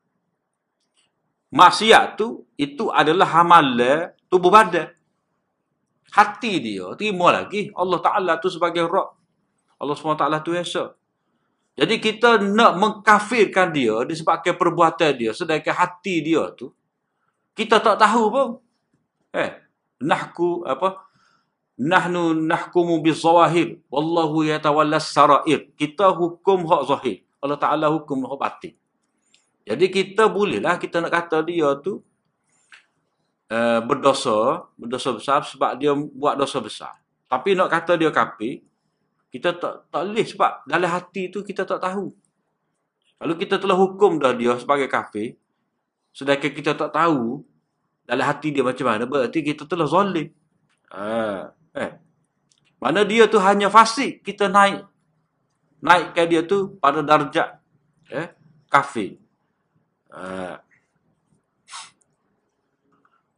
maksiat 1.53 2.17
tu, 2.17 2.49
itu 2.57 2.89
adalah 2.89 3.29
amalan 3.29 4.09
tubuh 4.29 4.49
badan 4.49 4.89
hati 6.11 6.59
dia 6.59 6.91
terima 6.99 7.31
lagi 7.31 7.71
Allah 7.71 7.99
Taala 8.03 8.35
tu 8.37 8.51
sebagai 8.51 8.83
Rabb 8.83 9.15
Allah 9.81 9.95
SWT 9.97 10.23
tu 10.43 10.51
Esa 10.53 10.93
jadi 11.75 11.95
kita 11.97 12.43
nak 12.43 12.77
mengkafirkan 12.77 13.71
dia 13.71 13.95
disebabkan 14.03 14.55
perbuatan 14.59 15.11
dia 15.15 15.31
sedangkan 15.31 15.75
hati 15.75 16.19
dia 16.23 16.47
tu 16.55 16.71
kita 17.51 17.83
tak 17.83 17.99
tahu 17.99 18.23
pun. 18.31 18.47
Eh 19.35 19.51
nahku 20.01 20.63
apa? 20.63 21.03
Nahnu 21.81 22.35
nahkumu 22.47 23.03
bizawahir. 23.03 23.81
Wallahu 23.91 24.47
yatawalla 24.47 25.01
sarair. 25.01 25.71
Kita 25.75 26.15
hukum 26.15 26.67
hak 26.67 26.81
zahir. 26.87 27.17
Allah 27.41 27.59
Taala 27.59 27.91
hukum 27.91 28.23
hak 28.27 28.37
batin. 28.39 28.73
Jadi 29.61 29.93
kita 29.93 30.25
bolehlah 30.25 30.77
kita 30.81 31.05
nak 31.05 31.13
kata 31.13 31.45
dia 31.45 31.69
tu 31.79 32.01
uh, 33.53 33.79
berdosa, 33.85 34.65
berdosa 34.73 35.13
besar 35.13 35.39
sebab 35.45 35.77
dia 35.77 35.93
buat 35.93 36.33
dosa 36.33 36.57
besar. 36.63 36.93
Tapi 37.29 37.55
nak 37.55 37.71
kata 37.71 37.95
dia 37.95 38.11
kafir, 38.11 38.65
kita 39.31 39.55
tak 39.55 39.87
tak 39.87 40.01
boleh 40.03 40.27
sebab 40.27 40.67
dalam 40.67 40.89
hati 40.91 41.31
tu 41.31 41.39
kita 41.41 41.63
tak 41.63 41.79
tahu. 41.79 42.11
Kalau 43.21 43.35
kita 43.39 43.55
telah 43.61 43.77
hukum 43.79 44.19
dah 44.19 44.35
dia 44.35 44.59
sebagai 44.59 44.91
kafir, 44.91 45.39
sedangkan 46.11 46.51
kita 46.51 46.75
tak 46.75 46.91
tahu 46.91 47.39
dalam 48.03 48.25
hati 48.27 48.51
dia 48.51 48.65
macam 48.65 48.91
mana, 48.91 49.07
berarti 49.07 49.39
kita 49.39 49.63
telah 49.63 49.87
zalim. 49.87 50.35
Uh, 50.91 51.47
eh. 51.77 51.95
Mana 52.81 53.07
dia 53.07 53.29
tu 53.31 53.39
hanya 53.39 53.71
fasik, 53.71 54.25
kita 54.25 54.51
naik. 54.51 54.83
Naikkan 55.79 56.25
dia 56.27 56.41
tu 56.43 56.75
pada 56.81 56.99
darjat 57.01 57.61
eh, 58.11 58.35
kafir. 58.67 59.15
Uh, 60.11 60.59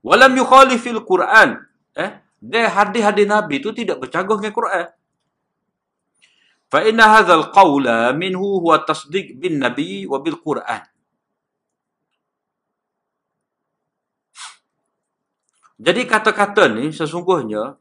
Walam 0.04 0.36
yukhalifil 0.36 1.00
Quran. 1.08 1.64
Eh? 1.96 2.12
Dia 2.44 2.68
hadis-hadis 2.68 3.24
Nabi 3.24 3.64
itu 3.64 3.72
tidak 3.72 4.04
bercaguh 4.04 4.36
dengan 4.36 4.52
Quran. 4.52 4.86
Fa 6.74 6.82
inna 6.82 7.06
hadzal 7.06 7.54
qawla 7.54 8.18
minhu 8.18 8.58
huwa 8.58 8.82
tasdiq 8.82 9.38
bin 9.38 9.62
Nabi 9.62 10.10
wa 10.10 10.18
bil 10.18 10.42
Quran. 10.42 10.82
Jadi 15.78 16.02
kata-kata 16.10 16.74
ni 16.74 16.90
sesungguhnya 16.90 17.78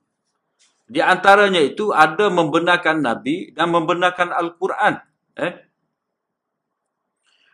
di 0.85 1.01
antaranya 1.01 1.65
itu 1.65 1.89
ada 1.89 2.29
membenarkan 2.29 3.01
Nabi 3.01 3.57
dan 3.57 3.73
membenarkan 3.73 4.29
Al-Quran. 4.29 5.01
Eh? 5.41 5.73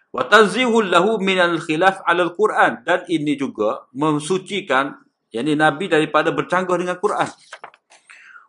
wa 0.09 0.26
tanzihul 0.26 0.91
lahu 0.91 1.22
min 1.22 1.39
al-khilaf 1.39 2.03
'ala 2.03 2.26
al-Quran 2.26 2.82
dan 2.82 3.07
ini 3.07 3.39
juga 3.39 3.86
mensucikan 3.95 4.97
yakni 5.30 5.55
nabi 5.55 5.86
daripada 5.86 6.34
bercanggah 6.34 6.74
dengan 6.74 6.99
Quran. 6.99 7.28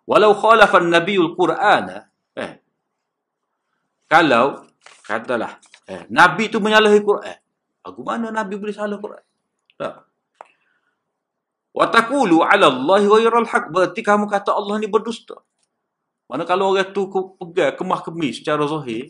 Walau 0.09 0.33
khalafa 0.33 0.81
an-nabiy 0.81 1.21
al-Quran 1.21 1.83
eh 1.93 2.08
kalau 4.09 4.65
katalah 5.05 5.61
eh 5.85 6.09
nabi 6.09 6.49
itu 6.49 6.57
menyalahi 6.57 6.99
Quran. 7.05 7.37
Aku 7.85 8.01
mana 8.01 8.33
nabi 8.33 8.57
boleh 8.57 8.73
salah 8.73 8.97
Quran? 8.97 9.23
Tak. 9.77 10.09
Wa 11.69 11.85
taqulu 11.87 12.41
'ala 12.41 12.73
Allah 12.73 13.01
ghairal 13.05 13.45
haq 13.45 13.69
berarti 13.69 14.01
kamu 14.01 14.25
kata 14.25 14.51
Allah 14.51 14.81
ni 14.81 14.89
berdusta. 14.89 15.37
Mana 16.29 16.45
kalau 16.45 16.73
orang 16.73 16.89
tu 16.93 17.09
pegang 17.37 17.73
kemah 17.73 18.01
kemis 18.05 18.41
secara 18.41 18.61
zahir 18.69 19.09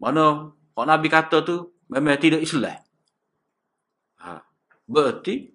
mana 0.00 0.48
kalau 0.72 0.86
Nabi 0.88 1.12
kata 1.12 1.44
tu 1.44 1.76
memang 1.92 2.16
tidak 2.16 2.40
Islam. 2.40 2.80
Ha. 4.24 4.40
Berarti 4.88 5.52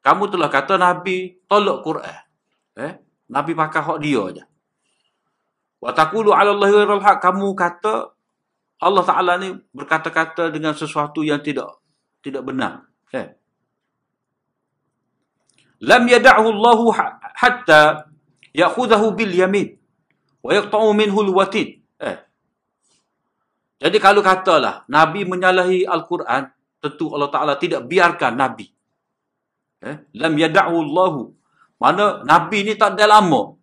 kamu 0.00 0.32
telah 0.32 0.48
kata 0.48 0.80
Nabi 0.80 1.36
tolak 1.44 1.84
Quran. 1.84 2.20
Eh? 2.80 2.92
Nabi 3.28 3.52
pakai 3.52 3.82
hak 3.84 3.98
dia 4.00 4.20
aja. 4.24 4.44
Wa 5.86 5.94
taqulu 5.94 6.34
'ala 6.34 6.50
Allah 6.50 6.66
ghairal 6.74 6.98
haq. 6.98 7.22
Kamu 7.22 7.54
kata 7.54 8.10
Allah 8.82 9.04
Taala 9.06 9.38
ni 9.38 9.54
berkata-kata 9.70 10.50
dengan 10.50 10.74
sesuatu 10.74 11.22
yang 11.22 11.38
tidak 11.38 11.78
tidak 12.26 12.42
benar. 12.42 12.82
Eh? 13.14 13.30
Lam 15.86 16.02
yad'hu 16.10 16.46
Allah 16.58 16.80
hatta 17.38 17.80
ya'khudhahu 18.50 19.14
bil 19.14 19.30
yamin 19.30 19.78
wa 20.42 20.50
yaqta'u 20.50 20.90
minhu 20.90 21.22
al 21.22 21.30
watin. 21.38 21.78
Eh. 22.02 22.18
Jadi 23.78 23.96
kalau 24.02 24.26
katalah 24.26 24.88
Nabi 24.90 25.22
menyalahi 25.22 25.86
Al-Quran, 25.86 26.50
tentu 26.82 27.14
Allah 27.14 27.30
Taala 27.30 27.54
tidak 27.62 27.86
biarkan 27.86 28.34
Nabi. 28.34 28.66
Eh? 29.86 29.96
Lam 30.18 30.34
yad'hu 30.34 30.76
Allah. 30.82 31.14
Mana 31.78 32.04
Nabi 32.26 32.66
ni 32.66 32.74
tak 32.74 32.98
ada 32.98 33.20
lama. 33.20 33.54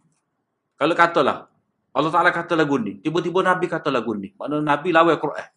Kalau 0.77 0.95
katalah 0.95 1.52
Allah 1.93 2.09
Taala 2.09 2.29
kata 2.33 2.57
lagu 2.57 2.81
ni, 2.81 2.97
tiba-tiba 2.97 3.45
Nabi 3.45 3.69
kata 3.69 3.93
lagu 3.93 4.17
ni. 4.17 4.33
Mana 4.33 4.57
Nabi 4.59 4.89
lawan 4.89 5.13
Quran. 5.21 5.49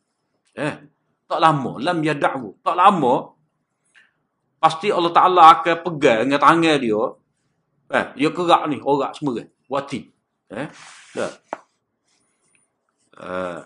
Eh, 0.53 0.75
tak 1.25 1.41
lama, 1.41 1.81
lam 1.81 1.99
yad'hu. 2.05 2.61
Tak 2.61 2.77
lama 2.77 3.33
pasti 4.61 4.93
Allah 4.93 5.13
Taala 5.17 5.43
akan 5.57 5.77
pegang 5.81 6.29
dengan 6.29 6.41
tangan 6.45 6.77
dia. 6.77 7.03
Eh, 7.89 8.05
dia 8.21 8.31
kerak 8.37 8.63
ni, 8.69 8.77
orang 8.85 9.17
semua. 9.17 9.49
Wati. 9.67 10.01
Eh, 10.53 10.69
dah. 11.17 11.33
Uh, 13.17 13.65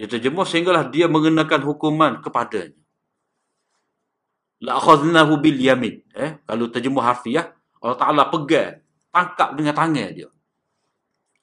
Dia 0.00 0.08
terjemuh 0.08 0.48
sehinggalah 0.48 0.88
dia 0.88 1.12
mengenakan 1.12 1.60
hukuman 1.60 2.24
kepadanya. 2.24 2.79
La 4.60 4.76
akhadnahu 4.76 5.40
bil 5.40 5.56
yamin. 5.56 6.04
Eh, 6.12 6.40
kalau 6.44 6.68
terjemuh 6.68 7.00
harfiah, 7.00 7.56
Allah 7.80 7.96
Taala 7.96 8.28
pegang, 8.28 8.84
tangkap 9.08 9.56
dengan 9.56 9.72
tangan 9.72 10.08
dia. 10.12 10.28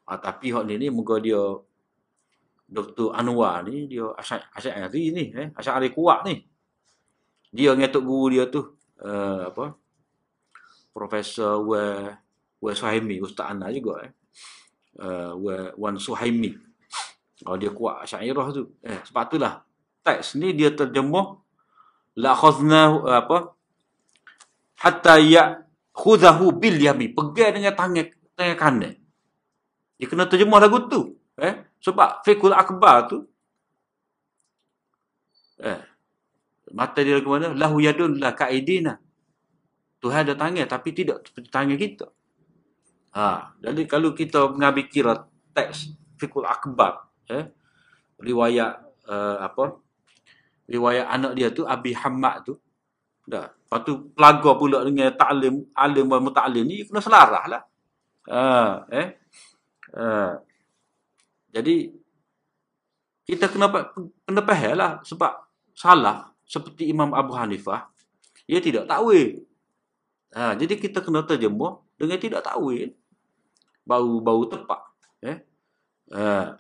Ah, 0.07 0.22
tapi 0.22 0.55
hak 0.55 0.63
ni 0.70 0.80
ni 0.80 0.88
muka 0.88 1.20
dia 1.20 1.41
Dr. 2.68 3.11
Anwar 3.11 3.63
ni 3.68 3.91
dia 3.91 4.07
asyik 4.15 4.43
asyik 4.55 4.91
ni 5.11 5.36
eh 5.36 5.51
asyik 5.51 5.91
kuat 5.95 6.24
ni. 6.24 6.47
Dia 7.51 7.76
dengan 7.76 7.91
tok 7.91 8.03
guru 8.07 8.32
dia 8.32 8.47
tu 8.47 8.76
uh, 9.03 9.51
apa? 9.51 9.76
Profesor 10.95 11.63
Wa 11.63 12.11
Wa 12.59 12.72
Suhaimi 12.72 13.20
Ustaz 13.24 13.51
Ana 13.51 13.72
juga 13.72 14.03
eh. 14.03 14.11
Uh, 14.99 15.32
Wa 15.39 15.55
Wan 15.76 15.95
Suhaimi 15.99 16.55
Oh 17.47 17.55
dia 17.55 17.72
kuat 17.72 18.07
syairah 18.07 18.47
tu. 18.55 18.80
Eh 18.84 18.99
sebab 19.07 19.28
itulah 19.32 19.63
teks 20.03 20.39
ni 20.39 20.55
dia 20.55 20.72
terjemuh 20.72 21.39
la 22.18 22.34
khazna 22.34 23.05
apa? 23.05 23.53
Hatta 24.82 25.22
ya 25.22 25.61
khudahu 25.93 26.53
bil 26.57 26.78
yami. 26.82 27.13
Pegang 27.13 27.57
dengan 27.57 27.74
tangan 27.78 28.05
tangan 28.34 28.57
kanan. 28.57 28.93
Dia 29.97 30.05
kena 30.09 30.26
terjemuh 30.26 30.57
lagu 30.61 30.89
tu. 30.89 31.18
Eh 31.38 31.53
sebab 31.82 32.26
fikul 32.26 32.53
akbar 32.53 33.05
tu 33.05 33.30
eh 35.61 35.82
mata 36.74 36.99
dia 37.01 37.22
ke 37.22 37.30
mana? 37.30 37.53
Lahu 37.53 37.78
yadun 37.82 38.18
la 38.18 38.34
kaidina. 38.34 38.97
Tuhan 39.97 40.30
ada 40.30 40.34
tangan 40.38 40.65
tapi 40.70 40.89
tidak 40.93 41.26
seperti 41.26 41.49
tangan 41.49 41.78
kita. 41.78 42.07
Ha, 43.18 43.57
jadi 43.57 43.82
kalau 43.89 44.13
kita 44.13 44.53
mengambil 44.53 44.86
kira 44.86 45.26
teks 45.57 45.89
fikul 46.22 46.45
akbar 46.45 47.09
eh, 47.34 47.49
riwayat 48.22 48.78
uh, 49.09 49.41
apa 49.41 49.82
riwayat 50.68 51.07
anak 51.07 51.32
dia 51.34 51.47
tu 51.49 51.63
Abi 51.63 51.95
Hamad 51.95 52.43
tu. 52.43 52.53
Dah. 53.28 53.51
Lepas 53.51 53.80
tu 53.84 53.93
pelaga 54.15 54.51
pula 54.55 54.80
dengan 54.88 55.11
taklim 55.11 55.68
alim 55.76 56.05
dan 56.07 56.22
muta'alim 56.24 56.63
ni 56.63 56.88
kena 56.88 57.03
selarah 57.03 57.43
lah. 57.47 57.61
Uh, 58.28 58.72
eh? 58.91 59.07
Uh, 59.91 60.39
jadi 61.51 61.91
kita 63.28 63.51
kena 63.51 63.68
kena 64.24 64.41
faham 64.43 64.74
lah 64.80 64.91
sebab 65.03 65.32
salah 65.76 66.32
seperti 66.47 66.88
Imam 66.88 67.11
Abu 67.11 67.36
Hanifah. 67.36 67.91
Ia 68.47 68.63
tidak 68.63 68.88
takwil. 68.88 69.43
Ha, 70.32 70.55
jadi 70.55 70.80
kita 70.80 71.03
kena 71.03 71.28
terjemuh 71.28 71.84
dengan 71.99 72.15
tidak 72.20 72.47
takwil. 72.47 72.95
Bau-bau 73.84 74.47
tepat 74.47 74.88
eh? 75.24 75.43
Uh, 76.07 76.55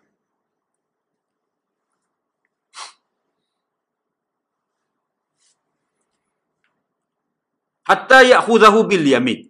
hatta 7.87 8.19
ya'khudhahu 8.27 8.83
bil 8.91 9.07
yamin 9.07 9.47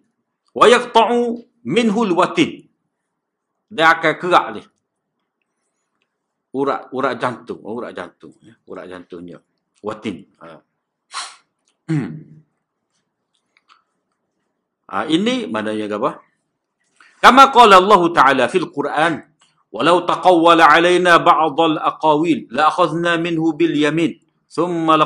wa 0.54 0.64
yaqta'u 0.70 1.42
minhu 1.66 2.00
al 2.06 2.14
watin 2.14 2.50
dia 3.68 3.92
akan 3.92 4.14
kerak 4.16 4.46
ni 4.56 4.62
urat 6.56 6.88
urat 6.94 7.14
jantung 7.20 7.60
oh, 7.60 7.76
urat 7.76 7.92
jantung 7.92 8.32
ya 8.40 8.54
urat 8.64 8.86
jantungnya 8.88 9.38
watin 9.84 10.24
ha. 10.40 10.62
ha 14.88 14.98
ini 15.12 15.44
maknanya 15.44 15.92
apa 16.00 16.24
kama 17.20 17.52
qala 17.52 17.76
Allah 17.82 18.02
taala 18.16 18.44
fil 18.48 18.72
quran 18.72 19.20
walau 19.68 20.08
taqawwala 20.08 20.64
alaina 20.64 21.20
ba'd 21.20 21.58
al 21.60 21.76
aqawil 21.92 22.48
la 22.48 22.72
akhadna 22.72 23.20
minhu 23.20 23.52
bil 23.52 23.76
yamin 23.76 24.16
thumma 24.48 24.96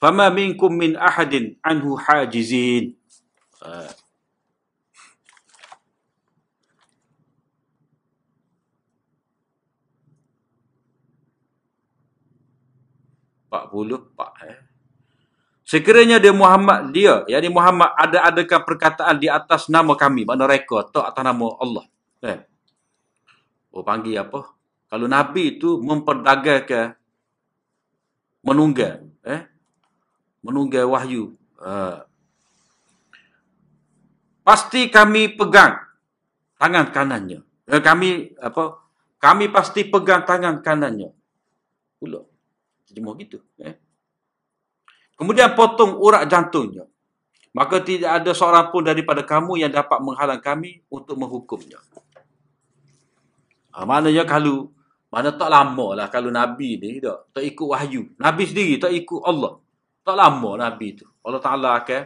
Fama 0.00 0.32
minkum 0.32 0.72
min 0.72 0.96
ahadin 0.96 1.60
anhu 1.60 1.92
hajizin. 2.00 2.96
Puluh, 13.70 14.02
pak 14.18 14.34
eh. 14.50 14.58
Sekiranya 15.62 16.18
dia 16.18 16.34
Muhammad 16.34 16.90
dia, 16.90 17.22
yakni 17.30 17.54
Muhammad 17.54 17.94
ada 17.94 18.26
adakah 18.26 18.66
perkataan 18.66 19.22
di 19.22 19.30
atas 19.30 19.70
nama 19.70 19.94
kami, 19.94 20.26
mana 20.26 20.50
rekod 20.50 20.90
atau 20.90 21.06
atas 21.06 21.22
nama 21.22 21.46
Allah. 21.62 21.86
Eh. 22.26 22.42
Oh 23.70 23.86
panggil 23.86 24.18
apa? 24.18 24.50
Kalau 24.90 25.06
Nabi 25.06 25.54
itu 25.54 25.78
memperdagangkan 25.78 26.98
menunggang, 28.42 29.14
eh? 29.22 29.46
Menunggai 30.40 30.84
wahyu. 30.84 31.36
Uh, 31.60 32.04
pasti 34.44 34.88
kami 34.88 35.36
pegang 35.36 35.76
tangan 36.56 36.88
kanannya. 36.92 37.40
Uh, 37.68 37.80
kami 37.80 38.34
apa? 38.40 38.80
Kami 39.20 39.52
pasti 39.52 39.84
pegang 39.84 40.24
tangan 40.24 40.64
kanannya. 40.64 41.12
Pula. 42.00 42.24
Terjemah 42.88 43.14
gitu. 43.20 43.38
Eh? 43.60 43.76
Kemudian 45.20 45.52
potong 45.52 46.00
urat 46.00 46.24
jantungnya. 46.24 46.88
Maka 47.52 47.82
tidak 47.82 48.22
ada 48.22 48.30
seorang 48.32 48.70
pun 48.70 48.86
daripada 48.86 49.26
kamu 49.26 49.60
yang 49.60 49.72
dapat 49.74 49.98
menghalang 50.00 50.40
kami 50.40 50.80
untuk 50.88 51.18
menghukumnya. 51.18 51.82
Ha, 53.74 53.82
maknanya 53.82 54.22
kalau, 54.22 54.70
mana 55.10 55.34
tak 55.34 55.50
lama 55.50 55.98
lah 55.98 56.06
kalau 56.06 56.30
Nabi 56.30 56.78
ni 56.78 57.02
tak, 57.02 57.30
tak 57.34 57.42
ikut 57.42 57.66
wahyu. 57.68 58.06
Nabi 58.16 58.42
sendiri 58.46 58.78
tak 58.78 58.94
ikut 58.94 59.20
Allah. 59.26 59.58
Tak 60.10 60.18
lama 60.18 60.58
Nabi 60.58 60.98
tu. 60.98 61.06
Allah 61.22 61.38
Ta'ala 61.38 61.78
akan 61.78 62.02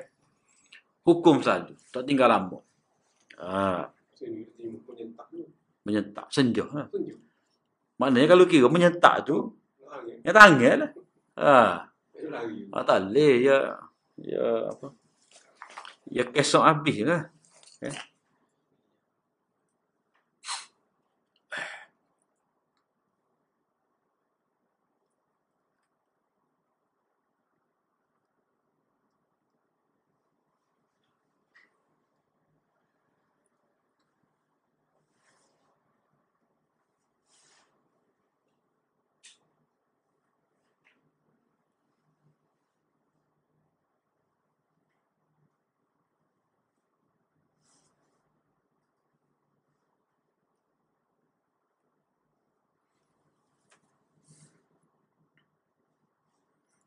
hukum 1.09 1.41
saja. 1.41 1.73
Tak 1.89 2.05
tinggal 2.05 2.29
lama. 2.29 2.61
Ha. 3.41 3.89
Menyentak. 5.89 6.29
Senjuh. 6.29 6.69
Ha. 6.69 6.93
Maknanya 7.97 8.29
kalau 8.37 8.45
kira 8.45 8.69
menyentak 8.69 9.25
tu, 9.25 9.57
ya 10.21 10.37
tangan 10.37 10.85
lah. 10.85 10.91
Ha. 11.41 11.57
Ha, 12.77 12.85
tak 12.85 13.09
boleh. 13.09 13.41
Ya, 13.41 13.73
ya 14.21 14.69
apa. 14.69 14.93
Ya 16.13 16.29
kesok 16.29 16.61
habis 16.61 17.09
lah. 17.09 17.33
Okay. 17.81 17.89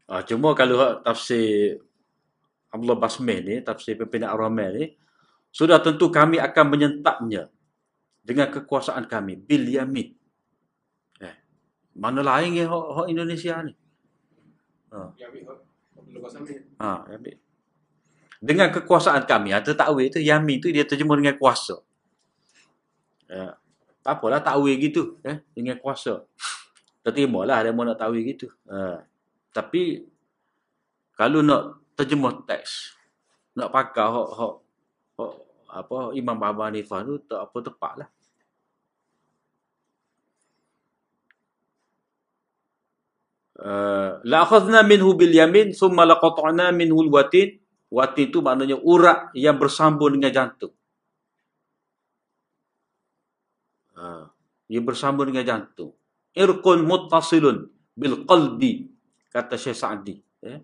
Ah, 0.07 0.23
cuma 0.23 0.55
kalau 0.55 1.03
tafsir 1.03 1.83
Abdullah 2.71 2.95
Basmih 2.95 3.39
ni, 3.43 3.55
tafsir 3.59 3.99
pimpinan 3.99 4.31
Ar-Rahman 4.31 4.71
ni, 4.71 4.85
sudah 5.51 5.83
tentu 5.83 6.07
kami 6.07 6.39
akan 6.39 6.65
menyentapnya 6.67 7.51
dengan 8.23 8.47
kekuasaan 8.47 9.03
kami. 9.07 9.35
Bil 9.35 9.67
yamin. 9.67 10.15
Eh, 11.19 11.35
mana 11.99 12.23
lain 12.23 12.55
yang 12.55 12.71
hak 12.71 13.07
Indonesia 13.11 13.59
ni? 13.63 13.75
Ha. 14.95 15.11
Ha, 16.79 16.91
yamin. 17.11 17.35
Dengan 18.39 18.71
kekuasaan 18.71 19.27
kami. 19.27 19.51
Ha, 19.51 19.59
takwil 19.59 20.07
tu, 20.07 20.23
yamin 20.23 20.63
tu 20.63 20.71
dia 20.71 20.87
terjemah 20.87 21.19
dengan 21.19 21.35
kuasa. 21.35 21.83
Ya. 23.27 23.59
Tak 24.07 24.23
apalah 24.23 24.39
takwil 24.39 24.79
gitu. 24.79 25.19
Eh, 25.19 25.43
dengan 25.51 25.75
kuasa. 25.83 26.23
Tertimalah 27.03 27.59
dia 27.59 27.75
mau 27.75 27.83
nak 27.83 27.99
takwil 27.99 28.23
gitu. 28.23 28.47
Ha. 28.71 29.03
Tapi 29.55 30.05
kalau 31.17 31.41
nak 31.41 31.81
terjemah 31.97 32.45
teks, 32.45 32.93
nak 33.57 33.73
pakai 33.73 34.05
hok 34.05 34.29
hok 34.37 34.53
hok 35.17 35.33
apa 35.67 35.97
Imam 36.13 36.37
Abu 36.39 36.61
Hanifah 36.61 37.01
tu 37.03 37.17
tak 37.25 37.41
apa 37.49 37.57
tepatlah. 37.65 38.09
Uh, 43.57 44.21
la 44.21 44.45
akhadna 44.45 44.85
minhu 44.85 45.17
bil 45.17 45.33
yamin 45.33 45.73
thumma 45.73 46.05
laqata'na 46.05 46.69
minhu 46.69 47.01
al 47.01 47.09
watin. 47.09 47.57
Watin 47.87 48.27
itu 48.29 48.43
maknanya 48.43 48.77
urat 48.83 49.31
yang 49.33 49.55
bersambung 49.57 50.13
dengan 50.13 50.29
jantung. 50.29 50.75
Uh, 53.97 54.29
yang 54.69 54.83
bersambung 54.85 55.31
dengan 55.31 55.41
jantung. 55.47 55.95
Irqun 56.37 56.85
muttasilun 56.85 57.65
bil 57.97 58.27
qalbi 58.29 58.96
kata 59.37 59.53
Syekh 59.53 59.77
Sa'di 59.77 60.17
ya. 60.41 60.57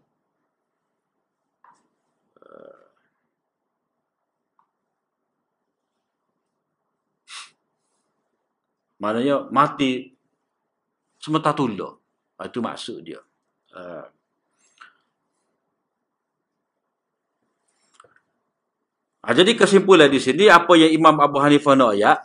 Maknanya 9.04 9.52
mati 9.52 10.16
semata 11.20 11.52
tula. 11.52 11.92
Itu 12.40 12.64
maksud 12.64 13.04
dia. 13.04 13.20
Uh, 13.76 14.08
jadi 19.32 19.52
kesimpulan 19.60 20.08
di 20.08 20.24
sini 20.24 20.48
apa 20.48 20.76
yang 20.80 20.92
Imam 20.92 21.20
Abu 21.20 21.40
Hanifah 21.40 21.76
nak 21.76 21.96
ayat 21.96 22.20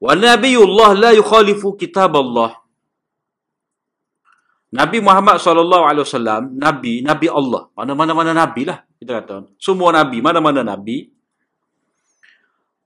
Wa 0.00 0.12
nabiyullah 0.16 0.96
la 0.98 1.10
yukhalifu 1.16 1.76
kitab 1.78 2.12
Allah 2.16 2.59
Nabi 4.70 5.02
Muhammad 5.02 5.42
wasallam 5.42 6.54
nabi 6.54 7.02
nabi 7.02 7.26
Allah. 7.26 7.66
Mana-mana 7.74 8.14
mana 8.14 8.30
nabi 8.30 8.62
lah 8.70 8.86
kita 9.02 9.18
kata. 9.18 9.50
Semua 9.58 9.90
nabi 9.90 10.22
mana-mana 10.22 10.62
nabi 10.62 11.10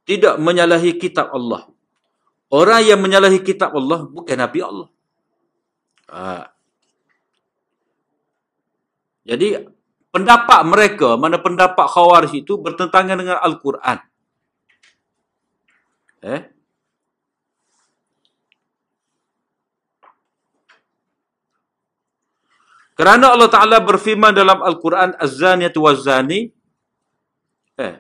tidak 0.08 0.40
menyalahi 0.40 0.96
kitab 0.96 1.28
Allah. 1.36 1.68
Orang 2.48 2.80
yang 2.88 3.00
menyalahi 3.04 3.44
kitab 3.44 3.76
Allah 3.76 4.08
bukan 4.08 4.36
nabi 4.36 4.60
Allah. 4.64 4.88
Ha. 6.04 6.52
jadi 9.24 9.72
pendapat 10.12 10.60
mereka 10.68 11.16
mana 11.16 11.40
pendapat 11.40 11.88
khawarij 11.88 12.44
itu 12.44 12.60
bertentangan 12.60 13.16
dengan 13.16 13.40
al-Quran. 13.40 13.98
Eh 16.24 16.53
Kerana 22.94 23.34
Allah 23.34 23.50
Ta'ala 23.50 23.82
berfirman 23.82 24.30
dalam 24.30 24.62
Al-Quran 24.62 25.18
Az-Zaniyat 25.18 25.74
Waz 25.82 26.06
Zani 26.06 26.46
eh, 27.74 27.94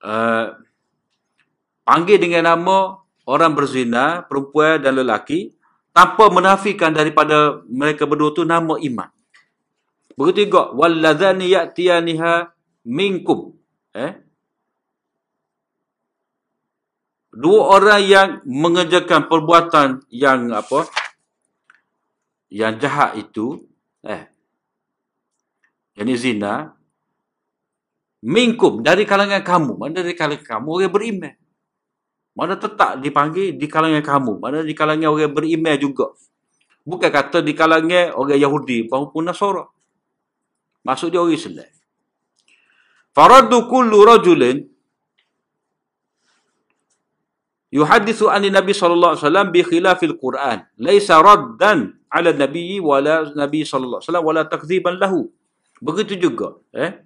uh, 0.00 0.56
panggil 1.84 2.16
dengan 2.16 2.56
nama 2.56 3.04
orang 3.28 3.52
berzina, 3.52 4.24
perempuan 4.24 4.80
dan 4.80 4.96
lelaki 4.96 5.52
tanpa 5.92 6.32
menafikan 6.32 6.90
daripada 6.90 7.60
mereka 7.68 8.08
berdua 8.08 8.32
tu 8.32 8.48
nama 8.48 8.80
iman. 8.80 9.10
Begitu 10.16 10.50
juga 10.50 10.72
wallazani 10.72 11.52
ya'tiyaniha 11.52 12.52
minkum. 12.88 13.56
Eh. 13.96 14.12
Dua 17.30 17.78
orang 17.78 18.02
yang 18.02 18.28
mengerjakan 18.42 19.30
perbuatan 19.30 20.02
yang 20.10 20.50
apa? 20.50 20.90
Yang 22.50 22.76
jahat 22.82 23.14
itu 23.14 23.62
eh 24.02 24.26
yang 25.94 26.10
zina 26.18 26.74
minkum 28.20 28.82
dari 28.84 29.06
kalangan 29.08 29.40
kamu. 29.40 29.72
Mana 29.78 30.02
dari 30.02 30.12
kalangan 30.18 30.44
kamu 30.44 30.68
orang 30.68 30.92
beriman? 30.92 31.34
Mana 32.34 32.54
tetap 32.56 33.00
dipanggil 33.00 33.56
di 33.58 33.66
kalangan 33.66 34.02
kamu? 34.02 34.32
Mana 34.38 34.58
di 34.62 34.74
kalangan 34.76 35.10
orang 35.12 35.32
beriman 35.32 35.76
juga? 35.76 36.14
Bukan 36.86 37.10
kata 37.12 37.44
di 37.44 37.52
kalangan 37.52 38.16
orang 38.16 38.40
Yahudi 38.40 38.88
maupun 38.88 39.28
Nasara. 39.28 39.68
Maksud 40.80 41.12
dia 41.12 41.20
orang 41.20 41.36
Islam. 41.36 41.68
Faradu 43.12 43.68
kullu 43.68 44.06
rajulin 44.06 44.64
yuhadithu 47.68 48.30
an 48.32 48.46
nabi 48.48 48.72
sallallahu 48.72 49.12
alaihi 49.18 49.24
wasallam 49.26 49.48
bi 49.52 49.60
khilafil 49.60 50.16
quran. 50.16 50.64
Laisa 50.80 51.20
raddan 51.20 51.99
ala 52.10 52.30
nabi 52.34 52.82
wala 52.82 53.30
nabi 53.42 53.62
sallallahu 53.62 54.02
alaihi 54.02 54.08
wasallam 54.10 54.26
wala 54.26 54.42
takdziban 54.44 54.96
lahu. 54.98 55.30
Begitu 55.80 56.14
juga 56.18 56.58
eh? 56.74 57.00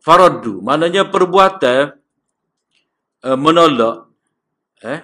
Faraddu 0.00 0.64
maknanya 0.64 1.08
perbuatan 1.08 1.96
uh, 3.26 3.38
menolak 3.40 4.08
eh? 4.84 5.00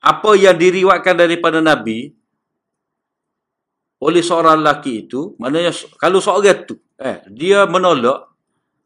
Apa 0.00 0.38
yang 0.38 0.54
diriwayatkan 0.54 1.18
daripada 1.18 1.58
nabi 1.58 2.14
oleh 3.96 4.22
seorang 4.22 4.62
lelaki 4.62 5.08
itu 5.08 5.34
maknanya 5.40 5.72
kalau 5.98 6.22
seorang 6.22 6.62
itu 6.62 6.76
eh 7.00 7.24
dia 7.32 7.64
menolak 7.64 8.28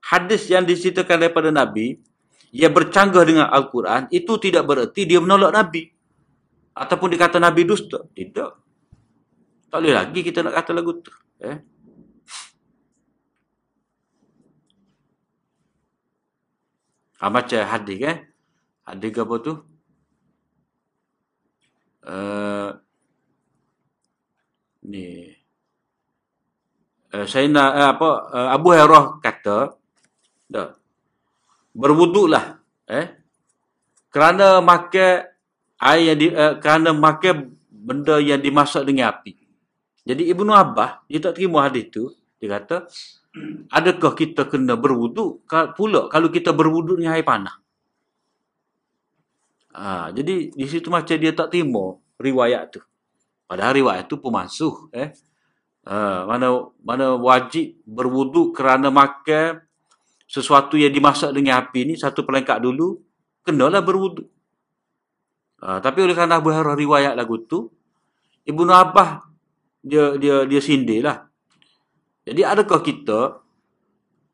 hadis 0.01 0.49
yang 0.49 0.65
diceritakan 0.65 1.29
daripada 1.29 1.51
Nabi 1.53 2.01
yang 2.51 2.75
bercanggah 2.75 3.23
dengan 3.23 3.47
Al-Quran 3.47 4.11
itu 4.11 4.35
tidak 4.43 4.67
bererti 4.67 5.07
dia 5.07 5.23
menolak 5.23 5.55
Nabi. 5.55 5.87
Ataupun 6.75 7.11
dikata 7.11 7.39
Nabi 7.43 7.67
dusta. 7.67 8.07
Tidak. 8.15 8.51
Tak 9.71 9.79
boleh 9.79 9.95
lagi 9.95 10.21
kita 10.27 10.43
nak 10.43 10.55
kata 10.59 10.71
lagu 10.75 10.99
tu. 10.99 11.15
Eh? 11.41 11.57
Ha, 17.21 17.29
macam 17.31 17.61
hadis 17.63 17.97
kan. 18.01 18.11
Eh? 18.11 18.19
Hadis 18.89 19.15
apa 19.15 19.35
tu? 19.39 19.55
Uh, 22.01 22.69
ni. 24.89 25.31
Uh, 27.13 27.27
saya 27.29 27.47
nak 27.47 27.71
uh, 27.77 27.89
apa 27.95 28.09
uh, 28.33 28.49
Abu 28.57 28.73
Hurairah 28.73 29.21
kata 29.21 29.79
Dah. 30.51 30.75
Berwuduklah. 31.71 32.59
Eh? 32.91 33.07
Kerana 34.11 34.59
makan 34.59 35.30
air 35.81 36.13
yang 36.13 36.19
di, 36.21 36.27
uh, 36.31 36.61
kerana 36.61 36.93
makan 36.93 37.57
benda 37.69 38.21
yang 38.21 38.41
dimasak 38.41 38.85
dengan 38.85 39.17
api. 39.17 39.33
Jadi 40.05 40.29
Ibnu 40.33 40.53
Abbas, 40.53 41.05
dia 41.09 41.21
tak 41.21 41.41
terima 41.41 41.65
hadis 41.65 41.89
tu. 41.89 42.13
Dia 42.41 42.57
kata, 42.61 42.89
adakah 43.69 44.13
kita 44.17 44.49
kena 44.49 44.75
berwuduk 44.75 45.45
pula 45.77 46.09
kalau 46.09 46.29
kita 46.33 46.51
berwuduk 46.57 46.99
dengan 46.99 47.17
air 47.17 47.25
panah? 47.25 47.57
Ha, 49.71 50.11
jadi 50.11 50.51
di 50.51 50.67
situ 50.67 50.91
macam 50.91 51.15
dia 51.15 51.31
tak 51.31 51.55
terima 51.55 51.95
riwayat 52.19 52.75
tu. 52.75 52.81
Padahal 53.47 53.77
riwayat 53.79 54.05
tu 54.11 54.19
pemansuh. 54.19 54.91
Eh? 54.91 55.15
Ha, 55.87 56.27
mana 56.27 56.71
mana 56.83 57.15
wajib 57.15 57.79
berwuduk 57.87 58.57
kerana 58.57 58.91
makan 58.91 59.63
sesuatu 60.27 60.75
yang 60.75 60.91
dimasak 60.91 61.31
dengan 61.35 61.63
api 61.63 61.91
ni 61.91 61.95
satu 61.95 62.27
pelengkap 62.27 62.59
dulu 62.59 62.99
kenalah 63.47 63.83
berwuduk. 63.83 64.27
Ha, 65.61 65.77
tapi 65.85 66.01
oleh 66.01 66.17
kerana 66.17 66.41
Abu 66.41 66.49
Hurairah 66.49 66.73
riwayat 66.73 67.13
lagu 67.13 67.37
tu 67.45 67.69
Ibnu 68.49 68.73
Abbas 68.73 69.21
dia 69.85 70.17
dia 70.17 70.49
dia 70.49 70.61
sindirlah. 70.61 71.29
Jadi 72.25 72.41
adakah 72.45 72.81
kita 72.81 73.45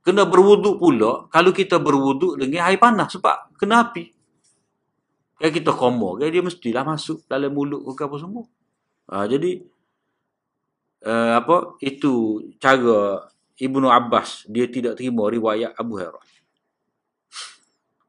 kena 0.07 0.22
berwuduk 0.22 0.79
pula 0.79 1.27
kalau 1.35 1.51
kita 1.51 1.83
berwuduk 1.83 2.39
dengan 2.39 2.70
air 2.70 2.79
panas 2.79 3.11
sebab 3.18 3.59
kena 3.59 3.91
api. 3.91 4.14
Kalau 5.37 5.53
kita 5.53 5.70
koma, 5.74 6.16
kan 6.16 6.33
dia 6.33 6.41
mestilah 6.41 6.81
masuk 6.87 7.29
dalam 7.29 7.53
mulut 7.53 7.85
ke 7.93 8.03
apa 8.07 8.16
semua. 8.16 8.49
Ha, 9.11 9.29
jadi 9.29 9.61
uh, 11.05 11.33
apa 11.43 11.77
itu 11.83 12.41
cara 12.57 13.27
Ibnu 13.59 13.91
Abbas 13.91 14.47
dia 14.47 14.70
tidak 14.70 14.97
terima 14.97 15.27
riwayat 15.27 15.74
Abu 15.74 15.99
Hurairah. 15.99 16.24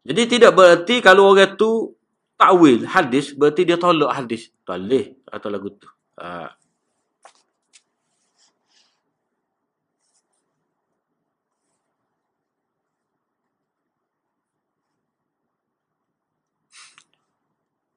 Jadi 0.07 0.21
tidak 0.39 0.55
bererti 0.55 1.03
kalau 1.03 1.35
orang 1.35 1.59
tu 1.59 1.96
takwil 2.37 2.85
hadis 2.85 3.33
berarti 3.33 3.61
dia 3.65 3.77
tolak 3.81 4.13
hadis. 4.13 4.53
Tak 4.63 4.77
boleh 4.77 5.05
atau 5.27 5.49
lagu 5.49 5.69
tu. 5.73 5.89
Ha. 6.21 6.53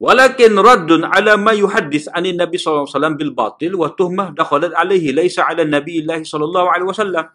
Walakin 0.01 0.57
raddun 0.57 1.05
ala 1.05 1.37
ma 1.37 1.53
yuhaddis 1.53 2.09
anin 2.17 2.41
Nabi 2.41 2.57
SAW 2.57 2.89
bil 3.21 3.37
batil 3.37 3.77
wa 3.77 3.93
tuhmah 3.93 4.33
dakhalat 4.33 4.73
alaihi 4.73 5.13
laisa 5.13 5.45
ala 5.45 5.69
Nabi 5.69 6.01
Allah 6.01 6.25
SAW. 6.25 7.29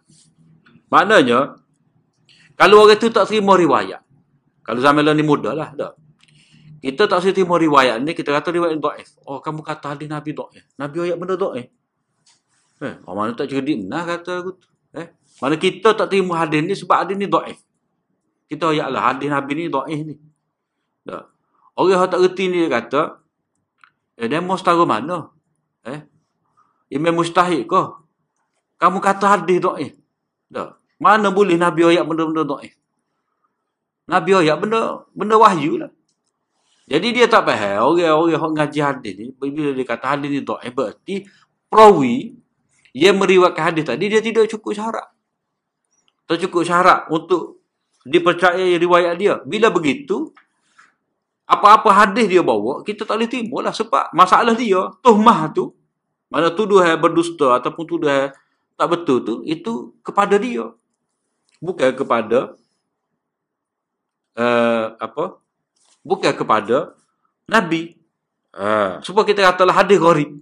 Maknanya, 0.90 1.54
kalau 2.58 2.82
orang 2.82 2.98
itu 2.98 3.06
tak 3.14 3.30
terima 3.30 3.54
riwayat, 3.54 4.02
kalau 4.66 4.82
zaman 4.82 5.06
ni 5.14 5.22
mudah 5.22 5.54
lah, 5.54 5.70
dah. 5.78 5.94
Kita 6.86 7.10
tak 7.10 7.34
terima 7.34 7.58
riwayat 7.58 7.98
ni, 7.98 8.14
kita 8.14 8.30
kata 8.30 8.54
riwayat 8.54 8.78
do'if. 8.78 9.18
Oh, 9.26 9.42
kamu 9.42 9.66
kata 9.66 9.98
hadis 9.98 10.06
Nabi 10.06 10.30
do'if. 10.30 10.62
Nabi 10.78 10.96
ayat 11.02 11.18
benda 11.18 11.34
do'if. 11.34 11.66
Eh, 12.78 12.94
orang 13.02 13.34
mana 13.34 13.34
tak 13.34 13.50
cerdik, 13.50 13.82
nah 13.82 14.06
kata 14.06 14.38
aku 14.38 14.54
tu. 14.54 14.70
Eh, 14.94 15.10
mana 15.42 15.58
kita 15.58 15.98
tak 15.98 16.14
terima 16.14 16.38
hadis 16.38 16.62
ni 16.62 16.78
sebab 16.78 17.02
hadis 17.02 17.18
ni 17.18 17.26
do'if. 17.26 17.58
Kita 18.46 18.70
ayat 18.70 18.86
lah, 18.94 19.02
hadis 19.10 19.26
Nabi 19.26 19.52
ni 19.58 19.64
do'if 19.66 20.00
ni. 20.06 20.14
Dah. 21.02 21.26
Orang 21.74 21.90
yang 21.90 22.06
tak 22.06 22.22
reti 22.22 22.46
ni 22.46 22.62
dia 22.62 22.70
kata, 22.70 23.18
eh, 24.22 24.30
demo 24.30 24.54
setara 24.54 24.86
mana? 24.86 25.34
Eh, 25.82 26.06
Imam 26.94 27.18
mustahil 27.18 27.66
ke? 27.66 27.82
Kamu 28.78 29.02
kata 29.02 29.26
hadis 29.34 29.58
do'if. 29.58 29.98
Tak. 30.54 30.78
Mana 31.02 31.34
boleh 31.34 31.58
Nabi 31.58 31.82
ayat 31.82 32.06
benda-benda 32.06 32.46
do'if? 32.46 32.78
Nabi 34.06 34.30
ayat 34.38 34.54
benda 34.62 35.02
benda 35.10 35.34
wahyu 35.34 35.82
lah. 35.82 35.90
Jadi 36.86 37.08
dia 37.10 37.26
tak 37.26 37.42
faham. 37.50 37.98
Orang-orang 37.98 38.30
yang 38.30 38.52
ngaji 38.54 38.80
hadis 38.80 39.12
ni, 39.18 39.26
bila 39.34 39.74
dia 39.74 39.84
kata 39.86 40.06
hadis 40.14 40.28
ni 40.30 40.40
do'if, 40.46 40.70
berarti 40.70 41.26
perawi 41.66 42.38
yang 42.94 43.18
meriwayatkan 43.18 43.74
hadis 43.74 43.84
tadi, 43.90 44.06
dia 44.06 44.22
tidak 44.22 44.46
cukup 44.46 44.72
syarat. 44.78 45.06
Tak 46.30 46.38
cukup 46.46 46.62
syarat 46.62 47.10
untuk 47.10 47.66
dipercayai 48.06 48.78
riwayat 48.78 49.14
dia. 49.18 49.42
Bila 49.42 49.66
begitu, 49.74 50.30
apa-apa 51.46 51.90
hadis 51.90 52.30
dia 52.30 52.42
bawa, 52.46 52.86
kita 52.86 53.02
tak 53.02 53.18
boleh 53.18 53.30
terima 53.30 53.58
lah. 53.66 53.74
Sebab 53.74 54.14
masalah 54.14 54.54
dia, 54.54 54.86
tuhmah 55.02 55.50
tu, 55.50 55.74
mana 56.30 56.54
tuduh 56.54 56.86
yang 56.86 57.02
berdusta 57.02 57.58
ataupun 57.58 57.84
tuduh 57.86 58.10
yang 58.10 58.30
tak 58.78 58.88
betul 58.94 59.18
tu, 59.26 59.34
itu 59.42 59.90
kepada 60.06 60.38
dia. 60.38 60.70
Bukan 61.58 61.90
kepada, 61.98 62.54
uh, 64.38 64.84
apa, 65.02 65.42
bukan 66.06 66.32
kepada 66.38 66.94
Nabi. 67.50 67.98
Uh, 68.56 69.02
supaya 69.04 69.26
kita 69.26 69.42
katalah 69.42 69.74
hadis 69.74 69.98
gharib. 69.98 70.38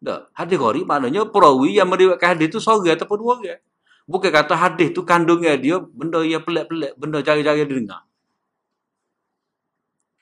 Tak. 0.00 0.32
Hadis 0.32 0.56
gharib 0.56 0.86
maknanya 0.86 1.26
perawi 1.28 1.76
yang 1.76 1.90
meriwayatkan 1.90 2.38
hadis 2.38 2.48
tu 2.54 2.62
seorang 2.62 2.94
ataupun 2.94 3.18
dua 3.18 3.32
orang. 3.36 3.60
Bukan 4.08 4.30
kata 4.32 4.54
hadis 4.56 4.94
tu 4.96 5.04
kandungnya 5.04 5.58
dia 5.60 5.78
benda 5.82 6.24
yang 6.24 6.40
pelik-pelik, 6.40 6.96
benda 6.96 7.20
jari-jari 7.20 7.66
dia 7.66 7.76
dengar. 7.76 8.02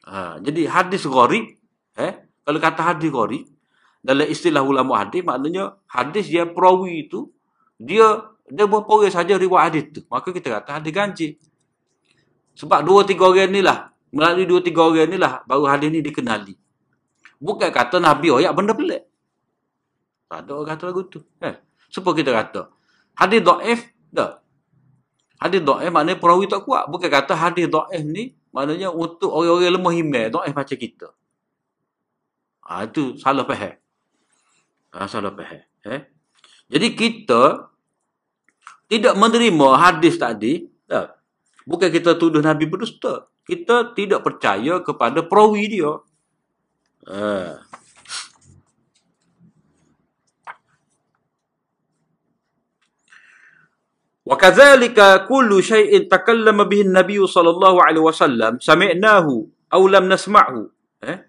Ha, 0.09 0.41
jadi 0.41 0.67
hadis 0.67 1.05
gharib, 1.05 1.45
eh, 1.95 2.13
kalau 2.43 2.59
kata 2.59 2.81
hadis 2.83 3.13
gharib, 3.13 3.45
dalam 4.03 4.27
istilah 4.27 4.65
ulama 4.65 5.05
hadis, 5.05 5.23
maknanya 5.23 5.79
hadis 5.87 6.27
dia 6.27 6.49
perawi 6.49 7.07
itu, 7.07 7.31
dia 7.79 8.27
dia 8.49 8.65
berapa 8.65 8.89
orang 8.89 9.13
saja 9.13 9.37
riwayat 9.37 9.65
hadis 9.71 9.83
itu. 9.93 10.01
Maka 10.09 10.33
kita 10.33 10.49
kata 10.59 10.81
hadis 10.81 10.93
ganjil. 10.93 11.33
Sebab 12.59 12.83
dua 12.83 13.07
tiga 13.07 13.29
orang 13.31 13.53
ni 13.53 13.61
lah, 13.63 13.93
melalui 14.15 14.45
dua 14.49 14.61
tiga 14.65 14.85
orang 14.85 15.09
ni 15.11 15.17
lah, 15.21 15.45
baru 15.45 15.69
hadis 15.69 15.89
ni 15.93 16.01
dikenali. 16.01 16.55
Bukan 17.39 17.71
kata 17.71 18.03
Nabi 18.03 18.35
ayat 18.35 18.53
benda 18.57 18.75
pelik. 18.75 19.07
Tak 20.29 20.45
ada 20.45 20.51
orang 20.59 20.69
kata 20.75 20.83
lagu 20.91 21.03
tu. 21.07 21.21
Eh, 21.41 21.55
supaya 21.89 22.15
kita 22.19 22.31
kata, 22.35 22.61
hadis 23.17 23.41
do'if, 23.41 23.81
tak. 24.13 24.43
Hadis 25.39 25.63
do'if 25.63 25.89
maknanya 25.89 26.19
perawi 26.19 26.51
tak 26.51 26.67
kuat. 26.67 26.91
Bukan 26.91 27.09
kata 27.09 27.33
hadis 27.39 27.71
do'if 27.71 28.03
ni 28.03 28.39
Maknanya 28.53 28.89
untuk 28.91 29.29
orang-orang 29.29 29.77
lemah 29.77 29.95
iman, 29.95 30.27
doa 30.33 30.49
macam 30.49 30.79
kita. 30.79 31.09
Ha, 32.69 32.89
itu 32.89 33.17
salah 33.21 33.45
faham. 33.45 33.77
Ha, 34.93 35.07
salah 35.09 35.33
faham. 35.33 35.63
Eh? 35.85 36.01
Jadi 36.69 36.89
kita 36.97 37.69
tidak 38.89 39.15
menerima 39.17 39.69
hadis 39.77 40.17
tadi. 40.17 40.67
Tak? 40.89 41.21
Bukan 41.69 41.89
kita 41.93 42.17
tuduh 42.17 42.41
Nabi 42.41 42.65
berdusta 42.65 43.29
Kita 43.48 43.91
tidak 43.91 44.24
percaya 44.24 44.80
kepada 44.80 45.26
perawi 45.28 45.64
dia. 45.68 45.91
Ha. 47.08 47.60
وكذلك 54.24 55.28
كل 55.28 55.52
شيء 55.64 56.08
تكلم 56.08 56.58
به 56.64 56.80
النبي 56.88 57.20
صلى 57.28 57.50
الله 57.50 57.74
عليه 57.84 58.02
وسلم 58.02 58.52
سمعناه 58.64 59.28
أو 59.74 59.82
لم 59.91 60.04
نسمعه 60.08 60.56
eh? 61.04 61.20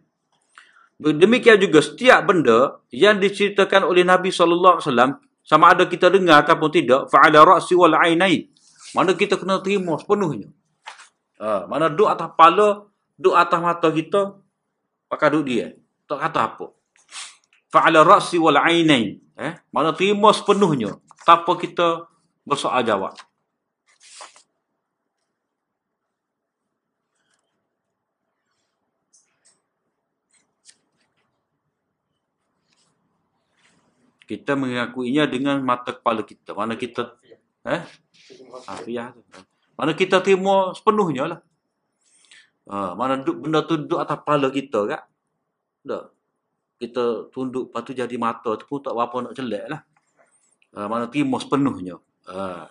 demikian 1.03 1.59
juga 1.59 1.83
setiap 1.83 2.23
benda 2.23 2.79
yang 2.95 3.19
diceritakan 3.19 3.83
oleh 3.91 4.07
Nabi 4.07 4.31
sallallahu 4.31 4.79
alaihi 4.79 4.87
wasallam 4.87 5.11
sama 5.43 5.75
ada 5.75 5.91
kita 5.91 6.07
dengar 6.09 6.47
ataupun 6.47 6.71
tidak 6.71 7.11
fa'ala 7.11 7.43
ra'si 7.43 7.75
wal 7.75 7.99
ainain 7.99 8.47
mana 8.95 9.11
kita 9.19 9.37
kena 9.43 9.59
terima 9.59 9.99
sepenuhnya 9.99 10.55
ha, 11.40 11.66
mana 11.66 11.88
duk 11.88 12.12
atas 12.12 12.30
kepala 12.36 12.86
duk 13.16 13.36
atas 13.36 13.60
mata 13.64 13.88
kita 13.90 14.22
pakai 15.08 15.32
duk 15.34 15.44
dia 15.48 15.74
tak 16.06 16.20
kata 16.30 16.40
apa 16.54 16.68
fa'ala 17.72 18.04
ra'si 18.06 18.38
wal 18.38 18.60
ainain 18.60 19.18
eh 19.40 19.54
mana 19.72 19.96
terima 19.96 20.30
sepenuhnya 20.36 21.00
tanpa 21.30 21.54
kita 21.54 22.10
bersoal 22.50 22.82
jawab. 22.82 23.14
Kita 34.26 34.54
mengakuinya 34.54 35.26
dengan 35.26 35.58
mata 35.66 35.90
kepala 35.90 36.22
kita. 36.22 36.54
Mana 36.54 36.78
kita 36.78 37.18
eh? 37.66 37.82
Afiah 38.70 39.10
tu. 39.14 39.22
Mana 39.80 39.96
kita 39.96 40.20
terima 40.20 40.76
sepenuhnya 40.76 41.24
lah. 41.24 41.40
Ha, 42.68 43.00
mana 43.00 43.24
duduk, 43.24 43.48
benda 43.48 43.64
tu 43.64 43.80
duduk 43.80 44.04
atas 44.04 44.20
kepala 44.20 44.52
kita 44.52 44.80
kan? 44.92 45.02
Tak. 45.88 46.04
Kita 46.84 47.32
tunduk 47.32 47.72
lepas 47.72 47.88
tu 47.88 47.96
jadi 47.96 48.16
mata 48.20 48.60
tu 48.60 48.68
pun 48.68 48.84
tak 48.84 48.92
apa 48.92 49.16
nak 49.24 49.34
celak 49.40 49.66
lah. 49.72 49.82
Ha, 50.76 50.84
mana 50.92 51.08
terima 51.08 51.40
sepenuhnya. 51.40 51.96
Ha. 52.28 52.68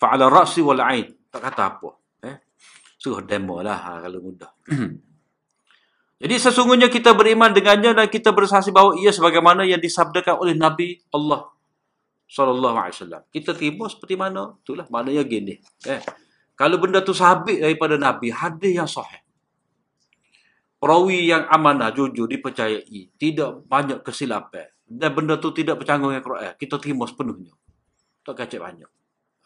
Fa'ala 0.00 0.32
ra'si 0.32 0.64
wal 0.64 0.80
ain. 0.80 1.12
Tak 1.28 1.44
kata 1.44 1.62
apa. 1.76 1.88
Eh? 2.24 2.36
Suruh 2.96 3.20
demo 3.20 3.60
lah 3.60 3.76
ha, 3.76 4.00
kalau 4.00 4.32
mudah. 4.32 4.48
Jadi 6.24 6.34
sesungguhnya 6.40 6.88
kita 6.88 7.12
beriman 7.12 7.52
dengannya 7.52 7.92
dan 7.92 8.08
kita 8.08 8.32
bersaksi 8.32 8.72
bahawa 8.72 8.96
ia 8.96 9.12
sebagaimana 9.12 9.68
yang 9.68 9.82
disabdakan 9.82 10.40
oleh 10.40 10.56
Nabi 10.56 11.04
Allah 11.12 11.52
sallallahu 12.32 12.76
alaihi 12.80 12.96
wasallam. 12.96 13.22
Kita 13.28 13.52
terima 13.52 13.84
seperti 13.92 14.16
mana? 14.16 14.56
Itulah 14.64 14.88
maknanya 14.88 15.22
gini. 15.28 15.60
Eh. 15.84 16.00
Kalau 16.56 16.80
benda 16.80 17.04
tu 17.04 17.12
sabit 17.12 17.60
daripada 17.60 18.00
Nabi, 18.00 18.32
hadis 18.32 18.72
yang 18.72 18.88
sahih. 18.88 19.20
Perawi 20.80 21.28
yang 21.28 21.44
amanah, 21.52 21.92
jujur, 21.92 22.24
dipercayai. 22.24 23.12
Tidak 23.20 23.68
banyak 23.68 24.00
kesilapan. 24.00 24.72
Dan 24.88 25.12
benda 25.12 25.36
tu 25.36 25.52
tidak 25.52 25.84
bercanggung 25.84 26.10
dengan 26.10 26.24
Quran. 26.24 26.52
Kita 26.56 26.80
terima 26.80 27.04
sepenuhnya 27.04 27.52
tak 28.22 28.34
kacau 28.38 28.62
banyak. 28.62 28.90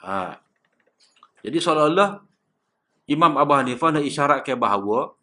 Ha. 0.05 0.37
Jadi 1.41 1.59
seolah-olah 1.61 2.21
Imam 3.09 3.33
Abu 3.41 3.53
Hanifah 3.57 3.97
nak 3.97 4.05
isyaratkan 4.05 4.57
bahawa 4.61 5.17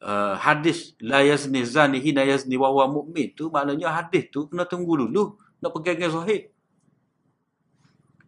uh, 0.00 0.34
hadis 0.40 0.96
la 1.02 1.20
yazni 1.20 1.60
zani 1.66 2.00
hina 2.00 2.24
yazni 2.24 2.56
wa 2.56 2.72
huwa 2.72 2.88
mu'min 2.88 3.34
tu 3.36 3.52
maknanya 3.52 3.92
hadis 3.92 4.30
tu 4.32 4.48
kena 4.48 4.64
tunggu 4.64 5.06
dulu 5.06 5.36
nak 5.60 5.70
pegang 5.76 6.00
yang 6.00 6.12
sahih. 6.12 6.48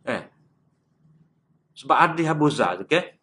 Eh. 0.07 0.23
Sebab 1.77 1.97
hadis 1.99 2.27
Abu 2.31 2.47
Zar 2.49 2.79
tu 2.81 2.87
ke? 2.87 3.19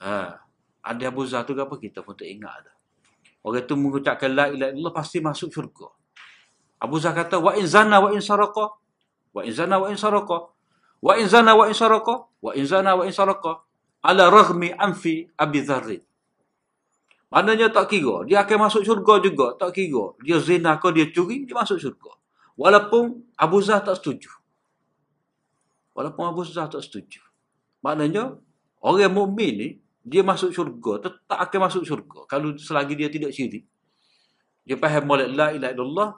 Ha. 0.00 0.40
Hadis 0.82 1.06
Abu 1.06 1.22
Zar 1.28 1.44
tu 1.46 1.54
apa 1.54 1.76
kita 1.78 2.00
pun 2.02 2.16
tak 2.16 2.26
ingat 2.26 2.66
dah. 2.66 2.76
Orang 3.44 3.66
tu 3.68 3.74
mengucapkan 3.78 4.30
la 4.32 4.50
ilaha 4.50 4.70
illallah 4.72 4.94
pasti 4.94 5.20
masuk 5.22 5.52
syurga. 5.52 5.92
Abu 6.82 6.98
Zar 6.98 7.14
kata 7.14 7.38
wa 7.38 7.54
in 7.54 7.68
zana 7.68 8.02
wa 8.02 8.10
in 8.10 8.18
saraqa 8.18 8.74
wa 9.30 9.40
in 9.46 9.52
zana 9.54 9.78
wa 9.78 9.86
in 9.86 9.98
saraqa 10.00 10.38
wa 11.02 11.12
in 11.14 11.26
zana 11.30 11.52
wa 11.54 11.64
in 11.70 11.74
saraqa 11.76 12.14
wa 12.42 12.50
in 12.58 12.64
zana 12.66 12.90
wa 12.98 13.02
in 13.06 13.14
saraqa 13.14 13.52
ala 14.02 14.26
raghmi 14.30 14.74
anfi 14.74 15.30
abi 15.38 15.62
dharr 15.62 16.02
maknanya 17.30 17.70
tak 17.70 17.94
kira 17.94 18.26
dia 18.26 18.42
akan 18.42 18.66
masuk 18.66 18.82
syurga 18.82 19.22
juga 19.22 19.54
tak 19.56 19.78
kira 19.78 20.18
dia 20.20 20.42
zina 20.42 20.76
ke 20.76 20.90
dia 20.90 21.06
curi 21.14 21.46
dia 21.46 21.54
masuk 21.54 21.78
syurga 21.78 22.12
walaupun 22.58 23.22
Abu 23.38 23.62
Zah 23.62 23.80
tak 23.80 24.02
setuju 24.02 24.41
walaupun 25.92 26.24
Abu 26.28 26.42
Zah 26.44 26.68
tak 26.68 26.84
setuju 26.84 27.20
maknanya 27.84 28.36
orang 28.82 29.12
mukmin 29.12 29.52
ni 29.54 29.68
dia 30.02 30.26
masuk 30.26 30.50
syurga, 30.50 31.08
tetap 31.08 31.38
akan 31.38 31.58
masuk 31.70 31.82
syurga 31.86 32.26
kalau 32.26 32.58
selagi 32.58 32.98
dia 32.98 33.06
tidak 33.06 33.30
syirik. 33.30 33.64
Dia 34.66 34.74
faham 34.78 35.06
molek 35.06 35.30
la 35.30 35.54
ilaha 35.54 35.72
illallah 35.74 36.08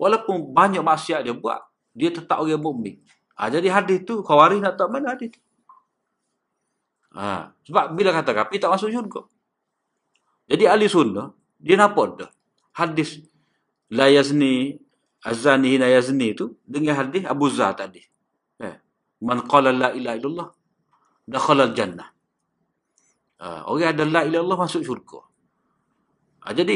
walaupun 0.00 0.52
banyak 0.56 0.80
maksiat 0.80 1.28
dia 1.28 1.36
buat, 1.36 1.60
dia 1.92 2.08
tetap 2.08 2.40
orang 2.40 2.60
mukmin. 2.60 2.96
Ha, 3.36 3.52
jadi 3.52 3.68
hadis 3.68 4.08
tu 4.08 4.24
khawarij 4.24 4.64
nak 4.64 4.80
tak 4.80 4.88
mana 4.88 5.12
hadis 5.12 5.36
tu. 5.36 5.40
Ha, 7.12 7.52
sebab 7.68 7.92
bila 7.92 8.16
kata 8.16 8.32
kapi 8.32 8.56
tak 8.56 8.72
masuk 8.72 8.88
syurga. 8.88 9.28
Jadi 10.48 10.64
ahli 10.64 10.88
sunnah 10.88 11.28
dia 11.60 11.76
nampak 11.76 12.24
dah 12.24 12.30
hadis 12.80 13.20
la 13.92 14.08
yazni 14.08 14.80
azani 15.20 15.76
hina 15.76 15.92
yazni 15.92 16.32
tu 16.32 16.56
dengan 16.64 16.96
hadis 16.96 17.28
Abu 17.28 17.52
Zar 17.52 17.76
tadi. 17.76 18.00
Man 19.18 19.42
qala 19.50 19.74
la 19.74 19.88
ilaha 19.94 20.16
illallah 20.18 20.48
dakhala 21.26 21.74
jannah. 21.74 22.08
Uh, 23.38 23.62
orang 23.70 23.94
ada 23.94 24.04
la 24.06 24.20
ilaha 24.26 24.42
illallah 24.42 24.58
masuk 24.58 24.82
syurga. 24.82 25.20
Uh, 26.42 26.52
jadi 26.54 26.74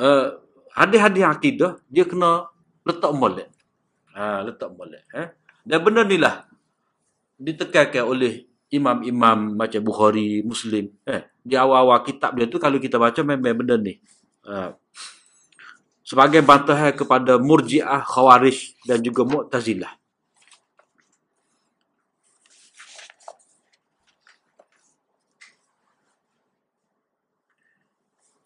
uh, 0.00 0.40
hadis-hadis 0.72 1.24
akidah 1.24 1.72
dia 1.88 2.04
kena 2.08 2.48
letak 2.84 3.12
molek. 3.12 3.48
Ha, 4.16 4.42
letak 4.42 4.72
molek. 4.74 5.04
Eh? 5.14 5.28
Dan 5.62 5.78
benda 5.84 6.02
ni 6.02 6.16
lah 6.18 6.48
ditekankan 7.38 8.02
oleh 8.02 8.50
imam-imam 8.68 9.54
macam 9.54 9.80
Bukhari, 9.80 10.42
Muslim. 10.42 10.90
Eh? 11.06 11.22
Di 11.40 11.54
awal-awal 11.54 12.02
kitab 12.04 12.36
dia 12.36 12.50
tu 12.50 12.60
kalau 12.60 12.76
kita 12.80 12.98
baca 12.98 13.20
memang 13.22 13.54
benda 13.56 13.76
ni. 13.78 13.96
Uh, 14.44 14.72
sebagai 16.04 16.40
bantahan 16.40 16.96
kepada 16.96 17.36
Murji'ah, 17.36 18.00
Khawarij 18.00 18.80
dan 18.88 19.04
juga 19.04 19.28
Mu'tazilah. 19.28 19.92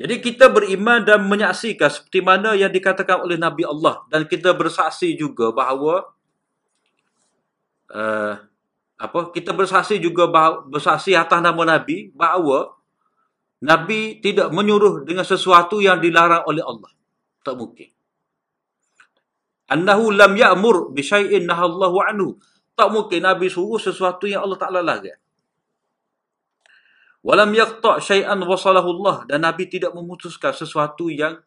Jadi 0.02 0.18
kita 0.18 0.50
beriman 0.50 1.06
dan 1.06 1.22
menyaksikan 1.30 1.86
seperti 1.86 2.18
mana 2.18 2.58
yang 2.58 2.74
dikatakan 2.74 3.22
oleh 3.22 3.38
Nabi 3.38 3.62
Allah 3.62 4.02
dan 4.10 4.26
kita 4.26 4.50
bersaksi 4.50 5.14
juga 5.14 5.54
bahawa 5.54 6.10
uh, 7.94 8.34
apa 8.98 9.18
kita 9.30 9.54
bersaksi 9.54 10.02
juga 10.02 10.26
bahawa, 10.26 10.66
bersaksi 10.66 11.14
atas 11.14 11.38
nama 11.38 11.78
Nabi 11.78 12.10
bahawa 12.18 12.74
Nabi 13.62 14.18
tidak 14.18 14.50
menyuruh 14.50 15.06
dengan 15.06 15.22
sesuatu 15.22 15.78
yang 15.78 16.02
dilarang 16.02 16.42
oleh 16.50 16.66
Allah. 16.66 16.90
Tak 17.46 17.54
mungkin. 17.54 17.94
Annahu 19.70 20.10
lam 20.10 20.34
ya'mur 20.34 20.90
bi 20.90 21.06
syai'in 21.06 21.46
nahallahu 21.46 22.02
anhu. 22.02 22.42
Tak 22.74 22.90
mungkin 22.90 23.22
Nabi 23.22 23.46
suruh 23.46 23.78
sesuatu 23.78 24.26
yang 24.26 24.42
Allah 24.42 24.58
Taala 24.58 24.82
larang. 24.82 25.21
Walam 27.22 27.54
yaqta' 27.54 28.02
syai'an 28.02 28.38
wasalahu 28.42 28.98
Allah 28.98 29.16
dan 29.30 29.46
Nabi 29.46 29.70
tidak 29.70 29.94
memutuskan 29.94 30.50
sesuatu 30.50 31.06
yang 31.06 31.38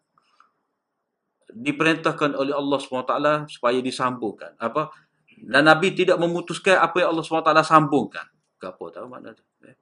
diperintahkan 1.51 2.35
oleh 2.35 2.55
Allah 2.55 2.79
SWT 2.79 3.15
supaya 3.51 3.79
disambungkan. 3.83 4.55
Apa? 4.55 4.91
Dan 5.35 5.67
Nabi 5.67 5.91
tidak 5.91 6.15
memutuskan 6.15 6.79
apa 6.79 7.03
yang 7.03 7.15
Allah 7.15 7.23
SWT 7.27 7.51
sambungkan. 7.67 8.27
Apa 8.63 8.83
tahu 8.91 9.05
makna 9.11 9.35
tu? 9.35 9.43
Eh? 9.67 9.75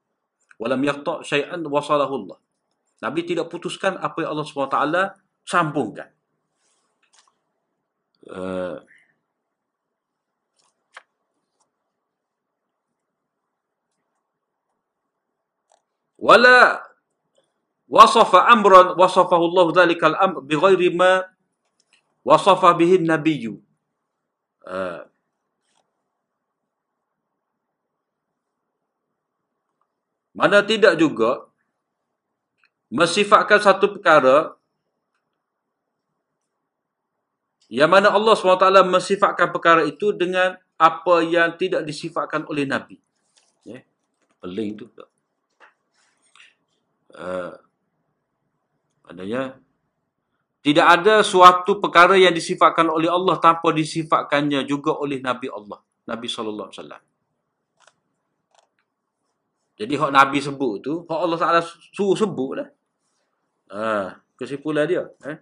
Walam 0.58 0.82
yaqta' 0.82 1.22
syai'an 1.22 1.62
wasalahu 1.62 2.26
Allah. 2.26 2.38
Nabi 3.06 3.22
tidak 3.30 3.54
putuskan 3.54 3.98
apa 4.02 4.26
yang 4.26 4.34
Allah 4.34 4.48
SWT 4.50 4.78
sambungkan. 5.46 6.10
Uh, 8.24 8.80
wala 16.24 16.80
wasafa 17.92 18.48
amran 18.48 18.96
wasafahu 18.96 19.44
Allah 19.52 19.66
dzalikal 19.76 20.16
amr 20.16 20.40
bighairi 20.40 20.90
ma 20.96 21.28
wasafa 22.24 22.72
bihi 22.80 23.04
an-nabiy 23.04 23.52
uh, 23.52 25.04
mana 30.32 30.64
tidak 30.64 30.96
juga 30.96 31.44
mensifatkan 32.88 33.60
satu 33.60 33.92
perkara 34.00 34.56
yang 37.74 37.90
mana 37.90 38.14
Allah 38.14 38.38
SWT 38.38 38.70
mensifatkan 38.86 39.50
perkara 39.50 39.82
itu 39.82 40.14
dengan 40.14 40.54
apa 40.78 41.26
yang 41.26 41.58
tidak 41.58 41.82
disifatkan 41.90 42.46
oleh 42.46 42.70
Nabi. 42.70 43.02
Ya. 43.66 43.82
Peling 44.38 44.78
tu. 44.78 44.86
Uh, 47.14 47.54
tidak 50.64 50.88
ada 50.88 51.20
suatu 51.28 51.84
perkara 51.84 52.16
yang 52.16 52.32
disifatkan 52.32 52.88
oleh 52.88 53.12
Allah 53.12 53.36
tanpa 53.44 53.76
disifatkannya 53.76 54.64
juga 54.64 54.96
oleh 54.96 55.20
Nabi 55.20 55.52
Allah. 55.52 55.84
Nabi 56.08 56.32
SAW. 56.32 56.72
Jadi 59.74 59.94
hak 60.00 60.12
Nabi 60.16 60.40
sebut 60.40 60.80
tu, 60.80 60.94
hak 61.04 61.20
Allah 61.20 61.36
Taala 61.36 61.62
suruh 61.92 62.16
sebut 62.16 62.64
lah. 62.64 62.68
Ha, 63.76 64.16
kesimpulan 64.40 64.88
dia. 64.88 65.04
Eh? 65.28 65.38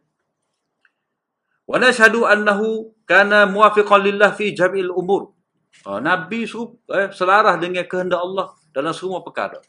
Wa 1.69 1.77
nashhadu 1.77 2.25
annahu 2.25 2.89
kana 3.05 3.45
muwafiqan 3.45 4.01
lillah 4.01 4.33
fi 4.33 4.57
jam'il 4.57 4.89
umur. 4.89 5.37
Ha, 5.85 6.01
Nabi 6.01 6.49
suruh 6.49 6.73
eh, 6.97 7.13
selarah 7.13 7.61
dengan 7.61 7.85
kehendak 7.85 8.25
Allah 8.25 8.57
dalam 8.73 8.89
semua 8.97 9.21
perkara. 9.21 9.61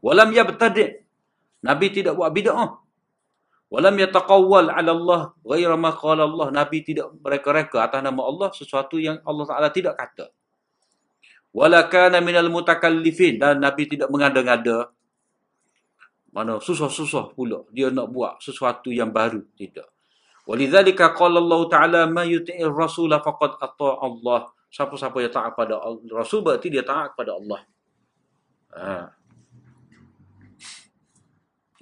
Walam 0.00 0.32
yabtadi' 0.32 1.03
Nabi 1.64 1.86
tidak 1.88 2.12
buat 2.20 2.28
bid'ah. 2.28 2.76
Walam 3.72 3.96
yataqawwal 3.96 4.68
'ala 4.68 4.90
Allah 4.92 5.20
ghaira 5.40 5.74
ma 5.80 5.96
qala 5.96 6.28
Allah. 6.28 6.52
Nabi 6.52 6.84
tidak 6.84 7.10
mereka-reka 7.18 7.88
atas 7.88 8.04
nama 8.04 8.20
Allah 8.20 8.48
sesuatu 8.52 9.00
yang 9.00 9.18
Allah 9.24 9.44
Taala 9.48 9.68
tidak 9.72 9.96
kata. 9.96 10.28
Wala 11.56 11.88
kana 11.88 12.20
minal 12.20 12.52
mutakallifin 12.52 13.40
dan 13.40 13.64
Nabi 13.64 13.88
tidak 13.88 14.12
mengada-ngada. 14.12 14.92
Mana 16.34 16.60
susah-susah 16.60 17.32
pula 17.32 17.64
dia 17.72 17.88
nak 17.88 18.12
buat 18.12 18.38
sesuatu 18.44 18.92
yang 18.92 19.08
baru 19.08 19.40
tidak. 19.56 19.88
Walidzalika 20.44 21.16
qala 21.16 21.40
Allah 21.40 21.60
Taala 21.72 22.00
ma 22.04 22.28
yuti'ir 22.28 22.68
rasul 22.68 23.10
faqad 23.16 23.56
ata 23.56 23.90
Allah. 24.04 24.52
Siapa-siapa 24.68 25.22
yang 25.22 25.30
taat 25.30 25.54
pada 25.54 25.78
Rasul 26.10 26.42
berarti 26.42 26.66
dia 26.66 26.82
taat 26.82 27.14
kepada 27.14 27.38
Allah. 27.38 27.62
Ha. 28.74 29.06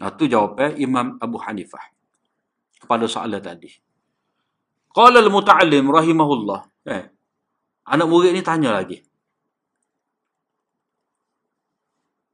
Itu 0.02 0.26
jawapan 0.26 0.74
Imam 0.82 1.14
Abu 1.22 1.38
Hanifah 1.38 1.86
kepada 2.82 3.06
soalan 3.06 3.38
tadi. 3.38 3.70
Qala 4.90 5.22
al-muta'allim 5.22 5.86
rahimahullah. 5.86 6.60
Eh, 6.90 7.04
anak 7.86 8.06
murid 8.10 8.34
ni 8.34 8.42
tanya 8.42 8.74
lagi. 8.74 8.98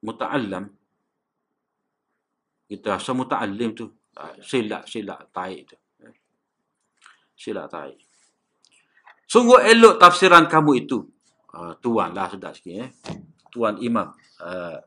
Muta'allam. 0.01 0.65
Kita 2.65 2.97
rasa 2.97 3.13
muta'allim 3.13 3.77
tu. 3.77 3.93
Silap, 4.41 4.89
taik 5.31 5.61
tu. 5.69 5.77
Eh, 6.03 6.15
silap, 7.37 7.69
taik. 7.69 8.01
Sungguh 9.29 9.61
elok 9.61 10.01
tafsiran 10.01 10.49
kamu 10.49 10.89
itu. 10.89 11.05
Uh, 11.53 11.77
tuan 11.85 12.17
lah 12.17 12.33
sedap 12.33 12.57
sikit. 12.57 12.75
Eh. 12.81 12.91
Tuan 13.53 13.77
Imam. 13.85 14.09
Uh, 14.41 14.81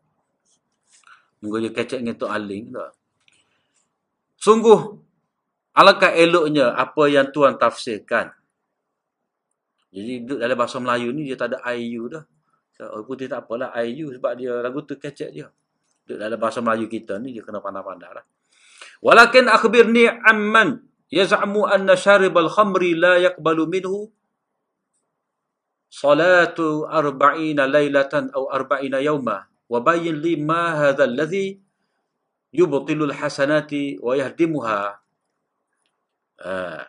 Dia 1.42 1.70
kecek 1.74 2.06
dengan 2.06 2.16
Tok 2.22 2.30
Aling 2.30 2.70
tak? 2.70 2.92
Sungguh, 4.38 4.80
alangkah 5.74 6.14
eloknya 6.14 6.74
apa 6.78 7.04
yang 7.10 7.30
Tuan 7.34 7.58
tafsirkan. 7.58 8.30
Jadi 9.92 10.24
dalam 10.24 10.56
bahasa 10.56 10.80
Melayu 10.80 11.12
ni 11.12 11.28
dia 11.30 11.38
tak 11.38 11.58
ada 11.58 11.60
IU 11.76 12.08
dah. 12.08 12.24
Orang 12.82 13.06
putih 13.06 13.30
tak 13.30 13.46
apalah 13.46 13.70
IU 13.86 14.10
sebab 14.18 14.34
dia 14.34 14.58
lagu 14.64 14.82
tu 14.82 14.98
kecek 14.98 15.30
dia. 15.30 15.46
Duduk 16.06 16.18
dalam 16.18 16.38
bahasa 16.42 16.64
Melayu 16.64 16.90
kita 16.90 17.22
ni 17.22 17.36
dia 17.36 17.46
kena 17.46 17.62
pandai-pandai 17.62 18.10
lah. 18.10 18.26
Walakin 19.04 19.46
akhbirni 19.52 20.10
amman 20.10 20.82
yaz'amu 21.12 21.68
anna 21.68 21.94
syaribal 22.00 22.50
khamri 22.50 22.98
la 22.98 23.20
yakbalu 23.20 23.68
minhu 23.68 24.10
salatu 25.92 26.88
arba'ina 26.88 27.68
laylatan 27.68 28.32
atau 28.32 28.48
arba'ina 28.48 29.04
yawma 29.04 29.51
وبين 29.71 30.15
لي 30.23 30.39
ما 30.39 30.75
هذا 30.79 31.05
الذي 31.05 31.59
يبطل 32.55 33.01
الحسنات 33.03 33.73
ويهدمها 34.01 34.81
uh, 36.41 36.83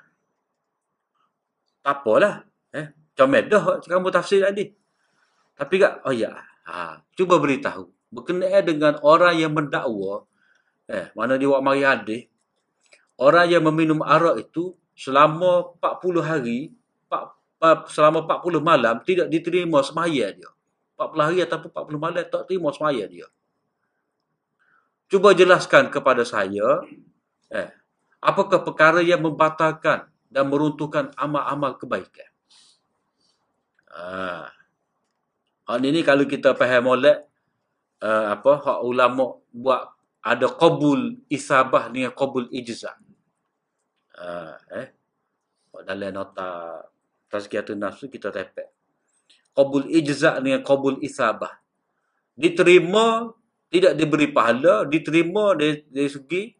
tak 1.84 2.04
apalah 2.04 2.44
eh 2.76 2.92
comel 3.16 3.48
dah 3.48 3.80
kamu 3.88 4.12
tafsir 4.12 4.44
tadi 4.44 4.76
tapi 5.56 5.76
kak 5.80 6.04
oh 6.04 6.12
ya 6.12 6.36
ha, 6.68 7.00
cuba 7.16 7.40
beritahu 7.40 7.88
berkenaan 8.12 8.64
dengan 8.68 8.94
orang 9.04 9.40
yang 9.40 9.56
mendakwa 9.56 10.28
eh 10.92 11.08
mana 11.16 11.40
dia 11.40 11.48
buat 11.48 11.64
mari 11.64 11.88
hadis 11.88 12.28
orang 13.16 13.48
yang 13.48 13.64
meminum 13.64 14.04
arak 14.04 14.44
itu 14.44 14.76
selama 14.94 15.74
40 15.80 16.20
hari 16.22 16.60
selama 17.90 18.28
40 18.28 18.60
malam 18.62 18.96
tidak 19.08 19.32
diterima 19.32 19.80
semaya 19.82 20.36
dia 20.36 20.50
40 20.97 21.27
hari 21.27 21.39
ataupun 21.43 21.71
40 21.73 21.99
malam 21.99 22.25
tak 22.27 22.45
terima 22.49 22.71
semaya 22.75 23.05
dia. 23.09 23.27
cuba 25.13 25.37
jelaskan 25.37 25.93
kepada 25.93 26.25
saya 26.25 26.81
eh, 27.53 27.69
apakah 28.23 28.65
perkara 28.65 29.05
yang 29.05 29.21
membatalkan 29.21 30.09
dan 30.33 30.45
meruntuhkan 30.49 31.13
amal-amal 31.19 31.77
kebaikan. 31.77 32.31
Ah. 33.93 34.49
Ha. 35.69 35.77
ini 35.77 36.01
kalau 36.01 36.25
kita 36.25 36.57
faham 36.57 36.89
molek 36.89 37.29
uh, 38.01 38.33
apa 38.33 38.53
hak 38.65 38.79
ulama 38.89 39.37
buat 39.53 39.93
ada 40.25 40.49
qabul 40.49 41.21
isabah 41.29 41.93
dengan 41.93 42.17
qabul 42.17 42.49
ijza. 42.49 42.97
Uh, 44.17 44.57
eh 44.73 44.89
dalam 45.85 46.13
nota 46.13 46.81
tazkiyatun 47.29 47.81
nafsu 47.81 48.09
kita 48.09 48.33
tepek. 48.33 48.69
Qabul 49.53 49.89
ijza 49.93 50.41
dengan 50.41 50.65
qabul 50.65 50.97
isabah. 51.05 51.61
Diterima 52.33 53.29
tidak 53.73 53.97
diberi 53.97 54.29
pahala, 54.29 54.85
diterima 54.85 55.57
dari, 55.57 55.85
dari 55.89 56.09
segi 56.09 56.53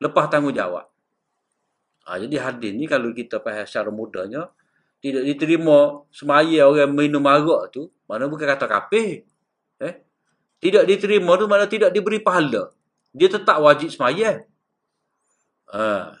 lepas 0.00 0.28
tanggungjawab. 0.28 0.86
Ha, 2.08 2.16
jadi 2.24 2.36
hadis 2.40 2.72
ni 2.72 2.88
kalau 2.88 3.12
kita 3.12 3.40
faham 3.40 3.68
secara 3.68 3.90
mudahnya, 3.92 4.48
tidak 5.00 5.24
diterima 5.28 6.04
semaya 6.12 6.68
orang 6.68 6.92
minum 6.92 7.24
arak 7.24 7.72
tu, 7.72 7.88
mana 8.04 8.28
bukan 8.28 8.48
kata 8.48 8.68
kafir. 8.68 9.24
Eh? 9.80 9.94
Tidak 10.60 10.84
diterima 10.84 11.40
tu 11.40 11.48
mana 11.48 11.64
tidak 11.64 11.92
diberi 11.92 12.20
pahala. 12.20 12.68
Dia 13.16 13.28
tetap 13.32 13.60
wajib 13.64 13.88
semaya. 13.88 14.44
Ha. 15.72 16.16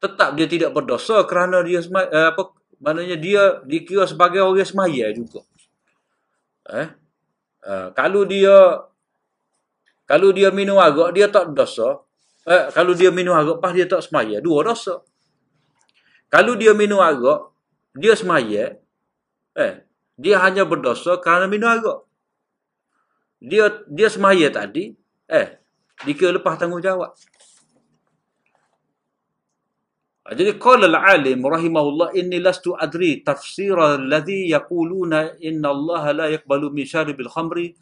Tetap 0.00 0.36
dia 0.36 0.48
tidak 0.48 0.72
berdosa 0.72 1.24
kerana 1.28 1.60
dia 1.60 1.80
semaya, 1.84 2.08
eh, 2.08 2.26
apa 2.32 2.55
maknanya 2.82 3.16
dia 3.16 3.42
dikira 3.64 4.04
sebagai 4.04 4.42
orang 4.44 4.66
semaya 4.66 5.10
juga. 5.12 5.42
Eh? 6.66 6.88
Ha. 7.66 7.90
kalau 7.94 8.22
dia 8.26 8.86
kalau 10.06 10.30
dia 10.30 10.54
minum 10.54 10.78
arak 10.78 11.14
dia 11.14 11.26
tak 11.26 11.50
dosa, 11.50 12.06
Eh, 12.46 12.70
kalau 12.70 12.94
dia 12.94 13.10
minum 13.10 13.34
arak 13.34 13.58
pas 13.58 13.74
dia 13.74 13.90
tak 13.90 14.06
semaya, 14.06 14.38
dua 14.38 14.62
dosa. 14.62 15.02
Kalau 16.30 16.54
dia 16.54 16.70
minum 16.78 17.02
arak, 17.02 17.50
dia 17.90 18.14
semaya, 18.14 18.78
eh, 19.58 19.82
dia 20.14 20.38
hanya 20.38 20.62
berdosa 20.62 21.18
kerana 21.18 21.50
minum 21.50 21.66
arak. 21.66 22.06
Dia 23.42 23.82
dia 23.90 24.06
semaya 24.06 24.46
tadi, 24.54 24.94
eh, 25.26 25.58
dikira 26.06 26.38
lepas 26.38 26.54
tanggungjawab. 26.54 27.18
Ah, 30.26 30.34
jadi 30.34 30.58
qala 30.58 30.90
al-alim 30.90 31.38
rahimahullah 31.38 32.10
inni 32.18 32.42
lastu 32.42 32.74
adri 32.74 33.22
tafsir 33.22 33.78
alladhi 33.78 34.50
yaquluna 34.50 35.38
inna 35.38 35.70
Allah 35.70 36.02
la 36.10 36.26
yaqbalu 36.34 36.74
min 36.74 36.82
syaribil 36.82 37.30
khamri 37.30 37.78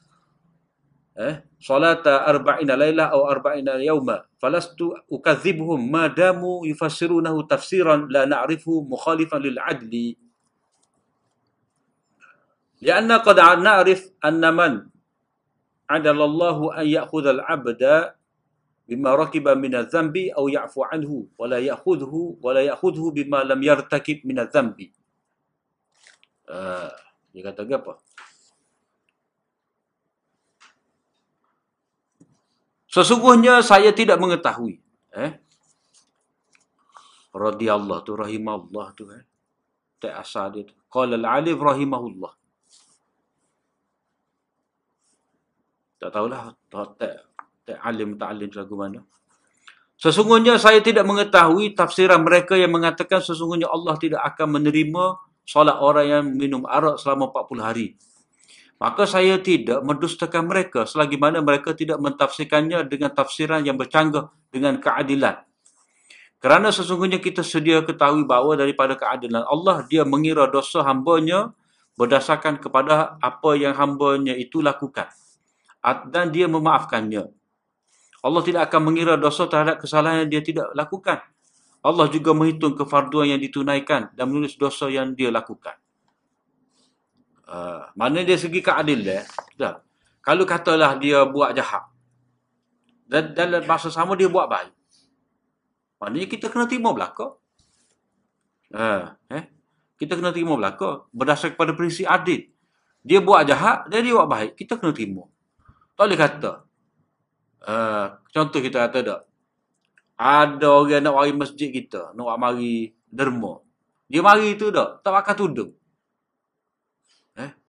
eh 1.16 1.40
salata 1.56 2.28
arba'ina 2.28 2.76
laila 2.76 3.08
atau 3.08 3.24
arba'ina 3.32 3.80
yauma 3.80 4.28
falastu 4.36 4.92
ukadzibhum 5.08 5.88
ma 5.88 6.12
damu 6.12 6.68
yufassirunahu 6.68 7.48
tafsiran 7.48 8.12
la 8.12 8.28
na'rifu 8.28 8.84
mukhalifan 8.92 9.40
lil 9.40 9.56
adli 9.56 10.20
لأن 12.84 13.08
قد 13.24 13.40
نعرف 13.40 14.12
أن 14.20 14.44
من 14.52 14.72
عدل 15.88 16.18
الله 16.20 16.58
أن 16.80 16.86
يأخذ 16.86 17.24
العبد 17.26 17.82
bima 18.84 19.16
rakiba 19.16 19.56
min 19.56 19.72
adzambi 19.82 20.28
au 20.32 20.46
ya'fu 20.48 20.84
anhu 20.88 21.28
wa 21.40 21.48
la 21.48 21.58
ya'khudhu 21.58 22.40
wa 22.44 22.50
la 22.56 22.62
ya'khudhu 22.68 23.12
bima 23.16 23.40
lam 23.44 23.60
yartakib 23.60 24.24
min 24.28 24.40
adzambi 24.44 24.92
ah 26.48 26.92
dia 27.34 27.50
kata 27.50 27.66
apa? 27.66 27.98
Sesungguhnya 32.86 33.58
saya 33.58 33.90
tidak 33.90 34.22
mengetahui 34.22 34.78
eh? 35.18 35.34
Radhiyallahu 37.34 38.06
tu 38.06 38.14
rahimallahu 38.14 38.90
tu 38.94 39.10
eh? 39.10 39.26
Tak 39.98 40.14
asal 40.14 40.54
dia 40.54 40.62
tu. 40.62 40.78
Qala 40.86 41.18
al-alif 41.18 41.58
rahimahullah. 41.58 42.32
Tak 45.98 46.10
tahulah 46.14 46.54
tak, 46.70 46.94
tak 47.02 47.33
alim, 47.80 48.20
tak 48.20 48.28
alim 48.36 48.50
lagu 48.52 48.74
mana. 48.76 49.00
Sesungguhnya 49.96 50.60
saya 50.60 50.84
tidak 50.84 51.06
mengetahui 51.06 51.72
tafsiran 51.72 52.20
mereka 52.20 52.58
yang 52.58 52.74
mengatakan 52.74 53.22
sesungguhnya 53.24 53.70
Allah 53.70 53.94
tidak 53.96 54.20
akan 54.34 54.60
menerima 54.60 55.04
solat 55.46 55.78
orang 55.78 56.06
yang 56.08 56.24
minum 56.34 56.66
arak 56.66 57.00
selama 57.00 57.30
40 57.30 57.62
hari. 57.62 57.86
Maka 58.82 59.06
saya 59.06 59.38
tidak 59.38 59.80
mendustakan 59.86 60.50
mereka 60.50 60.84
selagi 60.84 61.16
mana 61.16 61.40
mereka 61.40 61.72
tidak 61.72 62.02
mentafsirkannya 62.02 62.84
dengan 62.90 63.14
tafsiran 63.14 63.62
yang 63.62 63.78
bercanggah 63.78 64.28
dengan 64.50 64.82
keadilan. 64.82 65.40
Kerana 66.42 66.68
sesungguhnya 66.68 67.24
kita 67.24 67.40
sedia 67.40 67.80
ketahui 67.80 68.28
bahawa 68.28 68.60
daripada 68.60 68.98
keadilan 68.98 69.48
Allah, 69.48 69.88
dia 69.88 70.04
mengira 70.04 70.44
dosa 70.52 70.84
hambanya 70.84 71.56
berdasarkan 71.96 72.60
kepada 72.60 73.16
apa 73.22 73.56
yang 73.56 73.72
hambanya 73.72 74.36
itu 74.36 74.60
lakukan. 74.60 75.08
Dan 76.12 76.34
dia 76.34 76.44
memaafkannya. 76.44 77.43
Allah 78.24 78.40
tidak 78.40 78.72
akan 78.72 78.80
mengira 78.88 79.20
dosa 79.20 79.44
terhadap 79.44 79.84
kesalahan 79.84 80.24
yang 80.24 80.30
dia 80.32 80.42
tidak 80.42 80.72
lakukan. 80.72 81.20
Allah 81.84 82.08
juga 82.08 82.32
menghitung 82.32 82.72
kefarduan 82.72 83.28
yang 83.28 83.40
ditunaikan 83.44 84.08
dan 84.16 84.24
menulis 84.32 84.56
dosa 84.56 84.88
yang 84.88 85.12
dia 85.12 85.28
lakukan. 85.28 85.76
Uh, 87.44 87.84
mana 87.92 88.24
dia 88.24 88.40
segi 88.40 88.64
keadil 88.64 89.04
dia? 89.04 89.28
Tak. 89.60 89.84
Kalau 90.24 90.48
katalah 90.48 90.96
dia 90.96 91.20
buat 91.28 91.52
jahat. 91.52 91.84
Dan 93.04 93.36
dalam 93.36 93.60
masa 93.68 93.92
sama 93.92 94.16
dia 94.16 94.32
buat 94.32 94.48
baik. 94.48 94.72
Maknanya 96.00 96.28
kita 96.32 96.48
kena 96.48 96.64
terima 96.64 96.96
belaka. 96.96 97.36
Uh, 98.72 99.12
eh? 99.28 99.52
Kita 100.00 100.16
kena 100.16 100.32
terima 100.32 100.56
belaka. 100.56 101.04
Berdasar 101.12 101.52
kepada 101.52 101.76
prinsip 101.76 102.08
adil. 102.08 102.48
Dia 103.04 103.20
buat 103.20 103.44
jahat, 103.44 103.92
dia 103.92 104.00
buat 104.00 104.24
baik. 104.24 104.56
Kita 104.56 104.80
kena 104.80 104.96
terima. 104.96 105.28
Tak 105.92 106.08
boleh 106.08 106.16
kata. 106.16 106.52
Uh, 107.64 108.20
contoh 108.30 108.60
kita 108.60 108.88
kata 108.88 108.98
tak. 109.00 109.20
Ada 110.14 110.68
orang 110.70 111.02
nak 111.02 111.14
mari 111.16 111.32
masjid 111.34 111.72
kita. 111.72 112.12
Nak 112.12 112.38
mari 112.38 112.92
derma. 113.08 113.64
Dia 114.06 114.20
mari 114.20 114.54
tu 114.54 114.68
tak. 114.70 115.00
Tak 115.00 115.12
pakai 115.12 115.34
tudung. 115.34 115.72